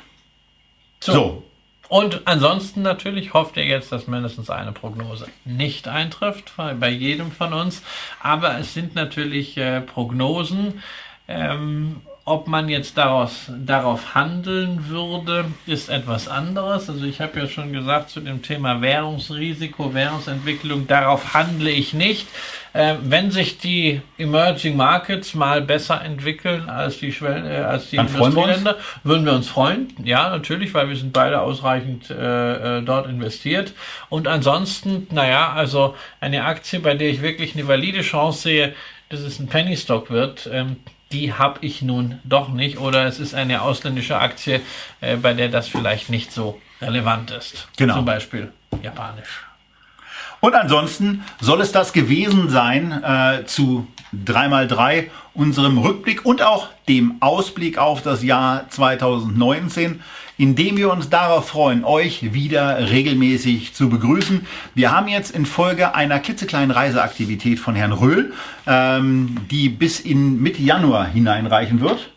so. 1.01 1.13
so. 1.13 1.45
Und 1.93 2.23
ansonsten 2.25 2.81
natürlich 2.81 3.35
hofft 3.35 3.59
ihr 3.59 3.67
jetzt, 3.67 3.93
dass 3.93 4.07
mindestens 4.07 4.49
eine 4.49 4.73
Prognose 4.73 5.27
nicht 5.45 5.89
eintrifft 5.89 6.55
bei 6.57 6.89
jedem 6.89 7.31
von 7.31 7.53
uns. 7.53 7.83
Aber 8.23 8.59
es 8.59 8.73
sind 8.73 8.95
natürlich 8.95 9.59
äh, 9.59 9.83
Prognosen. 9.83 10.83
Ähm, 11.29 12.01
ob 12.25 12.47
man 12.47 12.69
jetzt 12.69 12.97
daraus, 12.99 13.51
darauf 13.67 14.15
handeln 14.15 14.89
würde, 14.89 15.47
ist 15.67 15.89
etwas 15.89 16.29
anderes. 16.29 16.89
Also 16.89 17.05
ich 17.05 17.21
habe 17.21 17.41
ja 17.41 17.49
schon 17.49 17.73
gesagt 17.73 18.11
zu 18.11 18.21
dem 18.21 18.43
Thema 18.43 18.81
Währungsrisiko, 18.81 19.93
Währungsentwicklung, 19.93 20.87
darauf 20.87 21.35
handle 21.35 21.71
ich 21.71 21.95
nicht. 21.95 22.29
Äh, 22.75 22.95
wenn 23.03 23.33
sich 23.33 23.59
die 23.59 24.03
Emerging 24.19 24.77
Markets 24.77 25.35
mal 25.35 25.61
besser 25.63 26.01
entwickeln 26.01 26.71
als 26.71 26.99
die, 26.99 27.13
Schwellen, 27.13 27.45
äh, 27.45 27.57
als 27.57 27.91
die 27.91 27.97
Industrieländer, 27.97 28.77
würden 29.03 29.27
wir 29.27 29.33
uns 29.33 29.49
freuen. 29.49 29.93
Ja, 30.05 30.31
natürlich, 30.31 30.73
weil 30.75 30.89
wir 30.89 30.97
sind 30.97 31.13
beide 31.13 31.41
ausreichend 31.41 32.09
äh, 32.09 32.79
äh, 32.79 32.83
dort 32.83 33.09
investiert. 33.09 33.75
Und 34.09 34.29
ansonsten, 34.29 35.09
naja, 35.11 35.53
also 35.53 35.97
eine 36.21 36.45
Aktie, 36.45 36.79
bei 36.79 36.95
der 36.95 37.11
ich 37.11 37.21
wirklich 37.21 37.55
eine 37.55 37.67
valide 37.67 38.03
Chance 38.03 38.43
sehe, 38.43 38.75
dass 39.09 39.21
es 39.21 39.39
ein 39.39 39.49
Penny 39.49 39.77
Stock 39.77 40.11
wird, 40.11 40.49
ähm, 40.51 40.77
die 41.13 41.35
habe 41.35 41.59
ich 41.63 41.83
nun 41.83 42.19
doch 42.25 42.49
nicht 42.49 42.79
oder 42.79 43.07
es 43.07 43.21
ist 43.21 43.35
eine 43.35 43.63
ausländische 43.63 44.19
Aktie, 44.19 44.61
äh, 45.01 45.17
bei 45.17 45.35
der 45.35 45.49
das 45.49 45.69
vielleicht 45.69 46.09
nicht 46.09 46.33
so 46.33 46.61
relevant 46.81 47.31
ist. 47.31 47.69
Genau. 47.77 47.95
Zum 47.95 48.05
Beispiel 48.05 48.53
japanisch. 48.83 49.47
Und 50.41 50.55
ansonsten 50.57 51.25
soll 51.41 51.61
es 51.61 51.71
das 51.71 51.93
gewesen 51.93 52.49
sein 52.49 52.91
äh, 53.05 53.45
zu 53.47 53.87
3x3, 54.27 55.09
unserem 55.35 55.79
Rückblick 55.79 56.27
und 56.27 56.43
auch 56.43 56.69
dem 56.89 57.17
Ausblick 57.21 57.79
auf 57.79 58.03
das 58.03 58.25
Jahr 58.25 58.69
2019 58.69 60.03
indem 60.39 60.77
wir 60.77 60.91
uns 60.91 61.11
darauf 61.11 61.49
freuen, 61.49 61.85
euch 61.85 62.33
wieder 62.33 62.91
regelmäßig 62.91 63.75
zu 63.75 63.89
begrüßen. 63.89 64.47
Wir 64.75 64.91
haben 64.91 65.09
jetzt 65.09 65.31
in 65.35 65.47
Folge 65.47 65.95
einer 65.95 66.19
klitzekleinen 66.19 66.71
Reiseaktivität 66.71 67.59
von 67.59 67.75
Herrn 67.75 67.93
Röhl, 67.93 68.33
ähm, 68.67 69.37
die 69.51 69.69
bis 69.69 70.01
in 70.01 70.43
Mitte 70.43 70.63
Januar 70.63 71.07
hineinreichen 71.07 71.81
wird. 71.81 72.11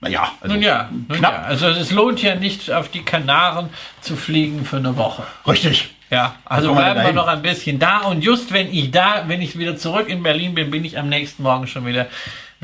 Naja, 0.00 0.32
also 0.40 0.54
nun 0.54 0.62
ja, 0.62 0.90
nun 0.90 1.08
knapp. 1.08 1.32
Ja. 1.32 1.42
Also 1.44 1.66
es 1.68 1.90
lohnt 1.90 2.22
ja 2.22 2.34
nicht, 2.34 2.70
auf 2.70 2.90
die 2.90 3.02
Kanaren 3.02 3.70
zu 4.02 4.16
fliegen 4.16 4.64
für 4.66 4.76
eine 4.76 4.96
Woche. 4.98 5.22
Richtig. 5.46 5.94
Ja, 6.10 6.36
also 6.44 6.74
bleiben 6.74 7.02
wir 7.02 7.12
noch 7.12 7.26
ein 7.26 7.42
bisschen 7.42 7.78
da. 7.78 8.02
Und 8.02 8.22
just 8.22 8.52
wenn 8.52 8.72
ich 8.72 8.90
da, 8.90 9.24
wenn 9.26 9.40
ich 9.40 9.58
wieder 9.58 9.76
zurück 9.76 10.08
in 10.08 10.22
Berlin 10.22 10.54
bin, 10.54 10.70
bin 10.70 10.84
ich 10.84 10.98
am 10.98 11.08
nächsten 11.08 11.42
Morgen 11.42 11.66
schon 11.66 11.86
wieder 11.86 12.06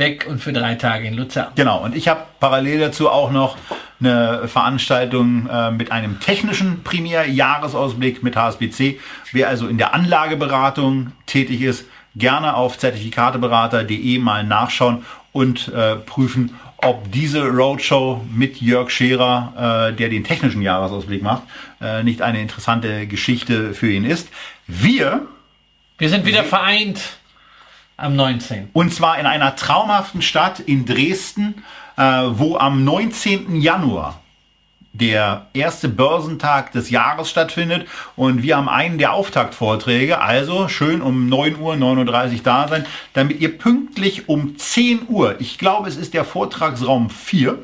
weg 0.00 0.26
und 0.28 0.40
für 0.40 0.52
drei 0.52 0.74
Tage 0.74 1.06
in 1.06 1.14
Luzern. 1.14 1.52
Genau, 1.54 1.84
und 1.84 1.94
ich 1.94 2.08
habe 2.08 2.22
parallel 2.40 2.80
dazu 2.80 3.08
auch 3.08 3.30
noch 3.30 3.56
eine 4.00 4.48
Veranstaltung 4.48 5.48
äh, 5.48 5.70
mit 5.70 5.92
einem 5.92 6.18
technischen 6.18 6.82
Primär-Jahresausblick 6.82 8.24
mit 8.24 8.34
HSBC. 8.34 8.98
Wer 9.30 9.48
also 9.48 9.68
in 9.68 9.78
der 9.78 9.94
Anlageberatung 9.94 11.12
tätig 11.26 11.62
ist, 11.62 11.84
gerne 12.16 12.56
auf 12.56 12.78
zertifikateberater.de 12.78 14.18
mal 14.18 14.42
nachschauen 14.42 15.04
und 15.32 15.68
äh, 15.68 15.96
prüfen, 15.96 16.56
ob 16.78 17.12
diese 17.12 17.46
Roadshow 17.46 18.24
mit 18.34 18.60
Jörg 18.60 18.90
Scherer, 18.90 19.90
äh, 19.90 19.96
der 19.96 20.08
den 20.08 20.24
technischen 20.24 20.62
Jahresausblick 20.62 21.22
macht, 21.22 21.42
äh, 21.80 22.02
nicht 22.02 22.22
eine 22.22 22.40
interessante 22.40 23.06
Geschichte 23.06 23.74
für 23.74 23.92
ihn 23.92 24.04
ist. 24.04 24.28
Wir, 24.66 25.26
wir 25.98 26.08
sind 26.08 26.24
wieder 26.24 26.42
vereint 26.42 27.19
am 28.00 28.16
19. 28.16 28.70
Und 28.72 28.94
zwar 28.94 29.18
in 29.18 29.26
einer 29.26 29.56
traumhaften 29.56 30.22
Stadt 30.22 30.60
in 30.60 30.86
Dresden, 30.86 31.62
äh, 31.96 32.02
wo 32.02 32.56
am 32.56 32.84
19. 32.84 33.60
Januar 33.60 34.20
der 34.92 35.46
erste 35.52 35.88
Börsentag 35.88 36.72
des 36.72 36.90
Jahres 36.90 37.30
stattfindet 37.30 37.86
und 38.16 38.42
wir 38.42 38.56
haben 38.56 38.68
einen 38.68 38.98
der 38.98 39.12
Auftaktvorträge, 39.12 40.20
also 40.20 40.66
schön 40.66 41.00
um 41.00 41.28
9 41.28 41.60
Uhr, 41.60 41.74
9.30 41.74 42.32
Uhr 42.32 42.40
da 42.42 42.66
sein, 42.66 42.86
damit 43.12 43.40
ihr 43.40 43.56
pünktlich 43.56 44.28
um 44.28 44.58
10 44.58 45.02
Uhr, 45.08 45.40
ich 45.40 45.58
glaube 45.58 45.88
es 45.88 45.96
ist 45.96 46.12
der 46.12 46.24
Vortragsraum 46.24 47.08
4, 47.08 47.58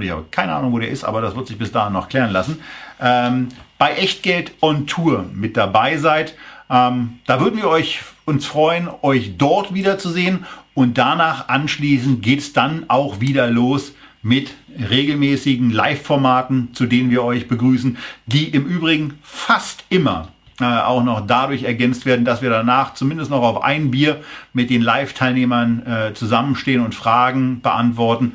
ich 0.00 0.10
habe 0.10 0.24
keine 0.30 0.54
Ahnung, 0.54 0.72
wo 0.72 0.78
der 0.78 0.88
ist, 0.88 1.04
aber 1.04 1.20
das 1.20 1.34
wird 1.34 1.48
sich 1.48 1.58
bis 1.58 1.72
dahin 1.72 1.92
noch 1.92 2.08
klären 2.08 2.30
lassen, 2.30 2.62
ähm, 3.00 3.48
bei 3.76 3.94
Echtgeld 3.94 4.52
on 4.60 4.86
Tour 4.86 5.24
mit 5.34 5.56
dabei 5.56 5.98
seid. 5.98 6.34
Ähm, 6.70 7.18
da 7.26 7.40
würden 7.40 7.56
wir 7.56 7.68
euch 7.68 8.00
uns 8.24 8.46
freuen, 8.46 8.88
euch 9.02 9.36
dort 9.36 9.74
wiederzusehen 9.74 10.44
und 10.74 10.98
danach 10.98 11.48
anschließend 11.48 12.22
geht 12.22 12.40
es 12.40 12.52
dann 12.52 12.84
auch 12.88 13.20
wieder 13.20 13.48
los 13.50 13.92
mit 14.22 14.54
regelmäßigen 14.90 15.70
Live-Formaten, 15.70 16.70
zu 16.74 16.86
denen 16.86 17.10
wir 17.10 17.24
euch 17.24 17.48
begrüßen, 17.48 17.98
die 18.26 18.48
im 18.48 18.66
Übrigen 18.66 19.18
fast 19.22 19.84
immer 19.88 20.28
äh, 20.60 20.64
auch 20.64 21.02
noch 21.02 21.26
dadurch 21.26 21.64
ergänzt 21.64 22.06
werden, 22.06 22.24
dass 22.24 22.40
wir 22.40 22.50
danach 22.50 22.94
zumindest 22.94 23.30
noch 23.30 23.42
auf 23.42 23.64
ein 23.64 23.90
Bier 23.90 24.22
mit 24.52 24.70
den 24.70 24.82
Live-Teilnehmern 24.82 25.86
äh, 25.86 26.14
zusammenstehen 26.14 26.84
und 26.84 26.94
Fragen 26.94 27.60
beantworten. 27.62 28.34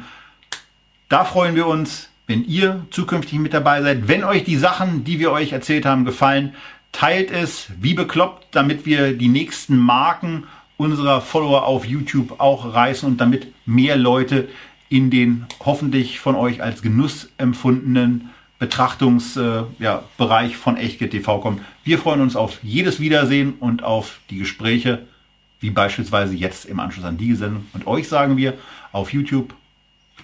Da 1.09 1.23
freuen 1.23 1.55
wir 1.55 1.67
uns, 1.67 2.09
wenn 2.27 2.43
ihr 2.43 2.85
zukünftig 2.91 3.39
mit 3.39 3.53
dabei 3.53 3.81
seid. 3.81 4.09
Wenn 4.09 4.25
euch 4.25 4.43
die 4.43 4.57
Sachen, 4.57 5.05
die 5.05 5.19
wir 5.19 5.31
euch 5.31 5.53
erzählt 5.53 5.85
haben, 5.85 6.03
gefallen, 6.03 6.53
teilt 6.91 7.31
es 7.31 7.67
wie 7.79 7.93
bekloppt, 7.93 8.47
damit 8.51 8.85
wir 8.85 9.13
die 9.13 9.27
nächsten 9.27 9.77
Marken 9.77 10.45
unserer 10.77 11.21
Follower 11.21 11.65
auf 11.65 11.85
YouTube 11.85 12.39
auch 12.39 12.73
reißen 12.73 13.07
und 13.07 13.19
damit 13.19 13.53
mehr 13.65 13.97
Leute 13.97 14.47
in 14.89 15.09
den 15.09 15.45
hoffentlich 15.65 16.19
von 16.19 16.35
euch 16.35 16.61
als 16.61 16.81
Genuss 16.81 17.29
empfundenen 17.37 18.29
Betrachtungsbereich 18.59 19.69
äh, 19.79 19.83
ja, 19.83 20.03
von 20.59 20.77
Echtgeld 20.77 21.11
TV 21.11 21.39
kommen. 21.39 21.61
Wir 21.83 21.99
freuen 21.99 22.21
uns 22.21 22.35
auf 22.35 22.59
jedes 22.63 22.99
Wiedersehen 22.99 23.53
und 23.59 23.83
auf 23.83 24.19
die 24.29 24.37
Gespräche, 24.37 25.05
wie 25.59 25.69
beispielsweise 25.69 26.35
jetzt 26.35 26.65
im 26.65 26.79
Anschluss 26.79 27.05
an 27.05 27.17
die 27.17 27.35
Sendung. 27.35 27.67
Und 27.73 27.85
euch 27.85 28.07
sagen 28.07 28.37
wir 28.37 28.53
auf 28.91 29.13
YouTube, 29.13 29.53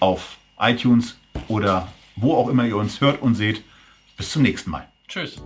auf 0.00 0.38
iTunes 0.58 1.16
oder 1.48 1.92
wo 2.16 2.34
auch 2.34 2.48
immer 2.48 2.64
ihr 2.64 2.76
uns 2.76 3.00
hört 3.00 3.22
und 3.22 3.34
seht. 3.34 3.62
Bis 4.16 4.30
zum 4.30 4.42
nächsten 4.42 4.70
Mal. 4.70 4.88
Tschüss. 5.08 5.42